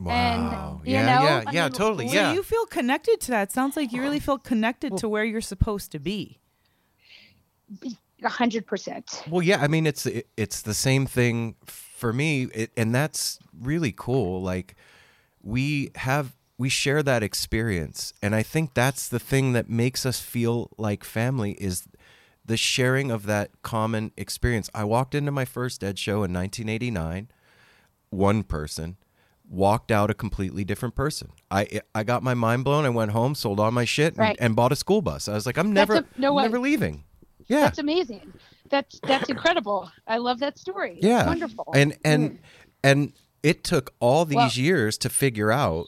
[0.00, 0.80] Wow.
[0.84, 2.08] you yeah, know, yeah, I yeah, mean, totally.
[2.08, 2.32] So Yeah.
[2.32, 3.52] you feel connected to that.
[3.52, 6.40] Sounds like you really feel connected to where you're supposed to be.
[8.22, 12.44] A hundred percent Well, yeah, I mean it's it, it's the same thing for me,
[12.54, 14.42] it, and that's really cool.
[14.42, 14.74] Like
[15.42, 20.20] we have we share that experience, and I think that's the thing that makes us
[20.20, 21.86] feel like family is
[22.46, 24.70] the sharing of that common experience.
[24.74, 27.28] I walked into my first Dead show in 1989,
[28.10, 28.96] one person
[29.48, 31.30] walked out a completely different person.
[31.50, 32.84] I I got my mind blown.
[32.84, 34.36] I went home, sold all my shit, and, Right.
[34.40, 35.28] and bought a school bus.
[35.28, 37.04] I was like, I'm never, a- no I'm never leaving.
[37.46, 38.32] Yeah, that's amazing.
[38.70, 39.90] That's that's incredible.
[40.06, 40.94] I love that story.
[40.96, 41.26] It's yeah.
[41.26, 41.68] wonderful.
[41.74, 42.38] And and Mm.
[42.82, 43.12] and
[43.42, 45.86] it took all these Well- years to figure out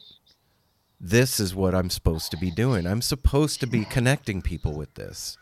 [0.99, 2.87] this is what i'm supposed to be doing.
[2.87, 5.37] I'm supposed to be connecting people with this.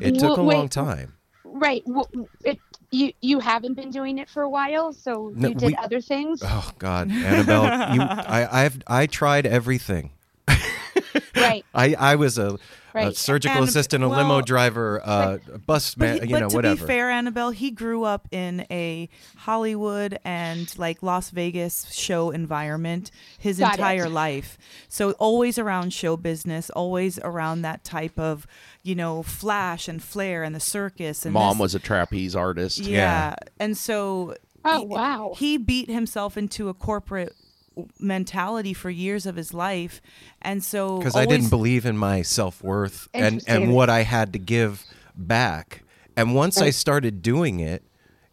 [0.00, 0.70] It took a long wait.
[0.70, 1.14] time.
[1.44, 1.82] right.
[1.86, 2.08] Well,
[2.44, 2.58] it
[2.90, 6.00] you you haven't been doing it for a while so No, you did we- other
[6.02, 6.42] things?
[6.44, 7.10] Oh god.
[7.10, 7.62] Annabel
[7.94, 8.00] you
[8.38, 10.10] i i've i tried everything.
[11.36, 11.64] Right.
[11.74, 12.58] I i was a,
[12.94, 16.48] a surgical And- assistant a limo driver uh, a bus But, man he- you know
[16.48, 21.30] to whatever To be fair, Annabel, he grew up in a Hollywood and like Las
[21.30, 23.78] Vegas show environment his Got it.
[23.78, 24.58] entire life.
[24.88, 28.46] So always around show business, always around that type of,
[28.82, 31.24] you know, flash and flair and the circus.
[31.24, 32.78] And Mom this- was a trapeze artist.
[32.78, 33.34] yeah.
[33.58, 34.34] And so
[34.64, 37.34] oh he- wow he beat himself into a corporate
[37.98, 40.00] mentality for years of his life.
[40.42, 44.32] And so because I didn't believe in my self worth and and what I had
[44.32, 44.84] to give
[45.14, 45.82] back.
[46.16, 47.82] And once I started doing it,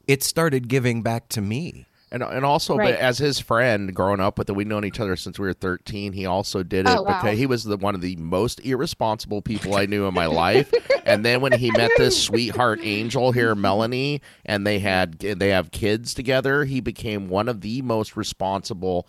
[0.07, 1.85] it started giving back to me.
[2.09, 2.93] And, and also, Right.
[2.93, 5.53] but as his friend growing up with him, we've known each other since we were
[5.53, 6.13] 13.
[6.13, 7.21] He also did it Oh, wow.
[7.21, 10.71] because he was the one of the most irresponsible people I knew in my life.
[11.05, 15.71] and then when he met this sweetheart angel here, Melanie, and they had they have
[15.71, 19.05] kids together, he became one of the most responsible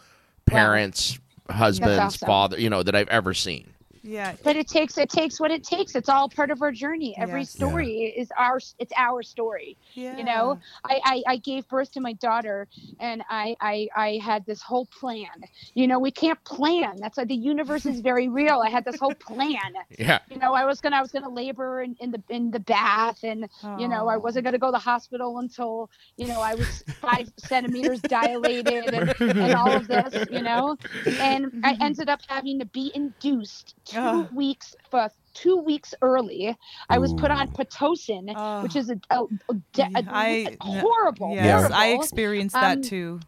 [0.51, 1.19] parents,
[1.51, 2.27] husbands, awesome.
[2.27, 3.73] father, you know, that I've ever seen.
[4.09, 4.35] Yeah.
[4.43, 5.95] But it takes it takes what it takes.
[5.95, 7.15] It's all part of our journey.
[7.19, 7.51] Every Yes.
[7.51, 9.77] story is our it's our story.
[9.95, 10.17] yeah.
[10.17, 12.67] You know, I, I I gave birth to my daughter,
[12.99, 15.45] and I I I had this whole plan.
[15.75, 16.97] You know, we can't plan.
[16.99, 18.61] That's why the universe is very real.
[18.65, 19.75] I had this whole plan.
[19.99, 20.21] Yeah.
[20.31, 23.23] You know, I was gonna I was gonna labor in, in the in the bath,
[23.23, 23.47] and
[23.79, 27.31] you know, I wasn't gonna go to the hospital until you know I was five
[27.37, 30.27] centimeters dilated, and, and all of this.
[30.31, 31.83] You know, and I mm-hmm.
[31.83, 34.29] ended up having to be induced two Ugh.
[34.33, 36.57] weeks for two weeks early.
[36.89, 41.35] I was put on pitocin, which is a, a, a, de- a I- horrible.
[41.35, 42.03] Yes, I horrible.
[42.03, 43.21] experienced that Um, too.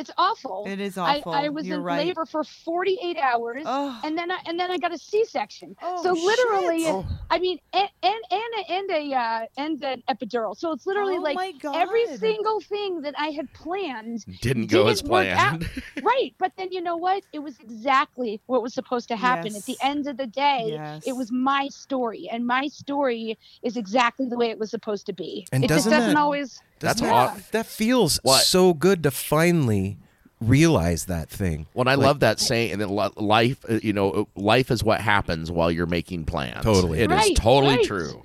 [0.00, 0.64] It's awful.
[0.66, 1.32] It is I- awful.
[1.32, 2.06] I, was You're in right.
[2.06, 5.76] labor for 48 hours, and then I, and then I got a C-section.
[5.82, 6.94] Oh, so literally, shit.
[6.94, 7.06] Oh.
[7.30, 10.56] I mean, and and and a, and a uh, and an epidural.
[10.56, 14.86] So it's literally Oh like my every single thing that I had planned Didn't go
[14.88, 15.60] as work out.
[15.60, 15.82] planned.
[16.02, 17.22] right, but then you know what?
[17.34, 19.52] It was exactly what was supposed to happen.
[19.52, 19.58] Yes.
[19.60, 21.02] At the end of the day, Yes.
[21.06, 25.12] it was my story, and my story is exactly the way it was supposed to
[25.12, 25.46] be.
[25.52, 26.62] And it just doesn't doesn't that- always.
[26.80, 27.12] That's yeah.
[27.12, 28.42] aw- That feels What?
[28.42, 29.98] so good to finally
[30.40, 31.66] realize that thing.
[31.74, 34.82] When I Like- love that saying, and that li- life, uh, you know, life is
[34.82, 36.64] what happens while you're making plans.
[36.64, 37.00] Totally.
[37.00, 37.84] it is Right, totally right.
[37.86, 38.22] true.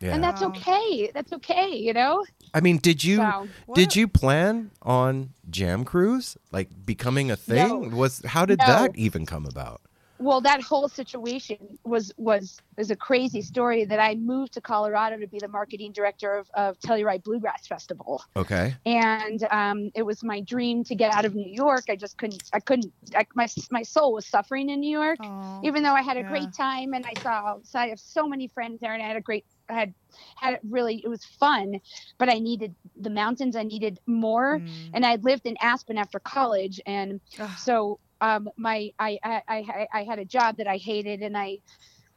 [0.00, 0.14] Yeah.
[0.14, 1.10] And that's okay.
[1.14, 1.68] That's okay.
[1.76, 2.24] You know.
[2.54, 7.68] I mean, did you So- did you plan on Jam Cruise like becoming a thing?
[7.90, 7.96] No.
[7.96, 8.66] Was how did No.
[8.66, 9.80] that even come about?
[10.20, 15.16] Well that whole situation was was is a crazy story that i moved to colorado
[15.18, 18.74] to be the marketing director of, of telluride bluegrass festival Okay.
[18.86, 22.48] and um, it was my dream to get out of new york i just couldn't
[22.52, 25.18] i couldn't I, my, my soul was suffering in new york
[25.64, 26.28] even though i had a yeah.
[26.28, 29.16] great time and i saw so i have so many friends there and i had
[29.16, 29.94] a great I had
[30.36, 31.78] had it really it was fun
[32.18, 34.90] but i needed the mountains i needed more Mm.
[34.94, 37.20] and i lived in aspen after college and
[37.56, 41.58] so um my I, I i i had a job that i hated and i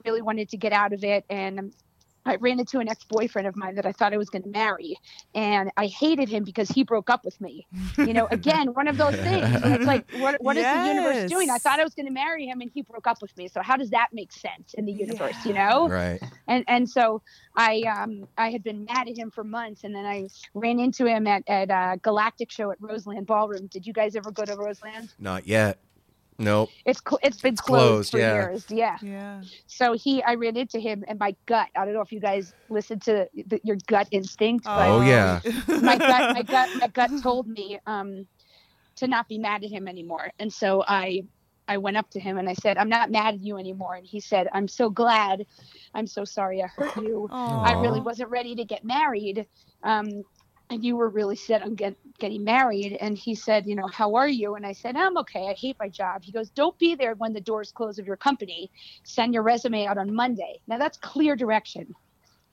[0.05, 1.73] really wanted to get out of it and
[2.25, 4.95] I ran into an ex-boyfriend of mine that I thought I was going to marry,
[5.35, 7.67] and I hated him because he broke up with me.
[7.97, 9.45] You know, again, one of those things.
[9.63, 11.49] It's like, what, what is the universe doing?
[11.49, 13.47] I thought I was going to marry him, and he broke up with me.
[13.47, 15.45] So how does that make sense in the universe?
[15.45, 15.89] You know?
[15.89, 16.21] Right.
[16.47, 17.21] and and so
[17.55, 21.05] I um I had been mad at him for months, and then I ran into
[21.05, 23.67] him at at uh, Galactic Show at Roseland Ballroom.
[23.67, 25.13] Did you guys ever go to Roseland?
[25.19, 25.79] Not yet.
[26.37, 26.69] Nope.
[26.85, 28.33] It's cl- it's been closed, closed, for yeah.
[28.33, 28.65] years.
[28.69, 28.97] Yeah.
[29.01, 29.41] Yeah.
[29.67, 31.67] So he, I ran into him, and my gut.
[31.75, 35.39] I don't know if you guys listen to the, your gut instinct, but Oh, yeah.
[35.67, 38.27] my gut, my gut, my gut told me um,
[38.97, 40.31] to not be mad at him anymore.
[40.39, 41.23] And so I,
[41.67, 44.05] I went up to him and I said, "I'm not mad at you anymore." And
[44.05, 45.45] he said, "I'm so glad.
[45.93, 47.29] I'm so sorry I hurt you.
[47.31, 49.45] I really wasn't ready to get married."
[49.83, 50.23] Um,
[50.69, 52.97] and you were really set on get, getting married.
[52.99, 54.55] And he said, you know, how are you?
[54.55, 55.47] And I said, I'm okay.
[55.49, 56.23] I hate my job.
[56.23, 58.71] He goes, don't be there when the doors close of your company.
[59.03, 60.61] Send your resume out on Monday.
[60.67, 61.93] Now that's clear direction.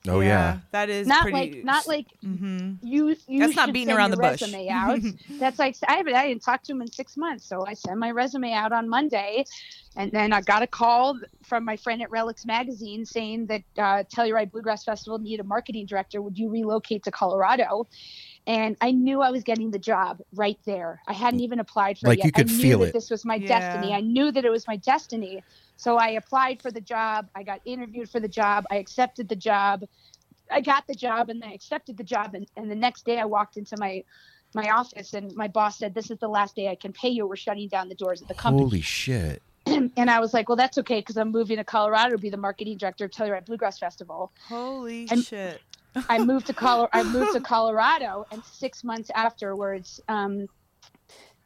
[0.09, 0.61] Oh yeah.
[0.73, 1.57] That is not pretty.
[1.57, 2.79] like not like Mhm.
[2.83, 3.15] you.
[3.29, 4.41] you That's not beating around the bush.
[4.41, 4.99] Resume out.
[5.39, 7.99] That's like I haven't I didn't talk to him in six months, so I sent
[7.99, 9.45] my resume out on Monday,
[9.97, 14.05] and then I got a call from my friend at Relix Magazine saying that uh,
[14.15, 16.23] Telluride Bluegrass Festival needed a marketing director.
[16.23, 17.87] Would you relocate to Colorado?
[18.47, 21.03] And I knew I was getting the job right there.
[21.07, 22.25] I hadn't even applied for Like it yet.
[22.27, 22.93] you could I knew feel that it.
[22.95, 23.47] This was my Yeah.
[23.61, 23.93] destiny.
[23.93, 25.43] I knew that it was my destiny.
[25.81, 27.31] So I applied for the job.
[27.35, 28.67] I got interviewed for the job.
[28.71, 29.85] I accepted the job.
[30.51, 32.35] I got the job and I accepted the job.
[32.35, 34.05] And, and the next day I walked into my
[34.53, 37.27] my office and my boss said, This is the last day I can pay you.
[37.27, 38.65] We're shutting down the doors of the company.
[38.65, 39.41] Holy shit.
[39.67, 42.37] and I was like, Well, that's okay because I'm moving to Colorado to be the
[42.37, 44.33] marketing director of Telluride Bluegrass Festival.
[44.49, 45.63] Holy I'm- shit.
[46.11, 50.47] I moved to Colo- I moved to Colorado, and six months afterwards, um,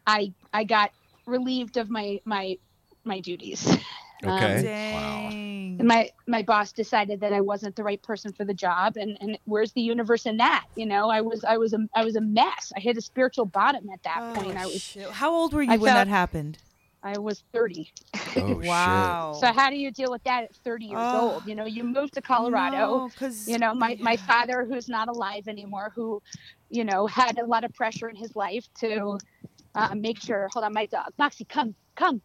[0.09, 0.91] I I got
[1.25, 2.59] relieved of my my
[3.05, 3.77] my duties.
[4.27, 4.57] Okay.
[4.59, 5.77] Um, Dang.
[5.81, 9.17] and my my boss decided that I wasn't the right person for the job, and
[9.21, 10.65] and where's the universe in that?
[10.77, 12.73] You know, I was I was a I was a mess.
[12.77, 14.57] I hit a spiritual bottom at that Oh, point.
[14.57, 15.11] I was shit.
[15.13, 16.59] How old were you I when that happened?
[17.03, 17.93] I was 30.
[18.37, 19.33] Oh wow.
[19.41, 21.33] So how do you deal with that at 30 years Oh.
[21.33, 21.47] old?
[21.47, 22.77] You know, you move to Colorado.
[22.79, 26.23] No, 'cause- you know, my my father, who's not alive anymore, who,
[26.71, 29.19] you know, had a lot of pressure in his life to
[29.75, 30.49] uh, make sure.
[30.53, 32.23] Hold on, my dog, Moxie, come, come.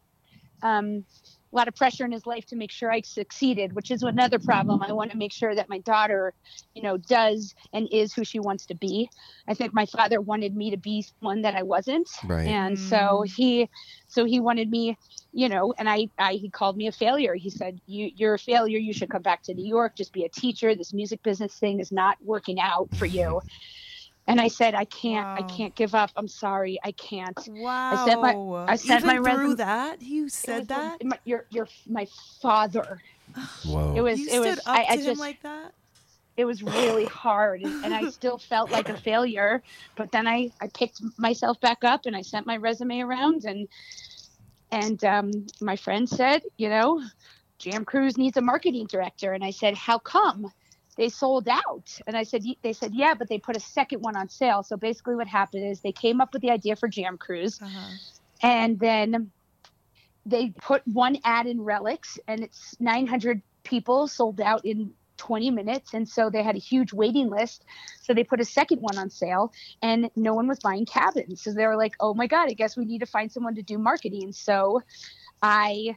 [0.62, 1.04] Um,
[1.52, 4.38] a lot of pressure in his life to make sure I succeeded, which is another
[4.38, 4.84] problem.
[4.84, 6.34] I want to make sure that my daughter,
[6.76, 9.10] you know, does and is who she wants to be.
[9.48, 12.10] I think my father wanted me to be one that I wasn't.
[12.24, 12.48] Right.
[12.48, 13.34] And so mm.
[13.36, 13.70] he
[14.08, 14.98] so he wanted me,
[15.34, 17.34] you know, and I, I he called me a failure.
[17.34, 20.26] He said, You you're a failure, you should come back to New York, just be
[20.26, 20.76] a teacher.
[20.76, 23.42] This music business thing is not working out for you.
[24.30, 26.12] And I said, I can't, I can't give up.
[26.16, 27.38] I'm sorry, I can't.
[27.48, 27.94] Wow.
[27.94, 28.36] I sent my,
[28.68, 29.56] I sent Even my through resume.
[29.58, 31.04] that, you said was that.
[31.04, 32.08] My, your, your, my
[32.40, 33.02] father.
[33.66, 33.94] Whoa.
[33.96, 34.60] It was, You it stood was.
[34.60, 35.74] up I, I to him just, like that.
[36.38, 39.64] it was really hard, and, and I still felt like a failure.
[39.96, 43.68] But then I, I picked myself back up, and I sent my resume around, and,
[44.72, 47.02] and um, my friend said, you know,
[47.58, 50.54] Jam Cruise needs a marketing director, and I said, how come?
[51.00, 54.18] They sold out, and I said, they said, yeah, but they put a second one
[54.18, 54.64] on sale.
[54.64, 57.92] So basically, what happened is they came up with the idea for Jam Cruise, uh-huh.
[58.44, 59.32] and then
[60.26, 65.94] they put one ad in Relix, and it's 900 people sold out in 20 minutes,
[65.94, 67.64] and so they had a huge waiting list.
[68.02, 71.42] So they put a second one on sale, and no one was buying cabins.
[71.42, 73.62] So they were like, "Oh my god, I guess we need to find someone to
[73.62, 74.82] do marketing." So
[75.42, 75.96] I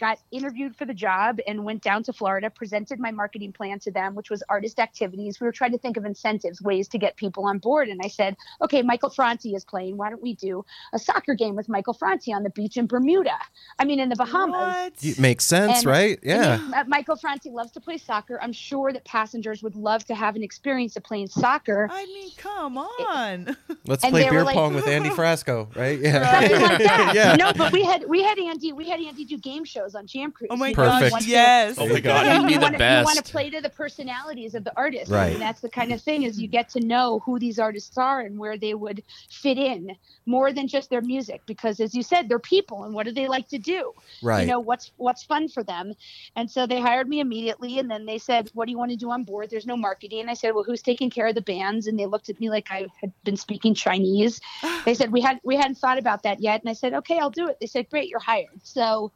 [0.00, 3.90] got interviewed for the job and went down to Florida, presented my marketing plan to
[3.90, 5.38] them, which was artist activities.
[5.40, 7.88] We were trying to think of incentives, ways to get people on board.
[7.88, 9.96] And I said, okay, Michael Franti is playing.
[9.98, 10.64] Why don't we do
[10.94, 13.36] a soccer game with Michael Franti on the beach in Bermuda?
[13.78, 14.92] I mean, in the Bahamas.
[15.02, 16.18] It makes sense, And- right?
[16.22, 16.54] Yeah.
[16.64, 18.38] and, uh, Michael Franti loves to play soccer.
[18.42, 21.88] I'm sure that passengers would love to have an experience of playing soccer.
[21.90, 23.56] I mean, come on.
[23.86, 25.98] Let's And play they were beer like- pong with Andy Frasco, right?
[26.00, 26.40] Yeah.
[26.40, 27.12] Something like that.
[27.14, 27.36] yeah.
[27.36, 30.32] No, but we had we had Andy we had Andy do game shows on Jam
[30.32, 30.48] Cruise.
[30.50, 31.04] Oh my You know, Perfect.
[31.06, 31.74] you want to- yes.
[31.78, 34.54] Oh my God, he'd be you the wanna, You want to play to the personalities
[34.54, 35.32] of the artists, Right.
[35.32, 38.20] and that's the kind of thing is you get to know who these artists are
[38.20, 39.96] and where they would fit in
[40.26, 43.28] more than just their music, because as you said, they're people, and what do they
[43.28, 43.92] like to do?
[44.22, 44.42] Right.
[44.42, 45.94] You know what's what's fun for them,
[46.36, 48.96] and so they hired me immediately, and then they said, "What do you want to
[48.96, 50.28] do on board?" There's no marketing.
[50.28, 52.68] I said, "Well, who's taking care of the bands?" And they looked at me like
[52.70, 54.40] I had been speaking Chinese.
[54.84, 57.30] They said we had we hadn't thought about that yet, and I said, "Okay, I'll
[57.30, 59.12] do it." They said, "Great, you're hired." So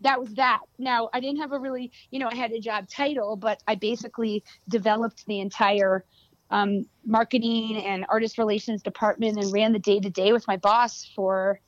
[0.00, 0.60] that was that.
[0.78, 3.74] Now, I didn't have a really, you know, I had a job title, but I
[3.74, 6.04] basically developed the entire
[6.50, 11.10] um, marketing and artist relations department and ran the day to day with my boss
[11.14, 11.60] for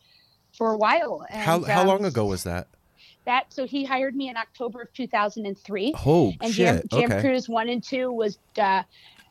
[0.57, 1.25] for a while.
[1.31, 2.69] And, How how um, long ago was that?
[3.27, 5.95] That so he hired me in October of 2003.
[6.07, 6.83] Oh, and Jam.
[6.91, 7.21] Jam Okay.
[7.21, 8.83] Cruise one and two was uh,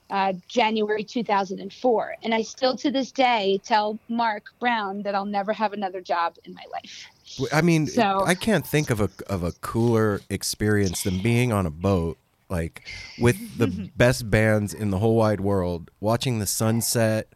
[0.09, 5.53] uh, January 2004, and I still to this day tell Mark Brown that I'll never
[5.53, 7.05] have another job in my life.
[7.37, 11.51] W- I mean, So- I can't think of a of a cooler experience than being
[11.51, 12.17] on a boat,
[12.49, 12.87] like
[13.19, 17.27] with the best bands in the whole wide world, watching the sunset,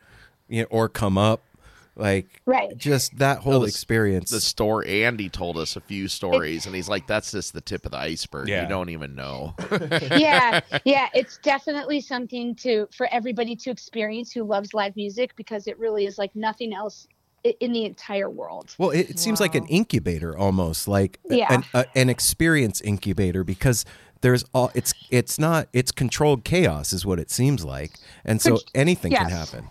[0.49, 1.41] you know, or come up,
[1.95, 2.76] like Right.
[2.76, 4.32] just that whole the- experience.
[4.32, 7.86] The store Andy told us a few stories, and he's like, "That's just the tip
[7.86, 8.48] of the iceberg.
[8.49, 8.64] Yeah.
[8.64, 9.53] You don't even know."
[10.18, 15.68] yeah yeah it's definitely something to for everybody to experience who loves live music because
[15.68, 17.12] it really is like nothing else i-
[17.44, 21.53] in the entire world Well, it, it seems like an incubator almost, like Yeah.
[21.53, 23.86] an, a, an experience incubator because
[24.22, 27.91] there's all it's it's not it's controlled chaos is what it seems like,
[28.24, 29.68] and so Con- anything can happen.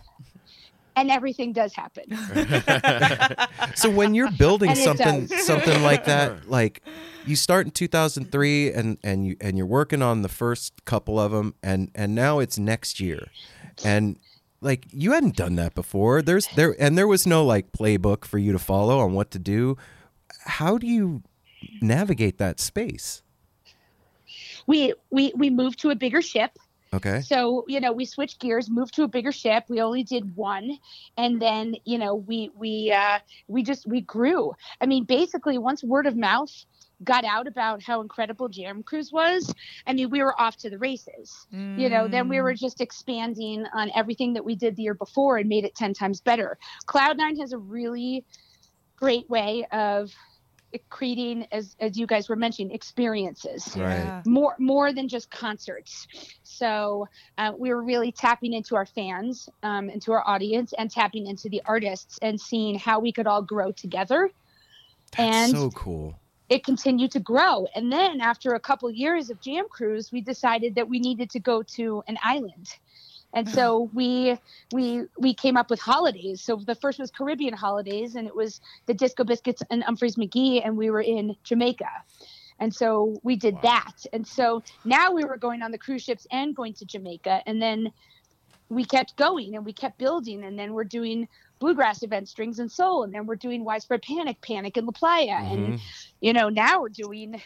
[0.94, 2.05] and everything does happen
[3.74, 6.82] So when you're building something something like that, like
[7.24, 11.32] you start in 2003 and and you and you're working on the first couple of
[11.32, 13.28] them and and now it's next year.
[13.85, 14.19] And
[14.62, 16.22] like you hadn't done that before.
[16.22, 19.39] There's there and there was no like playbook for you to follow on what to
[19.39, 19.76] do.
[20.47, 21.22] How do you
[21.80, 23.22] navigate that space?
[24.66, 26.52] we we we moved to a bigger ship
[26.94, 27.20] Okay.
[27.20, 30.78] so you know we switched gears moved to a bigger ship we only did one
[31.16, 33.18] and then you know we we uh
[33.48, 36.64] we just we grew i mean basically once word of mouth
[37.04, 39.52] got out about how incredible jam cruise was
[39.86, 41.46] i mean we were off to the races.
[41.50, 45.38] You know then we were just expanding on everything that we did the year before
[45.38, 46.58] and made it 10 times better.
[46.86, 48.24] Cloud9 has a really
[48.96, 50.10] great way of
[50.88, 53.76] creating as as you guys were mentioning experiences.
[53.76, 54.22] Right.
[54.26, 56.06] more more than just concerts.
[56.42, 57.06] So
[57.38, 61.48] uh, we were really tapping into our fans um, into our audience and tapping into
[61.48, 64.30] the artists and seeing how we could all grow together.
[65.18, 66.18] And so cool.
[66.52, 67.66] It continued to grow.
[67.74, 71.40] And then after a couple years of jam cruise we decided that we needed to
[71.40, 72.68] go to an island.
[73.32, 73.96] And so mm-hmm.
[73.96, 74.38] we
[74.72, 76.42] we we came up with holidays.
[76.42, 80.60] So the first was caribbean holidays and it was the disco biscuits and umphreys mcgee
[80.62, 81.92] and we were in jamaica.
[82.58, 83.96] And so we did that.
[84.12, 87.42] And so now we were going on the cruise ships and going to jamaica.
[87.46, 87.90] And then
[88.68, 90.44] we kept going and we kept building.
[90.44, 91.28] And then we're doing
[91.62, 95.39] bluegrass event, strings and soul and then we're doing widespread panic panic in la playa.
[95.52, 95.80] And
[96.20, 97.40] you know now we're doing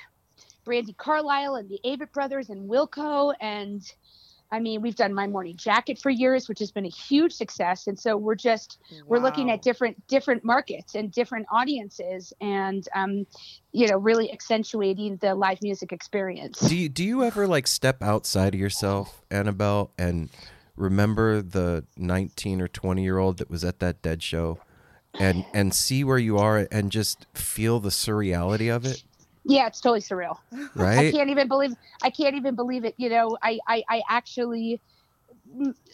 [0.66, 3.34] brandi carlile and the avett brothers and wilco.
[3.43, 3.82] And
[4.51, 7.88] i mean we've done my morning jacket for years which has been a huge success.
[7.88, 13.26] And so we're just we're looking at different different markets and different audiences and um
[13.72, 16.59] you know really accentuating the live music experience.
[16.60, 20.30] Do you, do you ever like step outside of yourself, Annabel, and
[20.77, 24.59] remember the 19 or 20 year old that was at that dead show
[25.19, 29.03] and and see where you are and just feel the surreality of it?
[29.44, 30.39] Yeah, it's totally surreal.
[30.74, 31.73] Right i can't even believe
[32.03, 32.94] I can't even believe it.
[32.98, 34.81] You know, I I, I actually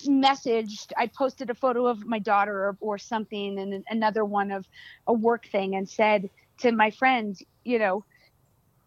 [0.09, 0.93] messaged.
[0.97, 4.67] I posted a photo of my daughter or, or something, and another one of
[5.07, 8.05] a work thing, and said to my friend, you know,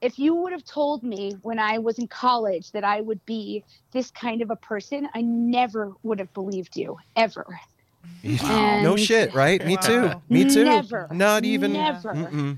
[0.01, 3.63] if you would have told me when I was in college that I would be
[3.91, 7.45] this kind of a person, I never would have believed you ever.
[8.43, 9.63] no shit, right?
[9.65, 10.21] Me too.
[10.29, 10.65] Me too.
[10.65, 11.07] Never.
[11.11, 11.73] Not even.
[11.73, 12.13] Never.
[12.13, 12.57] Mm-mm.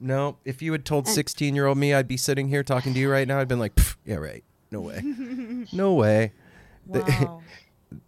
[0.00, 3.00] No, if you had told 16 year old me I'd be sitting here talking to
[3.00, 4.44] you right now, I'd been like, yeah, right.
[4.70, 5.02] No way.
[5.72, 6.32] No way.
[6.86, 7.42] Wow.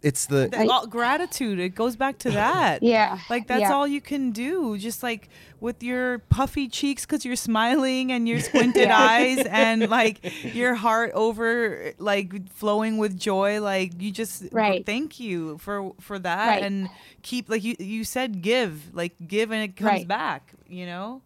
[0.01, 0.47] it's the.
[0.51, 1.59] That- all- gratitude.
[1.59, 2.83] It goes back to that.
[2.83, 3.19] Yeah.
[3.29, 3.73] Like that's Yeah.
[3.73, 4.77] all you can do.
[4.77, 5.29] Just like
[5.59, 8.97] with your puffy cheeks because you're smiling and your squinted Yeah.
[8.97, 10.19] eyes and like
[10.55, 13.61] your heart over like flowing with joy.
[13.61, 14.85] Like you just Right.
[14.85, 16.63] thank you for for that Right.
[16.63, 16.89] and
[17.21, 20.07] keep like you you said give like give and it comes Right.
[20.07, 20.53] back.
[20.67, 21.21] You know,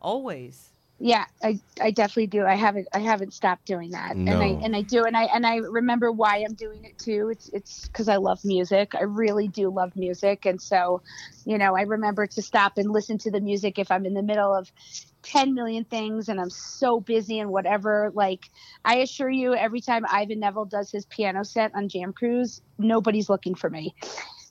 [0.00, 0.69] always.
[1.02, 2.44] Yeah i i definitely do.
[2.44, 4.14] I haven't i haven't stopped doing that.
[4.14, 7.30] And i and i do and i and i remember why i'm doing it too.
[7.30, 8.94] It's it's because i love music.
[8.94, 10.44] I really do love music.
[10.44, 11.00] And so
[11.46, 14.22] you know i remember to stop and listen to the music if i'm in the
[14.22, 14.70] middle of
[15.22, 18.10] 10 million things and i'm so busy and whatever.
[18.14, 18.50] Like
[18.84, 23.30] i assure you every time ivan neville does his piano set on jam cruise nobody's
[23.30, 23.94] looking for me.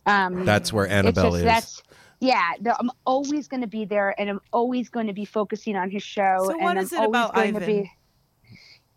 [0.07, 1.43] Um That's where Annabel just- is.
[1.43, 1.83] that's
[2.19, 5.75] yeah, no, I'm always going to be there, and I'm always going to be focusing
[5.75, 6.43] on his show.
[6.45, 7.65] So and what I'm it always about Ivan?
[7.65, 7.91] be-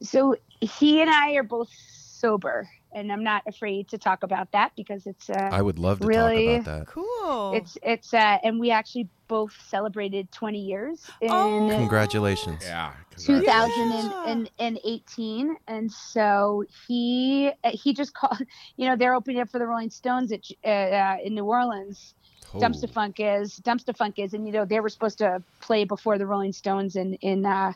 [0.02, 4.72] So he and I are both sober, and I'm not afraid to talk about that
[4.76, 5.30] because it's.
[5.30, 6.86] Uh, I would love to really, talk about that.
[6.88, 7.52] Cool.
[7.54, 12.62] It's it's uh, and we actually both celebrated 20 years in Congratulations.
[12.62, 12.92] Yeah.
[13.16, 18.38] 2018 and so he he just called
[18.76, 22.14] you know they're opening up for the rolling stones at, uh, uh, in new orleans
[22.54, 22.58] Oh.
[22.58, 26.52] dumpstaphunk is dumpstaphunk is and you know they were supposed to play before the rolling
[26.52, 27.72] stones in in uh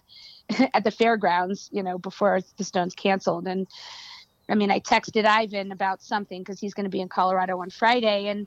[0.75, 3.67] at the fairgrounds you know before the stones canceled and
[4.51, 7.71] i mean i texted ivan about something because he's going to be in colorado on
[7.71, 8.47] friday and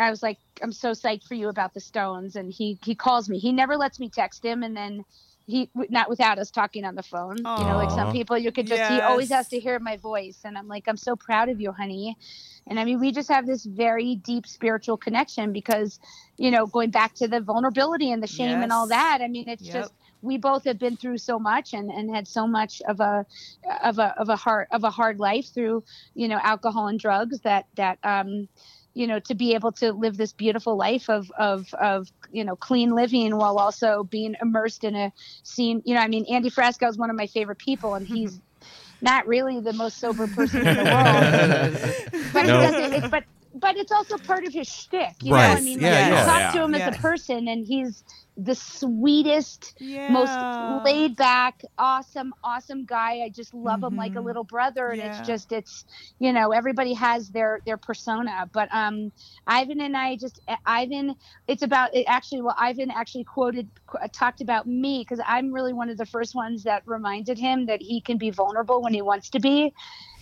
[0.00, 2.36] I was like, I'm so psyched for you about the Stones.
[2.36, 3.38] And he he calls me.
[3.38, 5.04] He never lets me text him, and then
[5.48, 7.50] he not without us talking on the phone.
[7.56, 10.40] You know, like some people, you could just he always has to hear my voice,
[10.44, 12.16] and I'm like, I'm so proud of you, honey.
[12.68, 15.98] And I mean, we just have this very deep spiritual connection because,
[16.38, 19.20] you know, going back to the vulnerability and the shame and all that.
[19.22, 19.72] I mean, it's Yep.
[19.72, 19.92] just
[20.22, 23.24] we both have been through so much and, and had so much of a
[23.82, 25.84] of a of a hard of a hard life through
[26.14, 28.48] you know alcohol and drugs that that um
[28.98, 32.56] you know to be able to live this beautiful life of of of you know
[32.56, 35.12] clean living while also being immersed in a
[35.44, 38.40] scene you know i mean andy frasco is one of my favorite people and he's
[39.00, 41.22] not really the most sober person in the world
[42.32, 42.58] but No.
[42.58, 43.22] it doesn't it, but
[43.54, 45.56] but it's also part of his shtick you know Right.
[45.56, 46.24] i mean Yeah, like, yeah.
[46.24, 46.52] talk Yeah.
[46.52, 48.02] to him as a person and he's
[48.38, 50.08] the sweetest Yeah.
[50.08, 55.00] most laid back awesome awesome guy i just love him like a little brother and
[55.00, 55.02] Yeah.
[55.02, 55.84] it's just it's
[56.18, 59.12] you know everybody has their their persona but um
[59.46, 61.14] ivan and i just ivan
[61.48, 65.72] it's about it actually well ivan actually quoted qu- talked about me because i'm really
[65.74, 69.02] one of the first ones that reminded him that he can be vulnerable when he
[69.02, 69.72] wants to be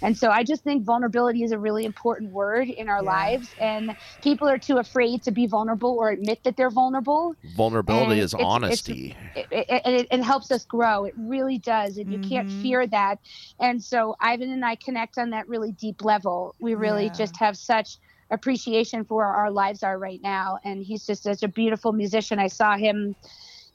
[0.03, 3.97] and so i just think vulnerability is a really important word in our lives and
[4.23, 8.35] people are too afraid to be vulnerable or admit that they're vulnerable Vulnerability And is
[8.35, 9.17] it's- it's- honesty.
[9.35, 11.05] it, it, it, it helps us grow.
[11.05, 11.97] It really does.
[11.97, 12.63] And you can't mm-hmm.
[12.63, 13.19] fear that.
[13.61, 16.55] And so Ivan and I connect on that really deep level.
[16.61, 17.13] We really Yeah.
[17.13, 17.99] just have such
[18.31, 20.59] appreciation for where our lives are right now.
[20.65, 22.39] And he's just such a beautiful musician.
[22.39, 23.15] I saw him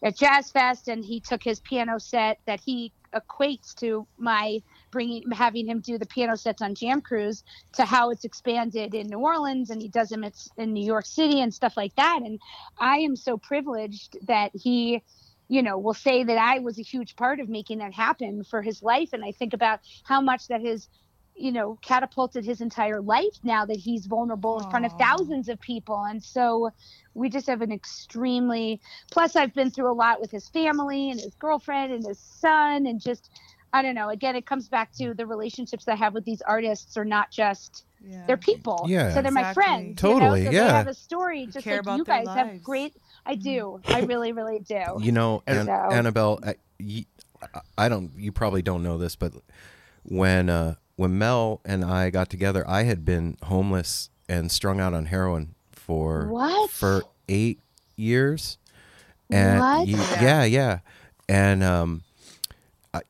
[0.03, 4.61] at Jazz Fest and he took his piano set that he equates to my
[4.91, 7.43] bringing having him do the piano sets on Jam Cruise
[7.73, 10.25] to how it's expanded in New Orleans and he does them
[10.57, 12.21] in New York City and stuff like that.
[12.23, 12.39] And
[12.77, 15.03] I am so privileged that he
[15.47, 18.61] you know will say that I was a huge part of making that happen for
[18.61, 19.09] his life.
[19.13, 20.87] And I think about how much that has
[21.35, 25.59] you know catapulted his entire life now that he's vulnerable in front of thousands of
[25.59, 26.03] people.
[26.03, 26.71] And so
[27.13, 28.81] we just have an extremely
[29.11, 32.85] plus i've been through a lot with his family and his girlfriend and his son
[32.85, 33.29] and just
[33.73, 36.97] i don't know again it comes back to the relationships i have with these artists
[36.97, 37.85] are not just
[38.25, 38.85] they're people.
[38.87, 39.13] Yeah.
[39.13, 39.63] So they're my Exactly.
[39.63, 40.01] friends.
[40.01, 40.19] you know?
[40.19, 42.95] Totally, So They have a story just care like about you their guys have great.
[43.27, 43.79] I do.
[43.85, 44.81] I really, really do.
[44.99, 46.39] You know, An- So- Annabel,
[47.77, 48.11] I don't.
[48.17, 49.33] You probably don't know this, but
[50.01, 54.95] when uh, when Mel and I got together, I had been homeless and strung out
[54.95, 56.71] on heroin for What?
[56.71, 57.59] for eight
[57.95, 58.57] years,
[59.29, 59.87] and What?
[59.87, 60.79] y- yeah, yeah,
[61.29, 62.10] and um, I-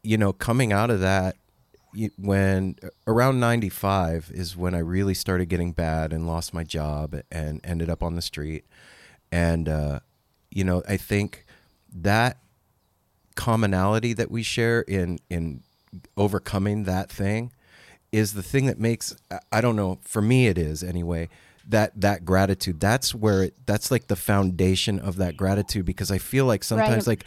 [0.03, 1.35] you know, coming out of that.
[2.17, 7.59] When around 95 is when I really started getting bad and lost my job and
[7.65, 8.63] ended up on the street.
[9.29, 9.99] And, uh,
[10.49, 11.45] you know, I think
[11.93, 12.37] that
[13.35, 15.63] commonality that we share in in
[16.15, 17.51] overcoming that thing
[18.11, 19.15] is the thing that makes
[19.51, 21.29] I- don't know for me it is anyway
[21.67, 26.17] that that gratitude that's where it that's like the foundation of that gratitude because I
[26.17, 27.19] feel like sometimes Right.
[27.19, 27.25] like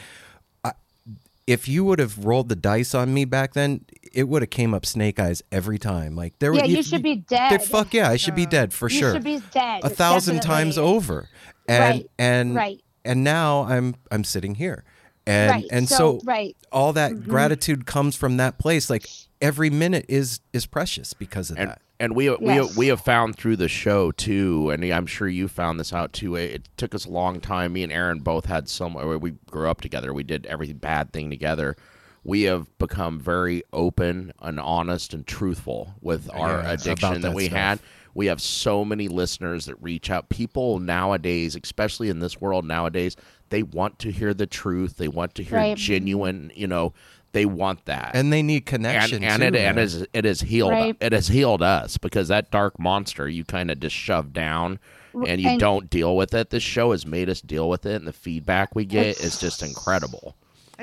[1.46, 4.72] if you would have rolled the dice on me back then it would have came
[4.72, 7.50] up snake eyes every time like there would yeah, would you, should be dead.
[7.50, 8.98] there- fuck yeah I should be dead for sure.
[8.98, 9.84] you sure should be dead.
[9.84, 11.28] a thousand times over
[11.68, 12.80] and Right, and right.
[13.04, 14.84] and now i'm i'm sitting here
[15.26, 16.56] and Right, and so- so, right.
[16.72, 17.28] all that Mhm.
[17.28, 19.06] gratitude comes from that place like
[19.40, 22.76] every minute is is precious because of and, that And we we Yes.
[22.76, 26.34] we have found through the show too, and I'm sure you found this out too.
[26.34, 27.72] It, it took us a long time.
[27.74, 28.94] Me and Aaron both had some.
[29.20, 30.12] We grew up together.
[30.12, 31.76] We did every bad thing together.
[32.24, 37.34] We have become very open and honest and truthful with our Yeah, addiction that, that
[37.34, 37.58] we stuff.
[37.58, 37.80] had.
[38.14, 40.30] We have so many listeners that reach out.
[40.30, 43.14] People nowadays, especially in this world nowadays,
[43.50, 44.96] they want to hear the truth.
[44.96, 45.76] They want to hear Right.
[45.76, 46.50] genuine.
[46.56, 46.94] You know,
[47.34, 49.78] they want that and they need connection and, and too, it, and man.
[49.78, 50.96] it, is, it has healed Right.
[51.00, 54.78] it has healed us because that dark monster you kind of just shove down
[55.26, 57.96] and you And- don't deal with it this show has made us deal with it
[57.96, 60.34] and the feedback we get is just incredible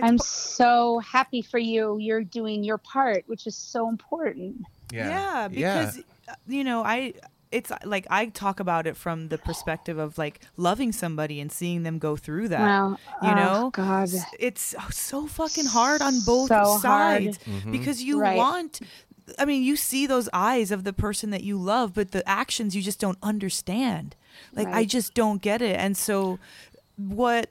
[0.01, 1.97] I'm so happy for you.
[1.97, 4.63] You're doing your part, which is so important.
[4.89, 5.99] Yeah, because
[6.29, 7.13] uh, you know, I
[7.51, 11.83] it's like I talk about it from the perspective of like loving somebody and seeing
[11.83, 12.61] them go through that.
[12.61, 12.97] Wow.
[13.21, 14.09] You Oh, know, God.
[14.39, 17.71] it's so fucking hard on both So sides Mm-hmm.
[17.71, 18.37] because you Right.
[18.37, 18.79] want.
[19.37, 22.75] I mean, you see those eyes of the person that you love, but the actions
[22.75, 24.15] you just don't understand.
[24.55, 26.39] Like I just don't get it, and so
[26.97, 27.49] what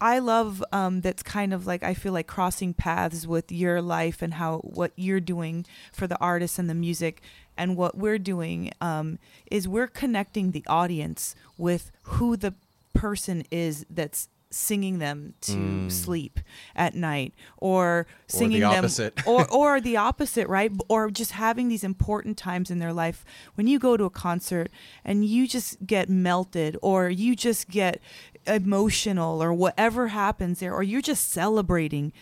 [0.00, 4.22] I love um, that's kind of like I feel like crossing paths with your life
[4.22, 7.20] and how what you're doing for the artists and the music
[7.60, 9.18] and what we're doing um,
[9.50, 12.52] is we're connecting the audience with who the
[12.94, 15.92] person is that's singing them to Mm.
[15.92, 16.40] sleep
[16.74, 19.14] at night or singing them opposite.
[19.24, 23.24] or or the opposite right or just having these important times in their life
[23.54, 24.68] when you go to a concert
[25.04, 28.00] and you just get melted or you just get
[28.44, 32.12] emotional or whatever happens there or you're just celebrating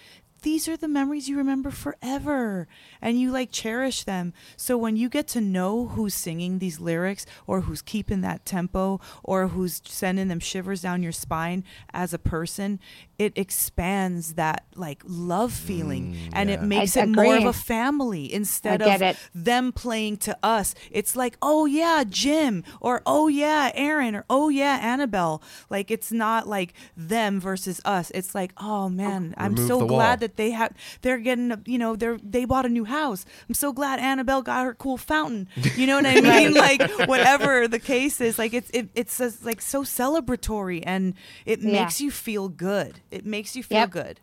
[0.43, 2.69] these are the memories you remember forever
[3.01, 4.32] and you like cherish them.
[4.56, 9.01] So when you get to know who's singing these lyrics or who's keeping that tempo
[9.23, 12.78] or who's sending them shivers down your spine as a person
[13.19, 17.52] it expands that like love feeling mm, and it makes I it more of a
[17.52, 19.16] family instead of it.
[19.35, 20.74] them playing to us.
[20.93, 25.43] It's like oh yeah jim or oh yeah aaron or oh yeah annabel.
[25.69, 28.12] Like it's not like them versus us.
[28.15, 30.16] It's like oh man oh, i'm Remove so glad wall.
[30.19, 30.73] that they have
[31.03, 34.43] they're getting a- you know they're they bought a new house i'm so glad annabel
[34.43, 38.53] got her cool fountain you know what i mean like whatever the case is like
[38.55, 41.15] it's it, it's just, like so celebratory and
[41.47, 41.83] it Yeah.
[41.85, 43.91] makes you feel good it makes you feel Yep.
[43.91, 44.21] good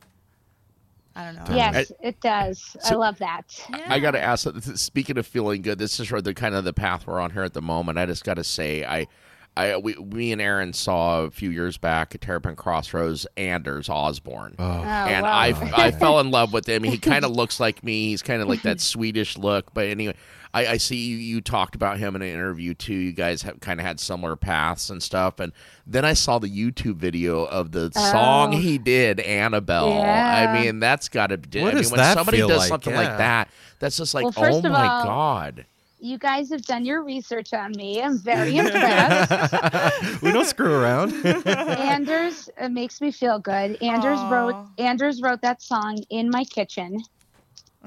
[1.16, 2.76] i don't know Yes, it does.
[2.84, 3.44] I love that.
[3.88, 4.48] I got to ask.
[4.76, 7.32] Speaking of feeling good, this is sort of the kind of the path we're on
[7.32, 7.98] here at the moment.
[7.98, 9.08] I just got to say, I,
[9.58, 14.56] I, we, me and Aaron saw a few years back at Terrapin Crossroads Anders Osborne,
[14.60, 14.64] Oh.
[14.66, 15.32] oh and wow.
[15.32, 16.84] I, I fell in love with him.
[16.84, 18.08] He kind of looks like me.
[18.10, 19.74] He's kind of like that Swedish look.
[19.74, 20.16] But anyway,
[20.54, 22.94] I, I see you, you talked about him in an interview too.
[22.96, 25.40] You guys have kind of had similar paths and stuff.
[25.40, 25.54] And
[25.88, 28.12] then I saw the YouTube video of the oh.
[28.12, 28.58] song Oh.
[28.58, 29.90] he did, Annabel.
[29.90, 30.50] Yeah.
[30.54, 31.36] I mean, that's got to.
[31.38, 32.68] What I mean, does when that somebody feel does like?
[32.70, 33.00] something Yeah.
[33.08, 33.50] like that,
[33.80, 35.66] that's just like, Well, oh my all- god.
[36.06, 38.00] You guys have done your research on me.
[38.00, 40.22] I'm very impressed.
[40.22, 41.12] we don't screw around.
[41.26, 43.82] Anders it makes me feel good.
[43.82, 44.30] Anders Aw.
[44.30, 47.00] wrote Anders wrote that song in my kitchen.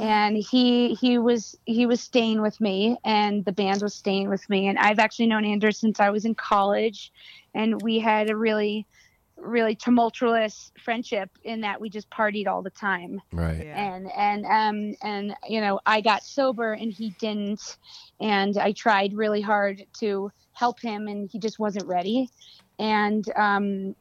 [0.01, 4.49] And he he was he was staying with me and the band was staying with
[4.51, 7.13] me and I've actually known Anders since I was in college
[7.55, 8.85] and we had a really
[9.41, 13.65] really tumultuous friendship in that we just partied all the time right.
[13.65, 13.95] Yeah.
[13.95, 17.79] and and um and you know I got sober and he didn't
[18.21, 22.29] and I tried really hard to help him and he just wasn't ready
[22.79, 23.95] and um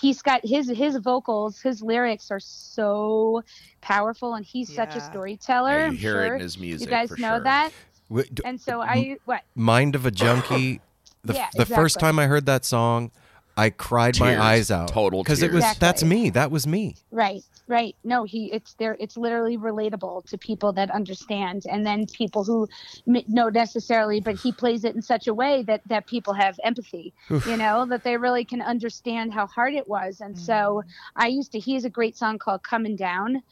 [0.00, 3.42] he's got his his vocals his lyrics are so
[3.80, 6.86] powerful and he's such a storyteller Yeah, you hear sure it in his music.
[6.88, 7.40] you guys know sure.
[7.40, 7.72] that
[8.08, 9.42] Wait, d- And so I what?
[9.54, 10.80] Mind of a Junkie.
[11.24, 13.10] The, Yeah, the first time I heard that song,
[13.58, 14.38] I cried Tears.
[14.38, 14.88] my eyes out.
[14.88, 15.64] Total because it tears.
[15.64, 16.30] was that's me.
[16.30, 16.94] That was me.
[17.10, 17.94] Right, right.
[18.04, 18.96] No, he it's there.
[18.98, 22.68] It's literally relatable to people that understand, and then people who
[23.06, 24.20] m- know necessarily.
[24.20, 27.14] But he plays it in such a way that that people have empathy.
[27.30, 27.46] Oof.
[27.46, 30.20] You know that they really can understand how hard it was.
[30.20, 30.90] And so mm.
[31.16, 31.58] I used to.
[31.58, 33.42] He has a great song called "Coming Down,"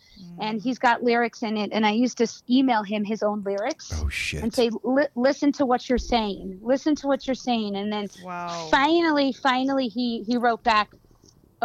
[0.40, 0.62] and mm.
[0.62, 1.70] he's got lyrics in it.
[1.72, 3.92] And I used to email him his own lyrics.
[4.02, 4.42] Oh shit.
[4.42, 4.70] And say,
[5.14, 6.60] listen to what you're saying.
[6.62, 7.76] Listen to what you're saying.
[7.76, 8.08] And then
[8.70, 10.90] finally, finally, he he wrote back,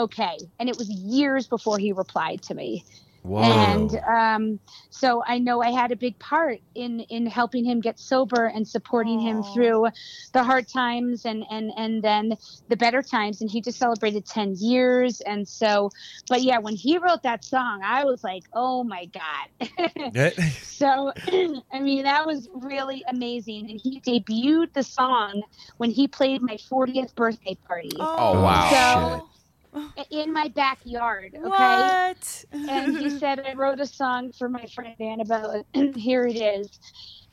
[0.04, 0.38] okay.
[0.60, 2.84] And it was years before he replied to me.
[3.24, 3.42] Whoa.
[3.44, 4.60] And um,
[4.90, 8.68] so I know I had a big part in in helping him get sober and
[8.68, 9.90] supporting him through
[10.34, 12.34] the hard times and and and then
[12.70, 13.42] the better times.
[13.42, 15.22] And he just celebrated ten years.
[15.22, 15.92] And so,
[16.30, 20.32] but yeah, when he wrote that song, I was like, oh my god.
[20.82, 21.14] So,
[21.72, 23.70] I mean, that was really amazing.
[23.70, 25.44] And he debuted the song
[25.78, 27.92] when he played my 40th birthday party.
[28.00, 29.20] Oh, wow.
[29.20, 29.30] So,
[30.10, 31.48] in my backyard, okay?
[31.50, 32.46] What?
[32.54, 36.80] and he said, I wrote a song for my friend Annabel, and here it is.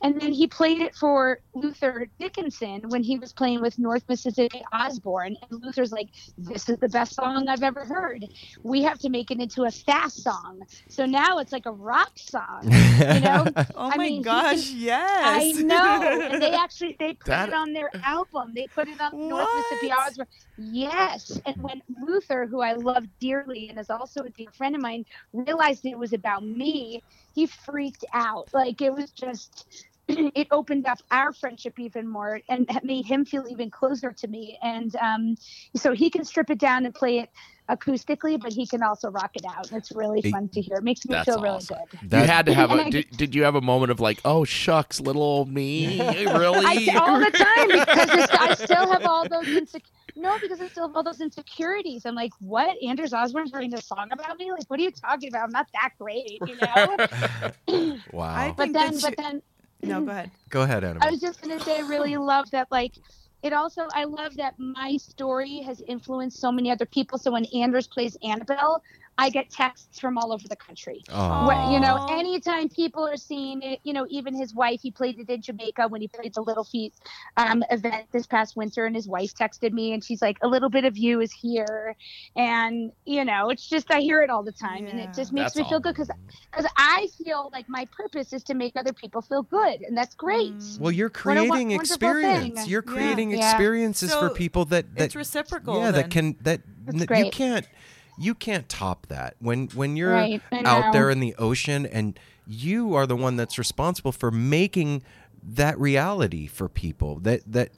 [0.01, 4.63] And then he played it for Luther Dickinson when he was playing with North Mississippi
[4.71, 5.35] Osborne.
[5.49, 6.07] And Luther's like,
[6.37, 8.25] This is the best song I've ever heard.
[8.63, 10.61] We have to make it into a fast song.
[10.87, 12.63] So now it's like a rock song.
[12.63, 13.45] You know?
[13.75, 15.57] Oh I my mean, gosh, can- yes.
[15.57, 16.27] I know.
[16.31, 18.53] And they actually they put That- it on their album.
[18.55, 20.27] They put it on North Mississippi Osborne.
[20.57, 21.39] Yes.
[21.45, 25.05] And when Luther, who I love dearly and is also a dear friend of mine,
[25.33, 27.01] realized it was about me,
[27.35, 28.49] he freaked out.
[28.53, 29.87] Like it was just
[30.35, 34.27] it opened up our friendship even more and it made him feel even closer to
[34.27, 34.57] me.
[34.61, 35.35] And um,
[35.75, 37.29] so he can strip it down and play it
[37.69, 39.69] acoustically, but he can also rock it out.
[39.69, 40.77] And it's really fun to hear.
[40.77, 41.77] It makes me That's feel really awesome.
[42.01, 42.19] good.
[42.19, 42.75] you had to have a.
[42.75, 42.81] a.
[42.85, 46.65] I- Did, did you have a moment of like, oh shucks, little old me, really?
[46.65, 49.83] I, all the time because it's, I still have all those insec-
[50.15, 52.05] no because I still have all those insecurities.
[52.05, 52.75] I'm like, what?
[52.83, 54.51] Anders Osborne's writing a song about me?
[54.51, 55.43] Like, what are you talking about?
[55.43, 56.97] I'm not that great, you know.
[58.11, 58.53] Wow.
[58.57, 59.41] but then, but then,
[59.83, 60.31] no, go ahead.
[60.49, 61.07] Go ahead, Annabel.
[61.07, 62.67] I was just gonna say, I really love that.
[62.71, 62.93] Like,
[63.41, 67.17] it also, I love that my story has influenced so many other people.
[67.17, 68.83] So when Anders plays Annabel,
[69.19, 71.01] I get texts from all over the country.
[71.45, 75.19] Where, you know, anytime people are seeing it, you know, even his wife, he played
[75.19, 76.93] it in Jamaica when he played the Little Feat
[77.37, 80.69] um, event this past winter, and his wife texted me, and she's like, "A little
[80.69, 81.95] bit of you is here,"
[82.35, 85.53] and you know, it's just I hear it all the time, and it just makes
[85.53, 86.09] That's me feel good because
[86.51, 90.15] because I feel like my purpose is to make other people feel good, and that's
[90.15, 90.55] great.
[90.79, 92.55] Well, you're What a wo- creating wonderful experience.
[92.55, 92.71] thing.
[92.71, 93.37] You're creating Yeah.
[93.51, 96.01] experiences for So people that, that it's reciprocal Yeah, then.
[96.03, 97.67] that can that That's n- you can't
[98.19, 99.35] you can't top that.
[99.39, 103.57] When when you're Right, out there in the ocean and you are the one that's
[103.57, 105.03] responsible for making
[105.41, 107.69] that reality for people that that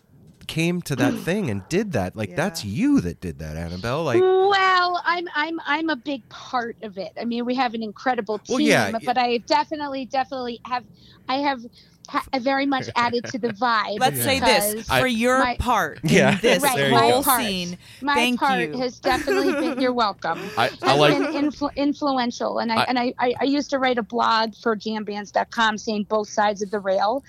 [0.47, 4.21] came to that thing and did that like that's you that did that annabel like
[4.21, 7.11] well, I'm I'm I'm a big part of it.
[7.19, 10.83] I mean, we have an incredible team, Well, yeah, but I definitely definitely have
[11.27, 11.59] I have
[12.09, 13.99] ha- very much added to the vibe.
[13.99, 16.33] Let's say this for your my- part Yeah.
[16.33, 17.77] in this right, There you my whole part, scene.
[18.01, 18.77] My Thank part you.
[18.79, 19.79] has definitely been.
[19.81, 20.39] You're welcome.
[20.57, 23.69] I- has I like- been influ- influential, and I, I- and I, I I used
[23.71, 27.23] to write a blog for jambands.com saying both sides of the rail.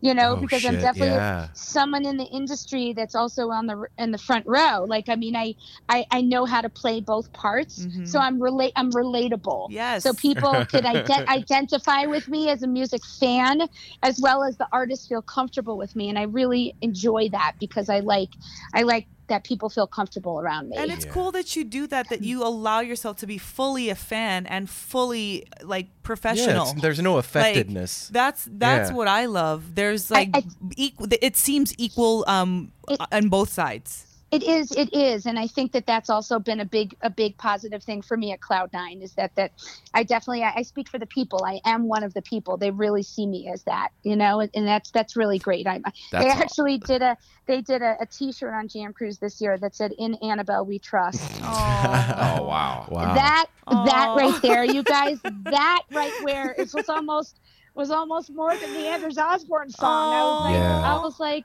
[0.00, 1.48] You know, Oh, because I'm definitely yeah.
[1.54, 4.84] someone in the industry that's also on the in the front row.
[4.86, 5.54] Like, I mean, I
[5.88, 8.04] I, I know how to play both parts, mm-hmm.
[8.04, 9.68] so I'm relate I'm relatable.
[9.70, 10.02] Yes.
[10.02, 13.62] So people could ident- identify with me as a music fan,
[14.02, 17.88] as well as the artists feel comfortable with me, and I really enjoy that because
[17.88, 18.30] I like
[18.74, 20.76] I like that people feel comfortable around me.
[20.76, 23.94] And it's cool that you do that, that you allow yourself to be fully a
[23.94, 26.66] fan and fully like professional.
[26.68, 28.08] it's- there's no Like, affectedness.
[28.08, 28.96] that's that's Yeah.
[28.96, 29.74] what I love.
[29.74, 30.30] There's like
[30.76, 31.08] equal.
[31.22, 32.72] It seems equal um
[33.12, 34.06] on both sides.
[34.34, 37.36] It is, it is, and I think that that's also been a big, a big
[37.38, 39.52] positive thing for me at Cloud Nine is that that
[39.92, 41.44] I definitely I, I speak for the people.
[41.44, 42.56] I am one of the people.
[42.56, 45.66] They really see me as that, you know, and, and that's that's really great.
[45.66, 46.42] I, they That's awesome.
[46.42, 47.16] actually did a
[47.46, 50.78] they did a, a T-shirt on Jam Cruise this year that said "In Annabel We
[50.78, 51.22] Trust."
[51.86, 53.14] Oh wow, wow.
[53.14, 54.16] That that oh.
[54.16, 57.38] right there, you guys, that right where it was almost
[57.74, 60.14] was almost more than the Anders Osborne song.
[60.14, 60.44] I was oh.
[60.44, 60.94] like, Yeah.
[60.94, 61.44] I was like,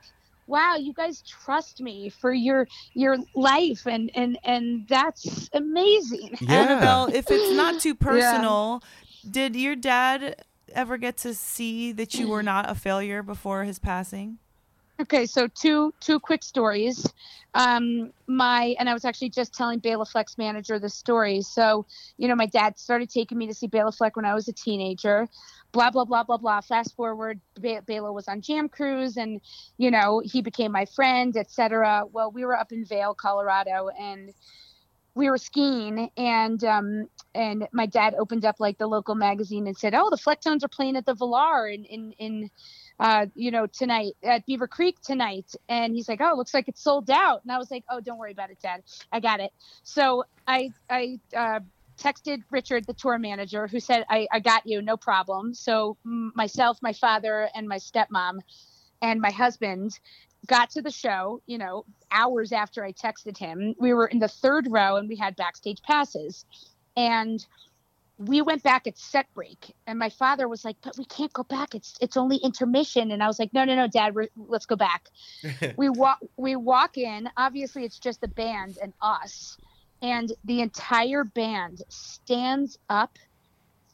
[0.49, 6.37] wow, you guys trust me for your your life, and and and that's amazing.
[6.41, 6.53] yeah.
[6.53, 8.83] Annabel, if it's not too personal,
[9.29, 10.43] did your dad
[10.73, 14.39] ever get to see that you were not a failure before his passing?
[14.99, 17.05] Okay, so two two quick stories.
[17.53, 20.05] Um, my and I was actually just telling Bela
[20.37, 21.41] manager this story.
[21.41, 21.85] So,
[22.17, 24.53] you know, my dad started taking me to see Bela Fleck when I was a
[24.53, 25.29] teenager.
[25.71, 26.59] Blah blah blah blah blah.
[26.59, 29.39] Fast forward, Be- Bela was on Jam Cruise, and
[29.77, 32.03] you know he became my friend, etc.
[32.11, 34.33] Well, we were up in Vail, Colorado, and
[35.15, 39.77] we were skiing and um and my dad opened up like the local magazine and
[39.77, 42.49] said oh the Flecktones are playing at the Vilar in in in
[42.99, 45.53] uh you know tonight at Beaver Creek tonight.
[45.67, 47.43] And he's like oh looks like it's sold out.
[47.43, 48.83] And I was like oh don't worry about it dad.
[49.11, 49.51] I got it.
[49.83, 51.59] So I I uh
[51.97, 54.81] texted Richard the tour manager who said I I got you.
[54.81, 55.53] No problem.
[55.53, 58.39] So myself my father and my stepmom
[59.01, 59.99] and my husband
[60.47, 63.75] got to the show, you know, hours after I texted him.
[63.79, 66.45] We were in the third row and we had backstage passes.
[66.95, 67.45] And
[68.19, 71.43] we went back at set break and my father was like, "But we can't go
[71.43, 71.73] back.
[71.73, 74.75] It's it's only intermission." And I was like, "No, no, no, dad, we're, let's go
[74.75, 75.07] back."
[75.77, 77.29] we walk we walk in.
[77.37, 79.57] Obviously, it's just the band and us.
[80.01, 83.17] And the entire band stands up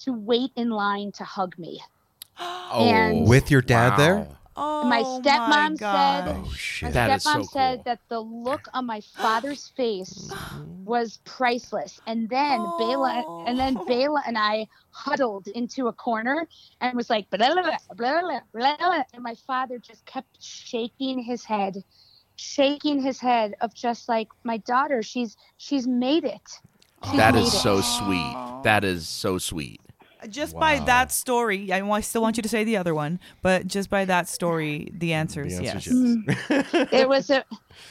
[0.01, 1.81] to wait in line to hug me.
[2.67, 4.27] Oh, and- With your dad there?
[4.55, 6.89] Oh, my stepmom said Oh, shit.
[6.89, 10.29] my That is stepmom so said that the look on my father's face
[10.85, 13.85] was priceless and then Bela and then oh.
[13.87, 16.47] Bela and I huddled into a corner
[16.81, 21.75] and was like blah, blah, blah, blah, and my father just kept shaking his head
[22.37, 26.41] shaking his head of just like my daughter she's she's made it
[27.03, 28.35] She's That made is it." so sweet.
[28.63, 29.79] That is so sweet.
[30.29, 33.67] Just by that story, I, I still want you to say the other one, but
[33.67, 35.87] just by that story, the answer is yes.
[35.87, 36.91] Mm.
[36.91, 37.43] it was a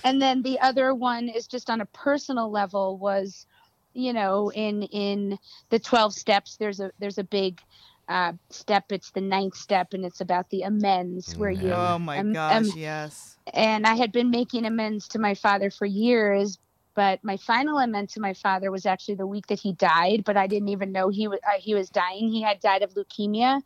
[0.02, 3.46] and then the other one is just on a personal level was
[3.92, 5.38] you know in in
[5.70, 7.60] the 12 steps there's a there's a big
[8.08, 12.18] uh step it's the ninth step and it's about the amends where you Oh my
[12.18, 13.36] um, gosh, um, yes.
[13.52, 16.58] and I had been making amends to my father for years.
[16.94, 20.22] But my final amends to my father was actually the week that he died.
[20.24, 22.28] But I didn't even know he was uh, he was dying.
[22.28, 23.60] He had died of leukemia,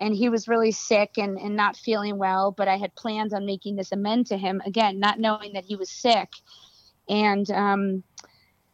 [0.00, 2.52] and he was really sick and and not feeling well.
[2.52, 5.76] But I had plans on making this amend to him again, not knowing that he
[5.76, 6.28] was sick.
[7.08, 8.04] And um,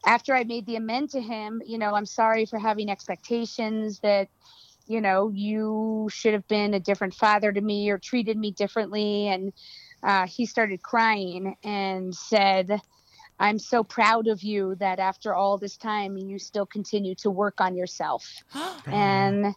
[0.05, 4.29] after I made the amend to him, you know, I'm sorry for having expectations that
[4.87, 9.29] you know, you should have been a different father to me or treated me differently.
[9.29, 9.53] And
[10.03, 12.81] uh, he started crying and said,
[13.39, 17.61] I'm so proud of you that after all this time, you still continue to work
[17.61, 18.27] on yourself.
[18.87, 19.55] and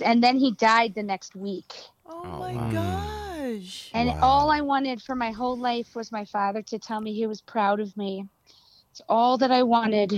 [0.00, 1.72] and then he died the next week.
[2.06, 3.90] Oh my gosh.
[3.94, 7.26] And all I wanted for my whole life was my father to tell me he
[7.26, 8.26] was proud of me.
[8.90, 10.14] It's all that I wanted.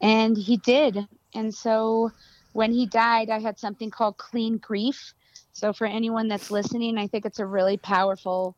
[0.00, 0.98] And he did.
[1.34, 2.10] And so
[2.52, 5.14] when he died, I had something called clean grief.
[5.52, 8.56] So for anyone that's listening, I think it's a really powerful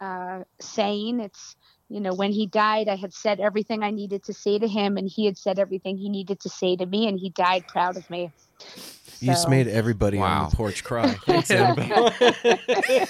[0.00, 1.20] uh, saying.
[1.20, 1.56] It's,
[1.88, 4.96] you know, when he died, I had said everything I needed to say to him,
[4.96, 7.96] and he had said everything he needed to say to me, and he died proud
[7.96, 8.30] of me.
[9.20, 11.12] You just made everybody on the porch cry.
[11.26, 12.10] Thanks, Annabel.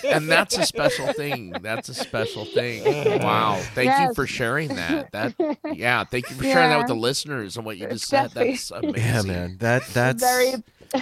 [0.04, 1.50] and that's a special thing.
[1.60, 2.84] That's a special thing.
[3.22, 3.60] Wow.
[3.74, 5.12] Thank you for sharing that.
[5.12, 5.34] That
[5.74, 8.56] yeah, thank you for sharing that with the listeners and what you just Exactly.
[8.56, 8.82] said.
[8.82, 9.02] That's amazing.
[9.06, 9.56] Yeah, man.
[9.58, 10.54] That that's Very.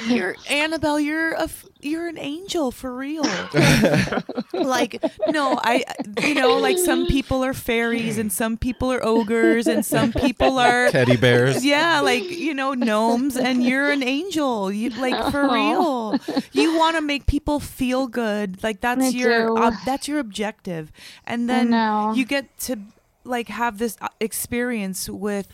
[0.07, 0.99] You're Annabel.
[0.99, 3.23] You're a f- you're an angel for real.
[4.53, 5.85] like no, I
[6.23, 10.59] you know like some people are fairies and some people are ogres and some people
[10.59, 11.65] are Teddy bears.
[11.65, 14.73] Yeah, like you know gnomes, and you're an angel.
[14.73, 16.19] You like for real.
[16.53, 18.63] You want to make people feel good.
[18.63, 20.91] Like that's I your ob- that's your objective,
[21.27, 21.73] and then
[22.17, 22.79] you get to
[23.27, 25.49] like have this uh, experience with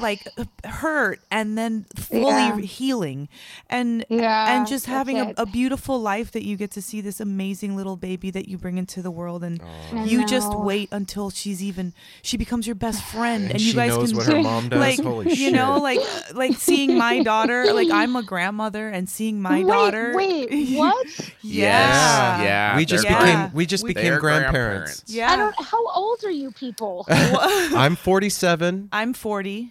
[0.00, 0.26] like
[0.64, 2.56] hurt and then fully Yeah.
[2.58, 3.28] healing
[3.70, 7.20] and Yeah, and just having a, a beautiful life that you get to see this
[7.20, 11.30] amazing little baby that you bring into the world and I you just wait until
[11.30, 11.92] she's even
[12.22, 14.68] she becomes your best friend and, And you she guys knows can what her mom
[14.68, 14.80] does?
[14.80, 16.00] like Holy you know like
[16.34, 21.06] like seeing my daughter like I'm a grandmother and seeing my wait, daughter Wait, what?
[21.42, 22.76] yeah Yeah.
[22.76, 25.04] We just became we just became They're grandparents.
[25.06, 25.54] yeah I don't.
[25.60, 27.04] How old are you people?
[27.76, 28.88] I'm 47.
[28.92, 29.70] I'm 40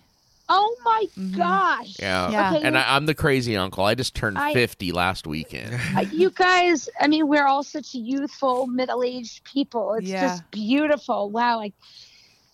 [0.54, 1.38] oh my Mm-hmm.
[1.38, 1.96] gosh.
[1.98, 2.30] Yeah.
[2.30, 2.54] Yeah.
[2.56, 3.86] Okay, And I, I'm the crazy uncle.
[3.86, 5.80] I just turned I- 50 last weekend.
[6.12, 9.94] You guys, I mean, we're all such youthful, middle-aged people.
[9.94, 10.28] It's Yeah.
[10.28, 11.30] just beautiful.
[11.30, 11.72] Wow, I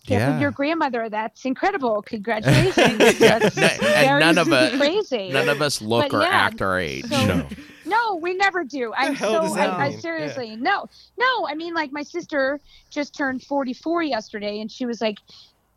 [0.07, 0.25] can't Yeah.
[0.27, 1.09] believe your grandmother.
[1.09, 2.01] That's incredible.
[2.05, 2.97] Congratulations.
[3.19, 5.29] That's and none of us crazy.
[5.31, 7.05] none of us look But or yeah, act our age.
[7.05, 7.45] so-
[7.85, 8.93] No, we never do.
[8.95, 11.47] I'm so I, I seriously no, no.
[11.47, 12.59] I mean, like my sister
[12.89, 15.17] just turned 44 yesterday, and she was like,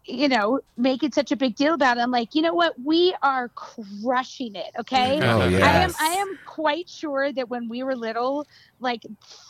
[0.07, 2.01] you know, making such a big deal about it.
[2.01, 2.75] I'm like, you know what?
[2.83, 4.71] We are crushing it.
[4.81, 5.19] Okay.
[5.31, 5.47] Oh, I
[5.85, 5.93] am.
[6.01, 8.47] I am quite sure that when we were little,
[8.81, 9.03] like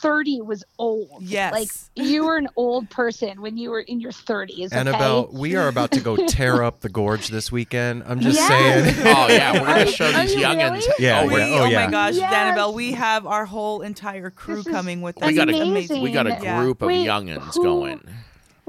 [0.02, 1.08] 30 was old.
[1.22, 1.52] Yes.
[1.52, 4.66] Like you were an old person when you were in your 30s.
[4.66, 4.76] Okay?
[4.76, 8.02] Annabel, we are about to go tear up the gorge this weekend.
[8.06, 8.48] I'm just Yes.
[8.48, 9.06] saying.
[9.16, 10.72] Oh yeah, we're gonna show these you youngins.
[10.72, 10.86] really?
[10.88, 11.46] Oh, yeah, oh, We, yeah.
[11.46, 11.84] oh, Oh, yeah.
[11.86, 12.32] my gosh, Yes.
[12.32, 15.28] Annabel, we have our whole entire crew This is coming with us.
[15.28, 16.02] we got a amazing.
[16.02, 16.60] we got a Yeah.
[16.60, 18.00] group of Wait, youngins who- going.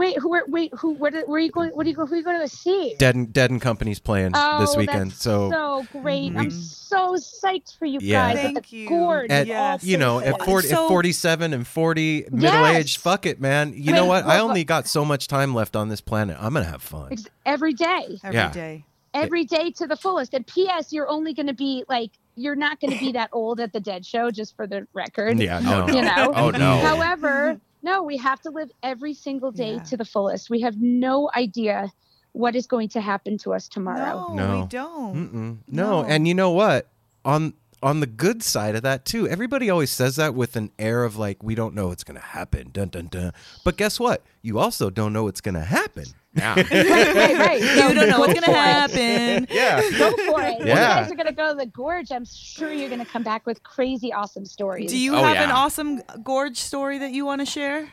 [0.02, 0.34] Wait, who?
[0.34, 0.92] Are, wait, who?
[0.94, 1.14] What?
[1.16, 1.70] are- Where are you going?
[1.72, 1.96] What are you?
[1.96, 2.96] Who are you going to see?
[2.98, 5.12] Dead and Dead and Company's playing Oh, this weekend.
[5.12, 6.36] that's So, so great!
[6.36, 6.52] I'm Mhm.
[6.52, 8.30] so psyched for you Yeah.
[8.34, 8.38] guys.
[8.38, 8.90] at Thank the you.
[8.90, 9.84] Gorge, at, Yes.
[9.84, 13.74] you know, at, 40, So- at 47 and 40, middle aged, fuck it, man.
[13.76, 14.26] You know Wait, what?
[14.26, 16.36] I only got so much time left on this planet.
[16.40, 17.10] I'm going to have fun.
[17.12, 18.84] Ex- every day, every day.
[19.14, 19.22] Yeah.
[19.22, 20.34] every day to the fullest.
[20.34, 20.92] And P.S.
[20.94, 23.80] You're only going to be like, you're not going to be that old at the
[23.82, 25.38] Dead Show, just for the record.
[25.38, 25.86] Yeah, no.
[25.88, 26.32] You know.
[26.34, 26.78] Oh no.
[26.80, 29.84] However, no, we have to live every single day Yeah.
[29.84, 30.50] to the fullest.
[30.50, 31.92] We have no idea
[32.34, 34.34] what is going to happen to us tomorrow.
[34.34, 34.60] No, No.
[34.62, 35.60] we don't.
[35.68, 36.02] No.
[36.02, 36.04] No.
[36.08, 36.88] and you know what?
[37.26, 37.54] On
[37.84, 41.18] on the good side of that too, everybody always says that with an air of
[41.18, 42.70] like we don't know what's going to happen.
[42.72, 43.34] Dun dun dun.
[43.64, 44.24] But guess what?
[44.42, 46.06] You also don't know what's going to happen.
[46.34, 46.56] Yeah.
[46.56, 47.62] right, right, right.
[47.62, 49.48] So You don't know what's gonna happen.
[49.52, 49.82] Yeah.
[49.98, 50.60] Go for it.
[50.66, 50.66] Yeah.
[50.66, 50.66] You
[51.04, 52.10] guys are gonna go to the gorge.
[52.10, 54.90] I'm sure you're gonna come back with crazy, awesome stories.
[54.90, 57.90] Do you Oh, have an awesome gorge story that you want to share?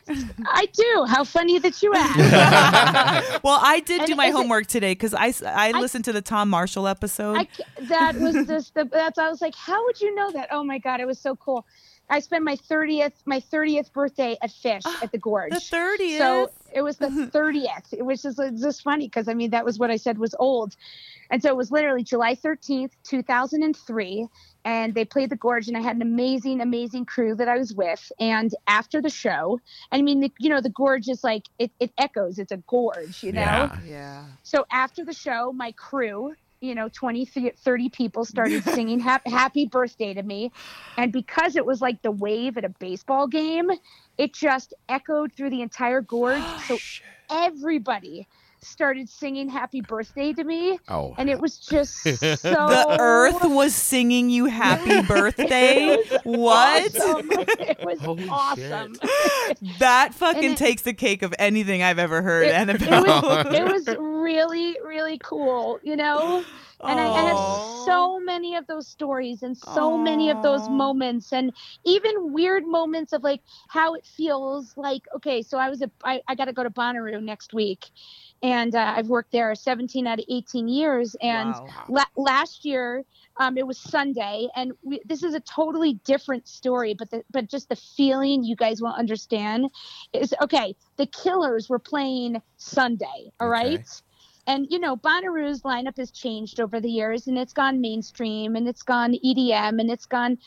[0.46, 1.04] I do.
[1.08, 2.16] How funny that you ask.
[3.42, 6.12] well, I did And do my is it- homework today because I I listened to
[6.12, 7.38] the Tom Marshall episode.
[7.38, 7.48] I,
[7.88, 8.84] that was just the.
[8.84, 9.18] That's.
[9.18, 10.46] I was like, how would you know that?
[10.52, 11.66] Oh my god, it was so cool.
[12.10, 15.52] I spent my thirtieth my thirtieth birthday at Phish at the Gorge.
[15.52, 16.18] the 30th.
[16.18, 17.92] So it was the thirtieth.
[17.92, 20.34] It was just it's just funny because I mean that was what I said was
[20.38, 20.76] old,
[21.30, 24.26] and so it was literally July thirteenth, two thousand and three,
[24.64, 27.72] and they played the Gorge, and I had an amazing, amazing crew that I was
[27.74, 28.10] with.
[28.20, 29.60] And after the show,
[29.92, 32.38] I mean, the, you know, the Gorge is like it, it echoes.
[32.38, 33.40] It's a gorge, you know.
[33.40, 33.78] Yeah.
[33.86, 34.24] yeah.
[34.42, 40.14] So after the show, my crew, you know, 20, 30 people started singing happy birthday
[40.14, 40.52] to me.
[40.96, 43.70] And because it was like the wave at a baseball game,
[44.16, 46.42] it just echoed through the entire gorge.
[46.66, 46.78] so
[47.30, 48.26] everybody
[48.60, 50.78] started singing happy birthday to me.
[50.88, 51.14] Oh.
[51.18, 52.08] And it was just so.
[52.14, 55.96] The earth was singing you happy birthday.
[56.24, 56.96] what?
[56.96, 57.30] awesome.
[57.32, 58.94] It was Holy awesome.
[59.78, 63.02] That fucking it- takes the cake of anything I've ever heard, it, it Annabel.
[63.02, 66.44] was, it was really, really cool, you know?
[66.80, 71.32] And I, I have so many of those stories and so many of those moments
[71.32, 71.52] and
[71.84, 76.20] even weird moments of like how it feels like, okay, so I was a, I,
[76.28, 77.86] I got to go to Bonnaroo next week
[78.42, 81.16] and uh, I've worked there 17 out of 18 years.
[81.20, 81.84] And Wow.
[81.88, 83.04] la- last year,
[83.38, 87.48] um, it was Sunday, and we, this is a totally different story, but the, but
[87.48, 89.66] just the feeling you guys will understand
[90.12, 90.74] is okay.
[90.96, 93.74] The Killers were playing Sunday, all right.
[93.80, 93.84] Okay.
[94.46, 98.66] And you know, Bonnaroo's lineup has changed over the years, and it's gone mainstream, and
[98.68, 100.38] it's gone EDM, and it's gone,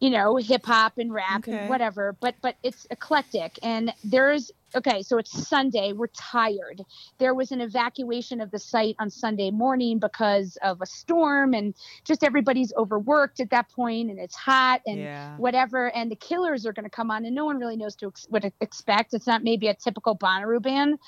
[0.00, 1.52] you know, hip hop and rap Okay.
[1.52, 2.16] and whatever.
[2.20, 5.02] But but it's eclectic, and there's okay.
[5.02, 5.92] So it's Sunday.
[5.92, 6.82] We're tired.
[7.18, 11.74] There was an evacuation of the site on Sunday morning because of a storm, and
[12.04, 15.36] just everybody's overworked at that point, and it's hot and Yeah.
[15.38, 15.88] whatever.
[15.94, 18.26] And the Killers are going to come on, and no one really knows to ex-
[18.28, 19.14] what to expect.
[19.14, 20.98] It's not maybe a typical Bonnaroo band.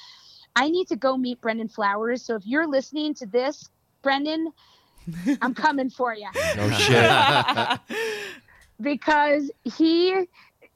[0.56, 2.22] I need to go meet Brandon Flowers.
[2.24, 3.68] So if you're listening to this,
[4.02, 4.50] Brandon,
[5.40, 7.80] I'm coming for you No shit.
[8.80, 10.14] because he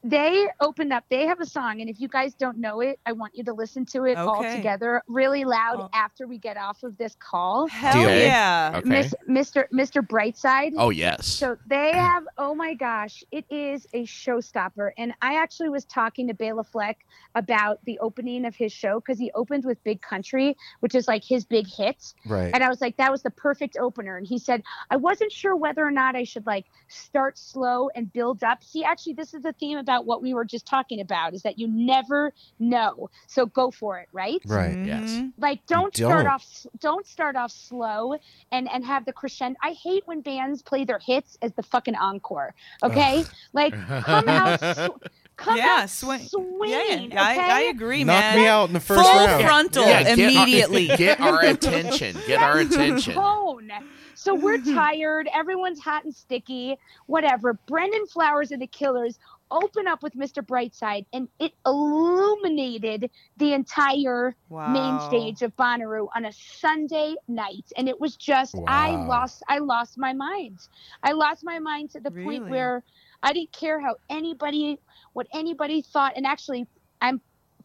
[0.05, 3.13] they opened up they have a song and if you guys don't know it i
[3.13, 5.89] want you to listen to it all together really loud Oh.
[5.95, 8.11] after we get off of this call Hell Deal.
[8.19, 8.73] yeah.
[8.77, 8.89] Okay.
[8.89, 11.27] Miss, mr mr brightside Oh yes.
[11.27, 14.91] so they have, oh my gosh, it is a showstopper.
[14.99, 16.99] And I actually was talking to Bela Fleck
[17.35, 21.23] about the opening of his show because he opened with Big Country, which is like
[21.25, 22.13] his big hit.
[22.27, 22.51] Right.
[22.53, 24.17] And I was like, that was the perfect opener.
[24.17, 28.13] And he said, I wasn't sure whether or not I should like start slow and
[28.13, 28.63] build up.
[28.65, 31.59] See, actually, this is the theme about what we were just talking about is that
[31.59, 33.11] you never know.
[33.27, 34.41] So go for it, right?
[34.47, 34.77] Right.
[34.87, 35.11] Yes.
[35.11, 35.33] Mhm.
[35.39, 36.33] like don't start don't.
[36.35, 38.15] off don't start off slow
[38.51, 41.95] and and have the crescendo i hate when bands play their hits as the fucking
[41.97, 44.89] encore okay like come out s-
[45.37, 46.21] come Yeah, out swing.
[46.21, 47.41] swinging Yeah, yeah, okay?
[47.51, 48.37] I, I agree, Knock man.
[48.37, 49.45] me out in the first Full round.
[49.45, 50.87] frontal Yeah, get our- immediately.
[50.97, 52.17] Get our attention.
[52.27, 53.15] Get our attention.
[53.15, 53.71] tone.
[54.15, 55.29] So we're tired.
[55.35, 56.77] Everyone's hot and sticky.
[57.07, 57.55] Whatever.
[57.67, 59.19] Brandon Flowers and the Killers
[59.53, 60.45] open up with Mr.
[60.45, 67.89] Brightside, and it illuminated the entire main stage of Bonnaroo on a Sunday night, and
[67.89, 70.59] it was just I lost I lost my mind.
[71.03, 72.83] I lost my mind to the point where
[73.23, 74.79] I didn't care how anybody
[75.13, 76.67] what anybody thought, and actually
[77.01, 77.21] I'm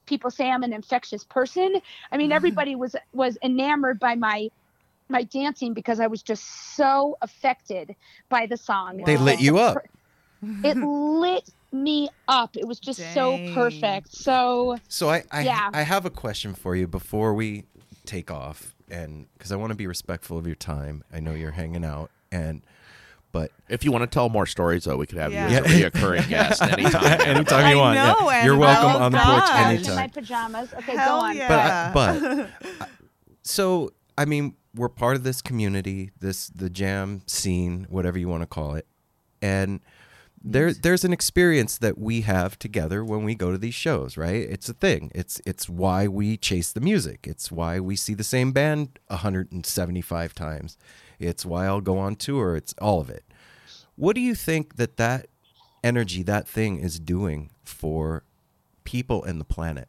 [0.06, 1.76] people say I'm an infectious person.
[2.12, 4.50] I mean, everybody was was enamored by my
[5.10, 7.96] my dancing because I was just so affected
[8.30, 9.04] by the song.
[9.06, 9.78] They lit you up.
[10.64, 12.56] It lit me up.
[12.58, 14.14] It was just so perfect.
[14.14, 15.70] So So I I, Yeah.
[15.74, 17.64] I have a question for you before we
[18.06, 21.04] take off, and because I want to be respectful of your time.
[21.14, 22.62] I know you're hanging out, and
[23.34, 25.50] but If you want to tell more stories, though, we could have Yeah.
[25.50, 27.04] you as a reoccurring guest anytime.
[27.22, 28.46] Anytime you I want, yeah.
[28.46, 28.60] You're Annabel.
[28.60, 29.60] welcome on the porch Gosh.
[29.60, 29.96] in anytime.
[29.96, 30.74] my pajamas.
[30.74, 31.36] Okay, Hell go on.
[31.38, 31.92] yeah.
[31.94, 32.50] but I-
[32.80, 32.90] but
[33.44, 38.42] so I mean, we're part of this community, this the jam scene, whatever you want
[38.44, 38.88] to call it,
[39.42, 39.82] and
[40.52, 44.48] there there's an experience that we have together when we go to these shows, right?
[44.50, 45.12] It's a thing.
[45.14, 47.28] It's it's why we chase the music.
[47.28, 50.78] It's why we see the same band 175 times.
[51.20, 52.56] It's why I'll go on tour.
[52.56, 53.24] It's all of it.
[53.96, 55.28] What do you think that that
[55.84, 58.24] energy, that thing is doing for
[58.84, 59.88] people and the planet?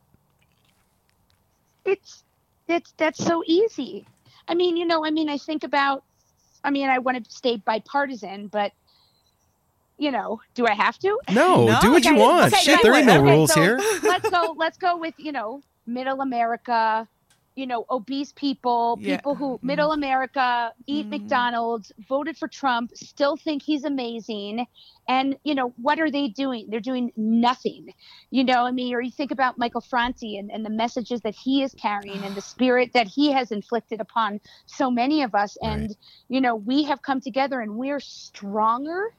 [1.88, 2.24] it's
[2.68, 4.06] it's that's so easy.
[4.46, 6.04] I mean, you know, I mean, I think about.
[6.64, 8.72] I mean, I want to stay bipartisan, but
[9.98, 11.18] you know, do I have to?
[11.30, 12.52] No, No, do what you want.
[12.52, 13.78] okay, Shit, right, there ain't no okay, rules so here.
[14.04, 14.54] let's go.
[14.56, 17.06] Let's go with you know, middle America.
[17.56, 19.16] You know, obese people, Yeah.
[19.16, 21.10] people who middle America eat mm.
[21.10, 24.64] McDonald's, voted for Trump, still think he's amazing,
[25.08, 26.66] and you know what are they doing?
[26.68, 27.92] They're doing nothing.
[28.30, 31.34] You know, I mean, or you think about Michael Franti and, and the messages that
[31.34, 35.58] he is carrying and the spirit that he has inflicted upon so many of us,
[35.60, 35.96] and
[36.28, 39.12] you know, we have come together and we're stronger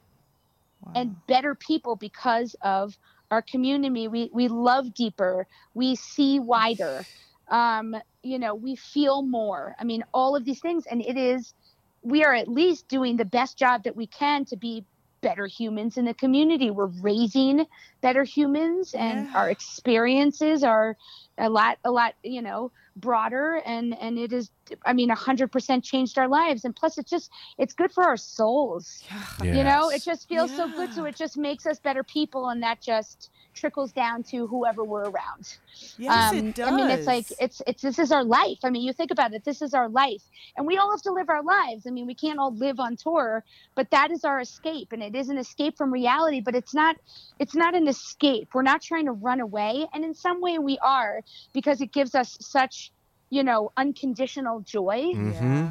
[0.95, 2.98] and better people because of
[3.32, 4.07] our community.
[4.07, 5.48] We we love deeper.
[5.74, 7.06] We see wider.
[7.49, 9.76] Um, you know, we feel more.
[9.80, 11.53] I mean, all of these things, and it is.
[12.02, 14.86] We are at least doing the best job that we can to be
[15.22, 16.72] better humans in the community.
[16.72, 17.66] We're raising
[18.02, 20.95] better humans, and our experiences are
[21.38, 24.51] a lot, a lot, you know, broader, and and it is.
[24.85, 28.03] I mean, a hundred percent changed our lives, and plus, it's just it's good for
[28.03, 29.03] our souls.
[29.41, 30.93] You know, it just feels so good.
[30.93, 33.30] So it just makes us better people, and that just
[33.60, 35.57] trickles down to whoever we're around.
[35.98, 36.68] Yes, it does.
[36.68, 38.60] I mean, it's like it's it's this is our life.
[38.64, 39.44] I mean, you think about it.
[39.44, 40.23] This is our life,
[40.57, 41.86] and we all have to live our lives.
[41.88, 43.44] I mean, we can't all live on tour,
[43.76, 46.41] but that is our escape, and it is an escape from reality.
[46.41, 46.95] But it's not
[47.40, 48.49] it's not an escape.
[48.53, 51.22] We're not trying to run away, and in some way we are
[51.53, 52.91] because it gives us such
[53.30, 55.68] you know unconditional joy Mm-hmm.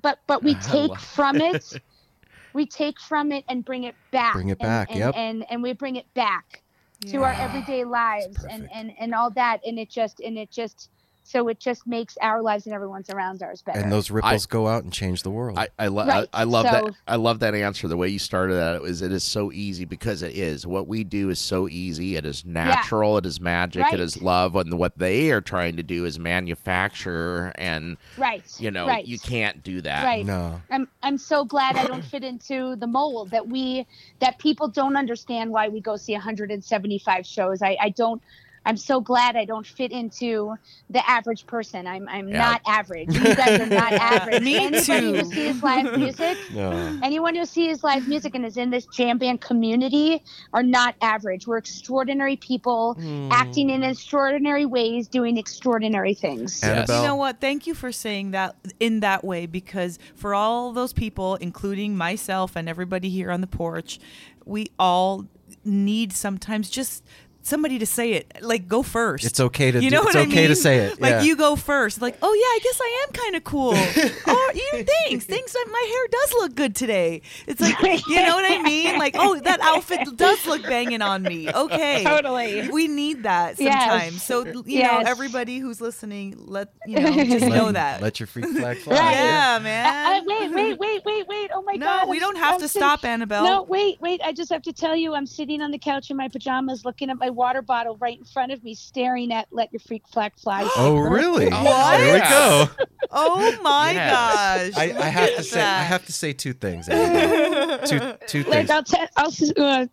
[0.00, 1.72] but but we take from it
[2.52, 5.14] we take from it and bring it back Bring it and- back, and, yep.
[5.16, 6.62] and and we bring it back
[7.00, 10.90] to our everyday lives and and and all that and it just and it just
[11.26, 14.68] so it just makes our lives and everyone's around ours better And those ripples go
[14.68, 15.58] out and change the world.
[15.58, 16.94] I, I, lo- Right, I, I love so- that.
[17.08, 17.88] I love that answer.
[17.88, 20.66] The way you started that it was it is so easy because it is.
[20.66, 22.16] What we do is so easy.
[22.16, 23.16] It is natural.
[23.16, 23.82] It is magic.
[23.84, 23.94] Right.
[23.94, 24.54] It is love.
[24.54, 29.06] And what they are trying to do is manufacture, and right you know right.
[29.06, 30.04] you can't do that.
[30.04, 30.26] Right.
[30.26, 30.60] No.
[30.70, 33.86] I'm I'm so glad I don't fit into the mold that we
[34.20, 37.62] that people don't understand why we go see 175 shows.
[37.62, 38.22] I I don't
[38.66, 40.56] I'm so glad I don't fit into
[40.90, 41.86] the average person.
[41.86, 42.38] I'm I'm Yeah.
[42.38, 43.14] not average.
[43.14, 44.42] You guys are not average.
[44.42, 45.30] Me Anybody who too.
[45.30, 46.70] sees live music, No.
[47.02, 50.22] anyone who sees live music and is in this jam band community
[50.52, 51.46] are not average.
[51.46, 53.28] We're extraordinary people hmm.
[53.30, 56.62] acting in extraordinary ways, doing extraordinary things.
[56.62, 56.96] Annabel.
[56.96, 57.40] You know what?
[57.40, 62.56] Thank you for saying that in that way because for all those people, including myself
[62.56, 63.98] and everybody here on the porch,
[64.44, 65.26] we all
[65.64, 67.04] need sometimes just
[67.46, 68.32] somebody to say it.
[68.42, 69.24] Like go first.
[69.24, 71.22] It's okay to You do- know it's what I okay to say it, Like yeah.
[71.22, 72.02] you go first.
[72.02, 73.72] Like oh yeah, I guess I am kind of cool.
[74.26, 75.24] oh, you thanks.
[75.26, 77.22] Thanks that my hair does look good today.
[77.46, 78.98] It's like you know what I mean?
[78.98, 81.50] Like oh that outfit does look banging on me.
[81.52, 82.02] Okay.
[82.04, 82.68] Totally.
[82.70, 83.72] We need that Yes.
[83.90, 84.22] sometimes.
[84.22, 85.04] So you Yes.
[85.04, 88.00] know everybody who's listening, let you know just know that.
[88.02, 88.94] Let your freak flag fly.
[88.96, 89.12] Right.
[89.12, 89.86] Yeah, Uh, man.
[89.86, 91.50] uh, wait, wait, wait, wait, wait.
[91.54, 92.04] Oh my No, God.
[92.06, 93.44] No, we don't have I'm to sit- stop, Annabel.
[93.44, 94.20] No, wait, wait.
[94.24, 97.10] I just have to tell you, I'm sitting on the couch in my pajamas looking
[97.10, 100.32] at my water bottle right in front of me, staring at Let Your Freak Flag
[100.36, 100.68] Fly.
[100.76, 101.48] Oh, really?
[101.50, 101.98] What?
[101.98, 102.68] There we go.
[103.16, 104.74] Oh my Yes.
[104.74, 104.78] gosh.
[104.82, 106.88] I, I have at to say, I have to say two things.
[106.88, 107.86] Annabel.
[107.86, 108.70] two, two Like, things.
[108.70, 109.86] I'll tell, I'll, s- uh,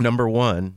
[0.00, 0.74] Number one,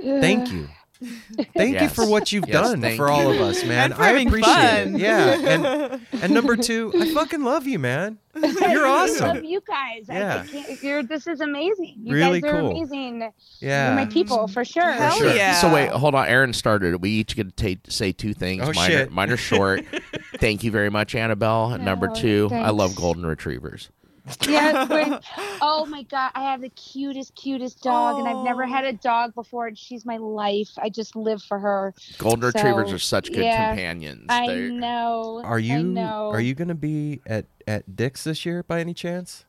[0.00, 0.68] thank you.
[1.56, 3.40] Thank you for what you've Yes, done thank for all you.
[3.42, 3.92] of us, man.
[3.92, 4.94] I appreciate fun.
[4.96, 5.00] it.
[5.00, 5.34] Yeah.
[5.34, 8.18] And and number two, I fucking love you, man.
[8.34, 8.84] You're awesome.
[8.86, 9.28] I awesome.
[9.36, 10.08] love you guys.
[10.10, 10.44] I- I, Yeah.
[10.82, 11.94] you're, this is amazing.
[12.02, 12.70] You Really guys are cool.
[12.70, 13.20] amazing.
[13.20, 13.94] You're Yeah.
[13.94, 14.90] my people, for sure.
[14.92, 15.34] Hell sure.
[15.34, 15.54] yeah.
[15.60, 16.26] So wait, hold on.
[16.26, 17.00] Aaron started.
[17.00, 18.62] We each get to ta- say two things.
[18.62, 19.08] Oh, mine, shit.
[19.08, 19.84] Are, mine are short.
[20.38, 21.72] Thank you very much, Annabel.
[21.72, 23.90] And number two, I love golden retrievers.
[24.48, 24.84] yeah.
[24.86, 25.20] when-
[25.60, 28.68] oh my god, I have the cutest, cutest dog, and I've never Oh.
[28.68, 30.70] had a dog before, and she's my life.
[30.78, 31.94] I just live for her.
[32.18, 34.26] Golden So, retrievers are such good yeah, companions.
[34.28, 35.42] I They're- know.
[35.44, 36.30] Are I you know.
[36.30, 39.44] are you going to be at at Dick's this year by any chance?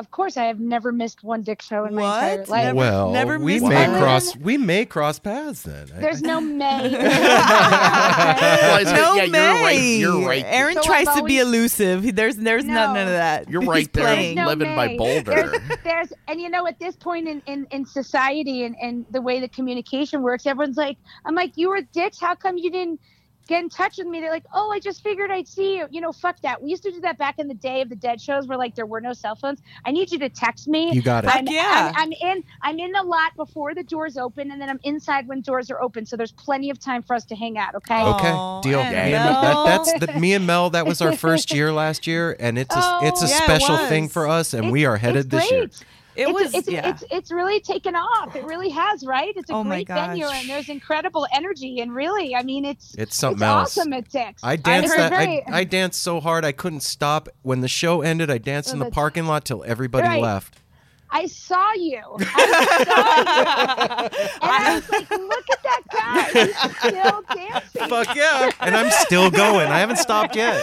[0.00, 2.48] Of, of course, I have never missed one Dick show in my entire What?
[2.48, 2.74] life.
[2.74, 4.00] well, never we missed may one?
[4.00, 5.88] cross we may cross paths then.
[5.94, 6.90] There's no May.
[6.90, 9.76] Well, no yeah, you're right.
[9.76, 9.96] May.
[9.98, 10.44] You're right.
[10.46, 12.02] Aaron So tries I've to be elusive.
[12.02, 13.48] He- There's there's none, none of that.
[13.48, 14.34] You're He's right there, playing.
[14.36, 15.22] no living by Boulder.
[15.24, 19.20] There's, there's, and you know, at this point in, in, in society and, and the
[19.20, 22.18] way the communication works, everyone's like, I'm like, you were Dick's.
[22.20, 23.00] How come you didn't
[23.50, 24.20] get in touch with me?
[24.20, 25.86] They're like, oh, I just figured I'd see you.
[25.90, 26.62] You know, fuck that.
[26.62, 28.74] We used to do that back in the day of the dead shows where like
[28.76, 29.60] there were no cell phones.
[29.84, 30.92] I need you to text me.
[30.92, 31.30] You got it.
[31.34, 31.92] I'm, yeah.
[31.96, 32.44] I'm, I'm in.
[32.62, 35.82] I'm in the lot before the doors open, and then I'm inside when doors are
[35.82, 36.06] open.
[36.06, 37.74] So there's plenty of time for us to hang out.
[37.74, 38.00] Okay.
[38.02, 38.78] Okay, Aw, deal.
[38.78, 39.64] and Me and Mel, Mel.
[39.66, 40.70] that, that's the, me and Mel.
[40.70, 43.28] That was our first year last year, and it's a, it's a Oh.
[43.30, 45.68] Yeah, it special thing for us, and It's- we are headed it's this year.
[46.14, 46.22] Great.
[46.26, 46.88] It it's, was it's, yeah.
[46.90, 48.34] it's it's really taken off.
[48.36, 49.32] It really has, right?
[49.36, 51.80] It's a Oh great venue, and there's incredible energy.
[51.80, 53.78] And really, I mean, it's It's something it's else.
[53.78, 54.42] awesome at Dick's.
[54.44, 55.10] I danced It's that.
[55.10, 57.28] very- I, I danced so hard I couldn't stop.
[57.42, 60.22] When the show ended, I danced in the oh, That's- parking lot till everybody Right.
[60.22, 60.56] left.
[61.12, 62.00] I saw you.
[62.20, 64.26] I saw you.
[64.42, 66.44] And I was like, look at that guy.
[66.44, 67.88] He's still dancing.
[67.88, 68.50] Fuck yeah!
[68.60, 69.68] And I'm still going.
[69.68, 70.62] I haven't stopped yet.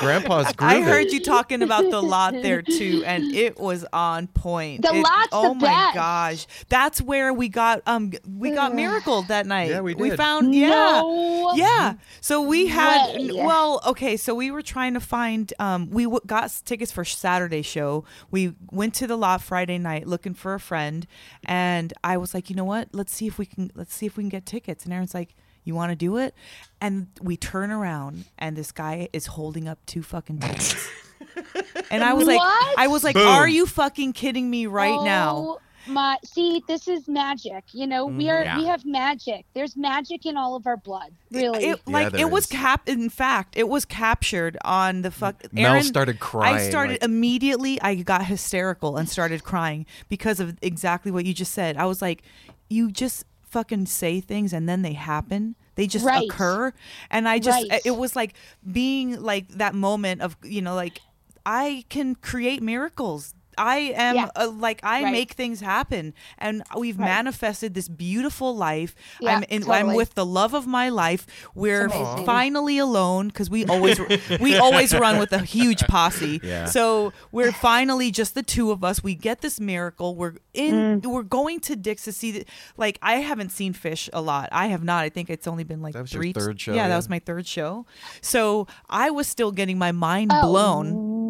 [0.00, 0.82] Grandpa's I grooving.
[0.84, 4.82] heard you talking about the lot there too, and it was on point.
[4.82, 5.94] The It- lot's oh the my best.
[5.94, 9.70] gosh, that's where we got um we got miracle that night.
[9.70, 10.00] Yeah, we did.
[10.02, 10.68] We found yeah.
[10.68, 11.94] No Yeah.
[12.20, 13.30] So we had way.
[13.32, 14.16] well, okay.
[14.16, 15.52] So we were trying to find.
[15.58, 18.04] Um, we w- got tickets for Saturday show.
[18.30, 21.06] We went to the lot Friday night looking for a friend,
[21.44, 22.88] and I was like, you know what?
[22.92, 23.70] Let's see if we can.
[23.74, 24.84] Let's see if we can get tickets.
[24.84, 25.34] And Aaron's like.
[25.68, 26.32] You want to do it?
[26.80, 30.88] And we turn around, and this guy is holding up two fucking tickets.
[31.90, 32.78] and I was like, What?
[32.78, 33.26] I was like, Boom.
[33.26, 35.36] are you fucking kidding me right now?
[35.36, 37.64] Oh, My see, this is magic.
[37.72, 38.30] You know, we mm-hmm.
[38.30, 38.58] are Yeah.
[38.58, 39.44] we have magic.
[39.54, 41.12] There's magic in all of our blood.
[41.30, 41.64] Really.
[41.64, 42.50] It, Yeah, like there it was is.
[42.50, 42.88] cap.
[42.88, 45.42] In fact, it was captured on the fuck.
[45.52, 47.80] Mel Aaron, started crying I started like- immediately.
[47.80, 51.76] I got hysterical and started crying because of exactly what you just said.
[51.76, 52.22] I was like,
[52.68, 55.54] you just fucking say things and then they happen.
[55.76, 56.24] They just Right.
[56.28, 56.72] occur,
[57.10, 57.82] and I just Right.
[57.84, 58.32] it was like
[58.72, 61.00] being like that moment of you know like
[61.44, 63.34] I can create miracles.
[63.58, 64.28] I am Yeah.
[64.36, 65.12] uh, like I Right.
[65.12, 67.06] make things happen, and we've Right.
[67.06, 68.94] manifested this beautiful life.
[69.20, 71.26] Yeah, I'm in, I'm with the love of my life.
[71.54, 71.88] We're
[72.24, 73.98] finally alone because we always
[74.40, 76.40] we always run with a huge posse.
[76.46, 76.66] Yeah.
[76.66, 79.02] So we're finally just the two of us.
[79.02, 80.14] We get this miracle.
[80.14, 81.00] We're in.
[81.00, 81.06] Mm.
[81.06, 82.30] We're going to Dick's to see.
[82.32, 82.44] The,
[82.76, 84.48] like I haven't seen Phish a lot.
[84.52, 85.02] I have not.
[85.04, 86.32] I think it's only been like That was your three.
[86.32, 86.88] third show, Yeah, yeah.
[86.88, 87.86] that was my third show.
[88.20, 90.86] So I was still getting my mind Oh, blown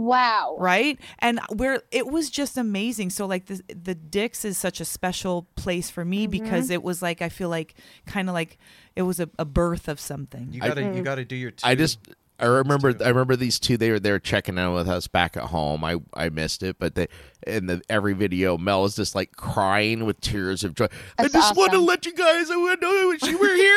[0.06, 0.56] Wow.
[0.58, 4.84] right and where it was just amazing so like the the Dick's is such a
[4.84, 6.30] special place for me mm-hmm.
[6.30, 7.74] because it was like i feel like
[8.06, 8.58] kind of like
[8.94, 11.04] it was a, a birth of something You gotta you mm.
[11.04, 11.52] gotta do your.
[11.62, 11.98] I just
[12.38, 15.36] I remember I remember these two they were they were checking in with us back
[15.36, 15.84] at home.
[15.84, 17.08] I I missed it, but they
[17.46, 20.86] in the every video Mel is just like crying with tears of joy.
[21.18, 23.76] I That's just want to let you guys I know that you were here.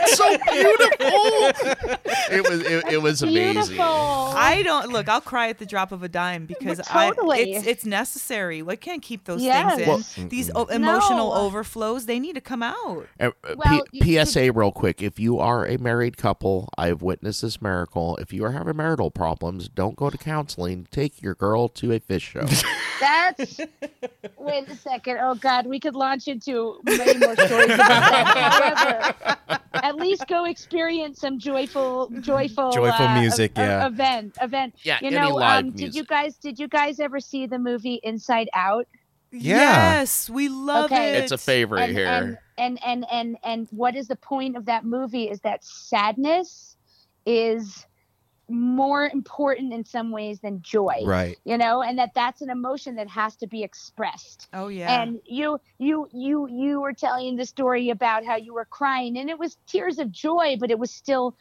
[0.00, 1.98] It's so beautiful.
[2.36, 3.78] it was it, it was amazing.
[3.80, 7.52] I don't look i'll cry at the drop of a dime because I, totally.
[7.52, 9.76] it's it's necessary we can't keep those Yes.
[9.76, 11.34] things in these o- emotional No.
[11.34, 15.02] overflows they need to come out Uh, uh, Well, P- you- PSA, real quick.
[15.02, 18.16] If you are a married couple, I've witnessed this miracle.
[18.16, 20.86] If you are having marital problems, don't go to counseling.
[20.90, 22.46] Take your girl to a Phish show.
[23.00, 23.60] That's
[24.38, 25.18] wait a second.
[25.20, 29.14] Oh God, we could launch into many more stories about that.
[29.18, 33.86] However, at least go experience some joyful, joyful, Joyful uh, music, ev- yeah.
[33.86, 34.74] event, event.
[34.82, 38.48] Yeah, you know, um, did you guys, did you guys ever see the movie Inside
[38.54, 38.86] Out?
[39.30, 39.98] Yeah.
[40.00, 41.18] yes we love Okay.
[41.18, 42.06] it it's a favorite and, here.
[42.06, 45.28] And, and and and and what is the point of that movie?
[45.28, 46.76] Is that sadness
[47.26, 47.84] is
[48.48, 51.36] more important in some ways than joy Right.
[51.44, 54.48] you know and that that's an emotion that has to be expressed.
[54.52, 55.02] Oh yeah.
[55.02, 59.28] And you you you you were telling the story about how you were crying and
[59.28, 61.36] it was tears of joy but it was still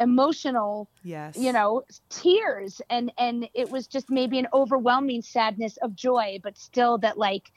[0.00, 1.36] emotional yes.
[1.36, 2.82] you know tears.
[2.90, 7.52] And and it was just maybe an overwhelming sadness of joy but still that like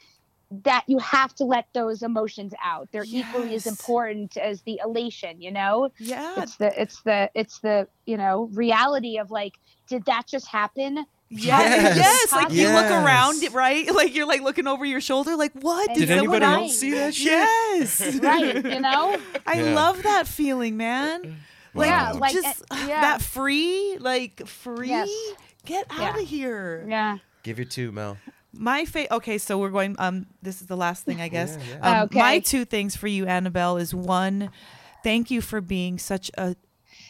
[0.49, 5.41] that you have to let those emotions out they're equally as important as the elation
[5.41, 9.53] you know yeah it's the it's the it's the you know reality of like
[9.89, 11.97] did that just happen Yeah, Yes.
[11.97, 12.31] yes.
[12.31, 13.93] Like you look around, right?
[13.93, 15.89] Like you're like looking over your shoulder, like what?
[15.89, 17.25] And Did someone anybody else see that shit?
[17.25, 18.15] Yes.
[18.23, 19.75] right you know I Yeah.
[19.75, 21.35] love that feeling, man.
[21.73, 23.01] Like Yeah, like, just uh, yeah.
[23.01, 24.87] that free, like free.
[24.87, 25.09] Yes.
[25.65, 26.85] Get out of here.
[26.87, 27.17] Yeah.
[27.43, 28.17] Give your two, Mel.
[28.57, 29.95] My fa- okay, so we're going.
[29.99, 31.57] Um, this is the last thing, I guess.
[31.59, 32.01] Yeah, yeah.
[32.01, 32.19] Um, Okay.
[32.19, 34.49] My two things for you, Annabel, is one,
[35.03, 36.55] thank you for being such a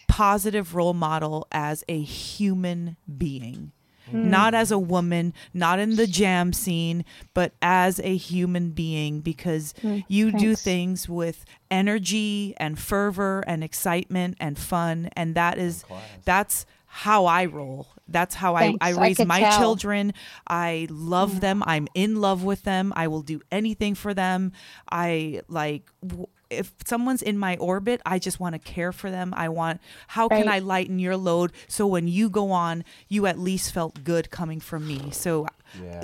[0.07, 3.71] positive role model as a human being.
[4.09, 4.29] Hmm.
[4.29, 7.03] Not as a woman, not in the jam scene,
[7.33, 13.63] but as a human being because Hmm, you do things with energy and fervor and
[13.65, 15.09] excitement and fun.
[15.17, 15.83] And that is,
[16.23, 17.87] that's how I roll.
[18.09, 18.77] That's how I, Thanks.
[18.81, 19.59] I I raise could my tell.
[19.59, 20.13] children.
[20.47, 21.63] I love them.
[21.65, 22.93] I'm in love with them.
[22.95, 24.51] I will do anything for them.
[24.91, 29.33] I like w- if someone's in my orbit, I just want to care for them.
[29.35, 33.37] I want how can I lighten your load so when you go on, you at
[33.37, 35.11] least felt good coming from me.
[35.11, 35.45] So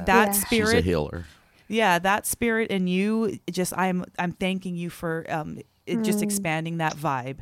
[0.05, 0.31] that Yeah.
[0.31, 1.25] spirit She's a healer.
[1.69, 5.57] yeah that spirit in you just i'm i'm thanking you for um
[5.87, 6.23] it just Mm.
[6.23, 7.37] expanding that vibe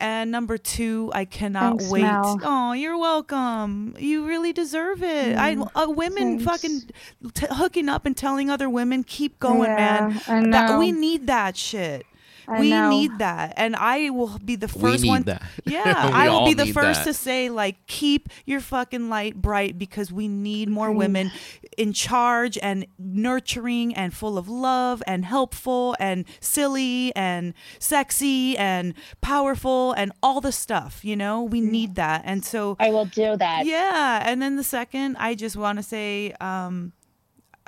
[0.00, 2.02] and number two i cannot Thanks, wait.
[2.02, 2.38] Mel.
[2.44, 3.94] oh you're welcome.
[3.98, 5.36] You really deserve it.
[5.36, 6.44] I Mm, uh, women thanks.
[6.44, 6.80] fucking
[7.34, 11.26] t- hooking up and telling other women keep going Yeah, man I That- we need
[11.28, 12.06] that shit
[12.48, 12.90] I we know.
[12.90, 15.42] need that and i will be the We first need one that.
[15.64, 17.10] yeah We i will all be the first that.
[17.10, 21.30] to say like keep your fucking light bright because we need more women
[21.76, 28.94] in charge and nurturing and full of love and helpful and silly and sexy and
[29.20, 33.36] powerful and all the stuff you know we need that and so I will do
[33.36, 33.66] that.
[33.66, 36.92] yeah and then the second i just want to say um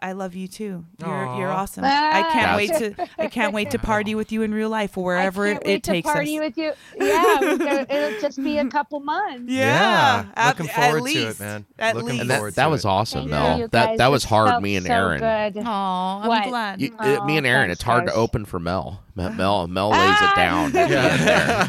[0.00, 0.84] I love you too.
[1.00, 1.62] You're you're Aw.
[1.62, 1.84] awesome.
[1.84, 2.56] I can't Ah.
[2.56, 5.52] wait to I can't wait to party with you in real life or wherever I
[5.54, 6.44] can't it, wait it to takes party us.
[6.44, 6.72] with you.
[6.96, 9.44] Yeah, gonna- it'll just be a couple months.
[9.52, 11.66] Yeah, at- looking at forward to it, man.
[11.78, 12.20] At looking least.
[12.22, 13.58] And forward that, that was awesome, Thank Mel.
[13.58, 14.62] you, that that was hard.
[14.62, 15.18] Me and Aaron.
[15.52, 15.62] Good.
[15.66, 16.48] Aw, I'm What?
[16.48, 16.80] glad.
[16.80, 19.02] You, uh, me and Aaron, it's hard to open for Mel.
[19.16, 20.66] Mel, Mel, Mel lays it down.
[20.66, 21.18] at the there.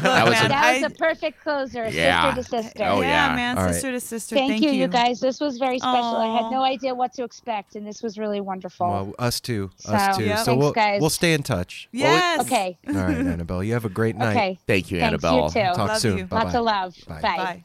[0.00, 2.32] That was man, a, That was I- a perfect closer, Yeah.
[2.34, 2.84] sister to sister.
[2.84, 3.34] Oh, yeah, yeah.
[3.36, 3.72] man, All right.
[3.74, 4.36] sister to sister.
[4.36, 5.18] Thank, Thank, you, you guys.
[5.18, 6.16] This was very special.
[6.16, 8.86] I had no idea what to expect, and this was really wonderful.
[8.86, 9.70] Well, us too.
[9.86, 10.24] Us too.
[10.24, 10.38] Yep.
[10.38, 11.00] So Thanks, we'll guys.
[11.00, 11.88] we'll stay in touch.
[11.90, 12.40] Yes.
[12.42, 12.78] okay.
[12.86, 13.64] All right, Annabel.
[13.64, 14.30] You have a great night.
[14.36, 14.58] Okay.
[14.66, 15.44] thank you, Thanks, Annabel.
[15.46, 15.74] you too.
[15.74, 16.18] Talk Love soon.
[16.18, 16.24] you.
[16.26, 16.96] Bye Lots of love.
[17.08, 17.20] Bye.
[17.20, 17.36] Bye.
[17.36, 17.64] Bye.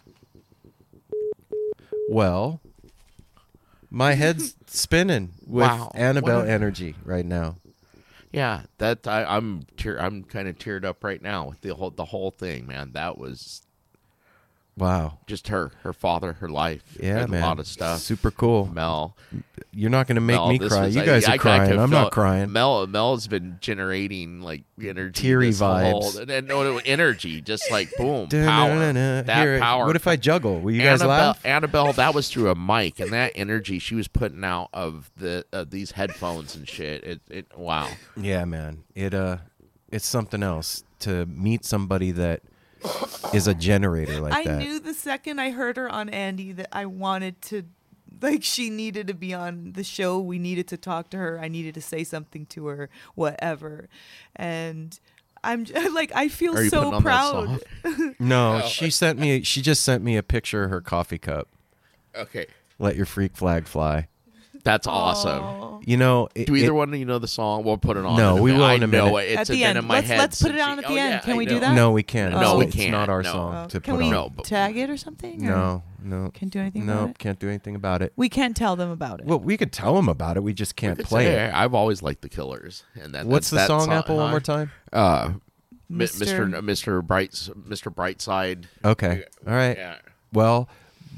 [2.10, 2.61] Well,
[3.90, 5.91] my head's spinning with Wow.
[5.95, 7.57] Annabel a- energy right now.
[8.32, 11.90] Yeah, that I, I'm tear, I'm kind of teared up right now with the whole
[11.91, 12.91] the whole thing, man.
[12.91, 13.64] That was
[14.77, 15.19] Wow.
[15.26, 16.84] just her, her father, her life.
[17.02, 17.41] Yeah, man.
[17.41, 17.99] a lot of stuff.
[17.99, 18.65] Super cool.
[18.73, 19.15] Mel,
[19.72, 20.88] You're not going to make Mel, me cry.
[20.88, 21.69] was- you guys I- are I crying.
[21.69, 22.52] could I'm not crying.
[22.52, 26.19] Mel, Mel's been generating like energy, Teary this whole- vibes.
[26.19, 28.93] and, and no, energy, just like boom, power.
[28.93, 29.85] That Here, power.
[29.85, 30.60] What if I juggle?
[30.60, 31.45] Will you guys Annabel, laugh?
[31.45, 35.45] Annabel, that was through a mic, and that energy she was putting out of the
[35.53, 37.03] of these headphones and shit.
[37.06, 37.88] It, it, wow.
[38.18, 38.84] Yeah, man.
[38.93, 39.38] It uh,
[39.89, 42.41] it's something else to meet somebody that
[43.34, 44.60] is a generator like I that.
[44.62, 47.64] I knew the second I heard her on Andy that I wanted to,
[48.22, 50.20] like, she needed to be on the show.
[50.20, 51.40] We needed to talk to her.
[51.40, 53.88] I needed to say something to her, whatever.
[54.36, 54.98] And
[55.44, 57.62] I'm j- like, I feel so putting on that proud.
[57.84, 58.16] song?
[58.20, 59.44] No, oh, she sent me.
[59.44, 61.48] She just sent me a picture of her coffee cup.
[62.16, 62.45] Okay,
[62.80, 64.07] Let your freak flag fly.
[64.65, 65.41] That's awesome.
[65.41, 65.79] Aw.
[65.85, 67.63] You know, it, Do either it- one of you know the song?
[67.63, 68.17] We'll put it on.
[68.17, 68.59] No, in a we minute.
[68.59, 69.17] will I in a know minute.
[69.29, 69.31] it.
[69.39, 69.77] It's At the end.
[69.77, 71.09] in my Let's- head let's put it on at the oh, end.
[71.13, 71.75] yeah, Can I we do that?
[71.75, 72.33] No, we can't.
[72.33, 72.91] No, It's- we can't.
[72.91, 73.31] not our No.
[73.31, 74.11] song Oh, to can put we on.
[74.11, 75.47] No, tag it or something?
[75.47, 77.19] or- No, no, Can't do anything about no, it?
[77.19, 78.13] can't do anything about it.
[78.15, 79.27] We can't tell them about it.
[79.27, 80.43] Well, we could tell them about it.
[80.43, 81.53] We just can't It's- play hey, it.
[81.53, 83.27] I've always liked the Killers, and that.
[83.27, 84.71] What's that's- the song, Apple, one more time?
[84.91, 85.29] Uh,
[85.91, 86.49] Mr.
[86.49, 86.61] Mr.
[86.61, 87.03] Mr.
[87.05, 87.93] Brights, Mr.
[87.93, 88.63] Brightside.
[88.83, 89.23] Okay.
[89.47, 89.77] All right.
[90.33, 90.67] Well,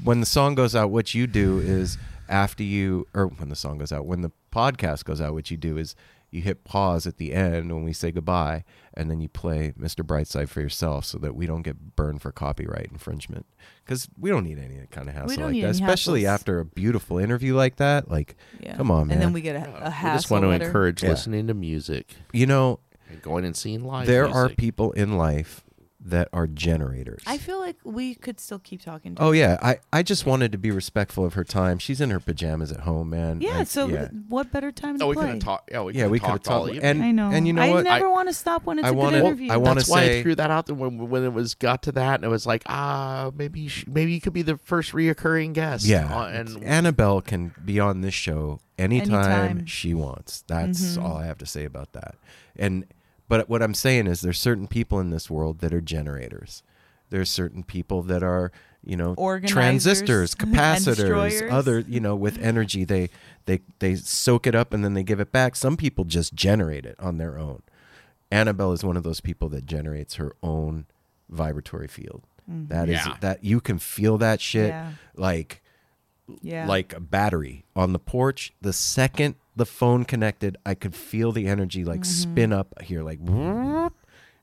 [0.04, 1.96] when the song goes out, what you do is
[2.28, 5.56] after you, or when the song goes out, when the podcast goes out, what you
[5.56, 5.94] do is
[6.30, 10.04] you hit pause at the end when we say goodbye, and then you play Mr.
[10.06, 13.46] Brightside for yourself so that we don't get burned for copyright infringement.
[13.84, 16.28] Because we don't need any kind of hassle don't like need that, especially hassles.
[16.34, 18.10] after a beautiful interview like that.
[18.10, 18.76] Like, Yeah.
[18.76, 19.14] come on, man.
[19.16, 20.66] And then we get a, a We just want to letter.
[20.66, 21.10] encourage Yeah.
[21.10, 24.06] listening to music you know, and going and seeing live.
[24.06, 24.36] there music.
[24.36, 25.64] are people in life
[26.00, 27.22] that are generators.
[27.26, 29.16] I feel like we could still keep talking.
[29.16, 29.34] To Oh her.
[29.34, 31.78] yeah, I, I just wanted to be respectful of her time.
[31.78, 33.40] She's in her pajamas at home, man.
[33.40, 33.58] Yeah.
[33.58, 34.08] I- so yeah.
[34.28, 35.30] what better time to Oh, we could play?
[35.30, 35.70] have talked.
[35.72, 37.30] Yeah, we yeah, could we have could have talked all And I know.
[37.30, 37.84] and you know I what?
[37.84, 39.50] never want to stop when it's I a wanna- good interview.
[39.52, 41.92] I wanna That's why I threw that out there when when it was got to
[41.92, 45.52] that, and it was like, ah, maybe you maybe you could be the first reoccurring
[45.52, 45.84] guest.
[45.84, 49.66] yeah, Uh, and Annabel can be on this show anytime, Anytime.
[49.66, 50.44] she wants.
[50.46, 51.02] That's Mhm.
[51.02, 52.14] all I have to say about that.
[52.56, 52.84] And
[53.28, 56.62] but what I'm saying is, there's certain people in this world that are generators.
[57.10, 58.52] There's certain people that are,
[58.84, 62.84] you know, Organizers transistors, capacitors, other, you know, with energy.
[62.84, 63.08] They
[63.46, 65.56] they they soak it up and then they give it back.
[65.56, 67.62] Some people just generate it on their own.
[68.30, 70.84] Annabel is one of those people that generates her own
[71.30, 72.24] vibratory field.
[72.50, 72.68] Mhm.
[72.68, 73.16] That is Yeah.
[73.20, 74.92] that you can feel that shit Yeah.
[75.16, 75.62] like
[76.42, 76.66] Yeah.
[76.66, 78.52] like a battery on the porch.
[78.60, 83.18] The second the phone connected, I could feel the energy like spin up here, like,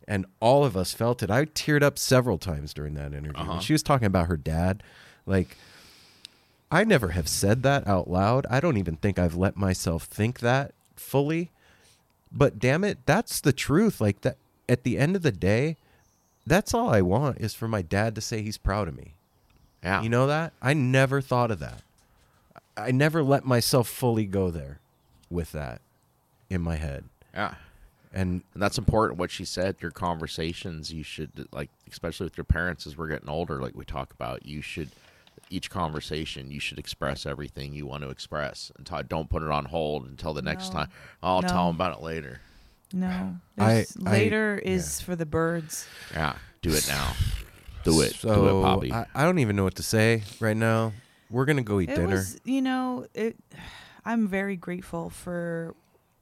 [0.08, 1.32] and all of us felt it.
[1.32, 3.42] I teared up several times during that interview.
[3.42, 3.60] Uh-huh.
[3.60, 4.84] she was talking about her dad,
[5.26, 5.58] like.
[6.72, 8.48] I never have said that out loud.
[8.50, 11.52] I don't even think I've let myself think that fully.
[12.32, 14.02] But damn it, that's the truth.
[14.02, 14.38] Like that
[14.68, 15.78] at the end of the day,
[16.46, 19.14] that's all I want is for my dad to say he's proud of me.
[19.84, 20.02] Yeah.
[20.02, 20.54] You know that?
[20.60, 21.84] I never thought of that.
[22.76, 24.80] I never let myself fully go there
[25.30, 25.82] with that
[26.50, 27.06] in my head.
[27.34, 27.56] Yeah.
[28.14, 29.20] And And that's important.
[29.20, 33.30] What she said, your conversations, you should like, especially with your parents as we're getting
[33.30, 34.46] older, like we talk about.
[34.46, 34.90] You should
[35.50, 39.50] each conversation, you should express everything you want to express, and t- don't put it
[39.52, 40.80] on hold until the next No.
[40.80, 40.90] time.
[41.22, 41.48] I'll No.
[41.48, 42.40] tell them about it later.
[42.94, 43.36] No.
[43.58, 45.86] I- There's- I- later is for the birds.
[46.14, 47.14] Yeah, do it now.
[47.84, 48.16] Do it.
[48.16, 48.92] So do it, Poppy.
[48.94, 50.94] I, I don't even know what to say right now.
[51.30, 52.16] We're gonna go eat It dinner.
[52.16, 53.36] was, you know, it.
[54.06, 55.74] I'm very grateful for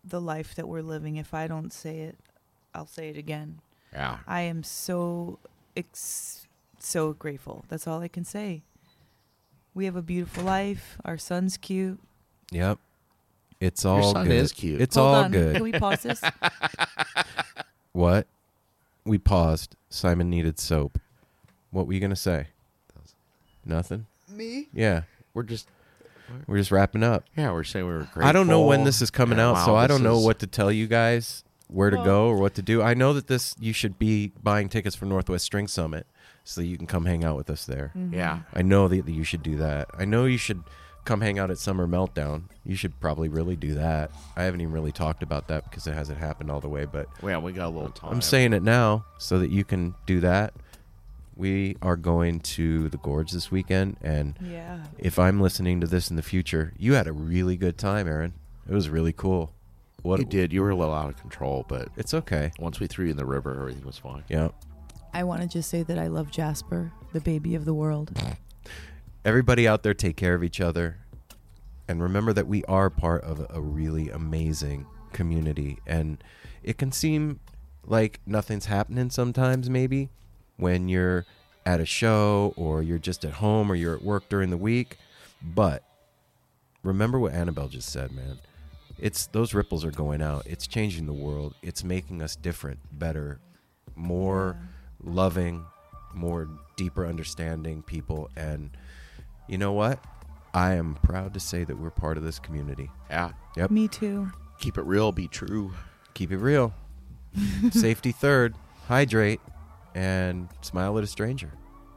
[0.03, 1.17] the life that we're living.
[1.17, 2.17] If I don't say it,
[2.73, 3.59] I'll say it again.
[3.91, 4.17] Yeah.
[4.27, 5.39] I am so
[5.75, 6.47] ex-
[6.79, 7.65] so grateful.
[7.67, 8.63] That's all I can say.
[9.73, 10.97] We have a beautiful life.
[11.05, 11.99] Our son's cute.
[12.51, 12.79] Yep.
[13.59, 14.35] It's all son good.
[14.35, 14.81] is cute.
[14.81, 15.31] It's Hold all on.
[15.31, 15.55] good.
[15.55, 16.21] Can we pause this?
[17.91, 18.25] What?
[19.05, 19.75] We paused.
[19.89, 20.97] Simon needed soap.
[21.69, 22.47] What were you gonna say?
[23.65, 24.07] Nothing.
[24.27, 24.67] Me?
[24.73, 25.03] Yeah.
[25.33, 25.67] We're just
[26.47, 27.25] We're just wrapping up.
[27.37, 28.23] yeah, we're saying we were grateful.
[28.23, 30.17] I don't know when this is coming Yeah, out, wow, so I this don't know
[30.19, 32.81] is- what to tell you guys where to Well- go or what to do.
[32.81, 36.05] I know that this you should be buying tickets for Northwest String Summit
[36.43, 37.91] so that you can come hang out with us there.
[37.97, 38.13] Mm-hmm.
[38.13, 38.39] Yeah.
[38.53, 39.87] I know that, that you should do that.
[39.97, 40.63] I know you should
[41.05, 42.43] come hang out at Summer Meltdown.
[42.63, 44.11] You should probably really do that.
[44.37, 47.07] I haven't even really talked about that because it hasn't happened all the way, but
[47.21, 48.11] Yeah, we got a little time.
[48.13, 50.53] I'm saying it now so that you can do that.
[51.35, 54.83] We are going to the Gorge this weekend, and Yeah.
[54.99, 58.33] if I'm listening to this in the future, you had a really good time, Aaron.
[58.69, 59.51] It was really cool.
[60.03, 60.51] What you did.
[60.53, 62.51] You were a little out of control, but It's okay.
[62.59, 64.23] once we threw you in the river, everything was fine.
[64.27, 64.49] Yeah.
[65.13, 68.11] I want to just say that I love Jasper, the baby of the world.
[69.25, 70.97] Everybody out there, take care of each other,
[71.87, 75.79] and remember that we are part of a really amazing community.
[75.87, 76.21] And
[76.63, 77.39] it can seem
[77.85, 80.09] like nothing's happening sometimes, maybe
[80.57, 81.25] when you're
[81.65, 84.97] at a show or you're just at home or you're at work during the week.
[85.41, 85.83] But
[86.83, 88.39] remember what Annabel just said, man.
[88.99, 90.45] It's those ripples are going out.
[90.45, 91.55] It's changing the world.
[91.61, 93.39] It's making us different, better,
[93.95, 94.57] more
[95.03, 95.65] loving,
[96.13, 98.29] more deeper understanding people.
[98.35, 98.71] And
[99.47, 99.99] you know what?
[100.53, 102.89] I am proud to say that we're part of this community.
[103.09, 103.31] Yeah.
[103.57, 103.71] Yep.
[103.71, 104.31] Me too.
[104.59, 105.11] Keep it real.
[105.11, 105.73] Be true.
[106.13, 106.73] Keep it real.
[107.71, 108.53] Safety third.
[108.87, 109.41] Hydrate
[109.95, 111.51] and smile at a stranger.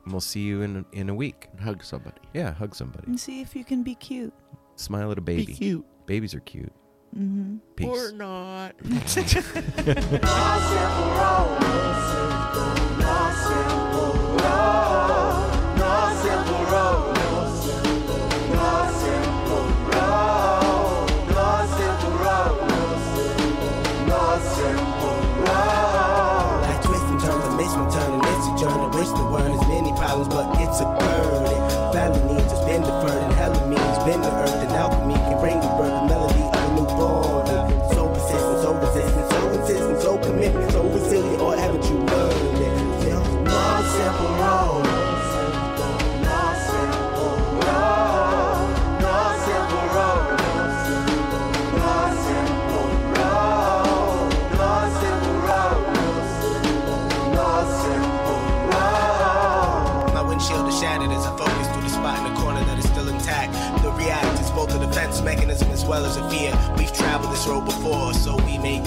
[0.04, 1.48] And we'll see you in in a week.
[1.60, 2.20] Hug somebody.
[2.32, 3.06] Yeah, hug somebody.
[3.06, 4.32] And see if you can be cute.
[4.76, 5.54] Smile at a baby.
[5.54, 5.84] cute.
[6.06, 6.72] Babies are cute.
[7.16, 7.56] Mm-hmm.
[7.76, 8.12] Peace.
[8.12, 8.74] not.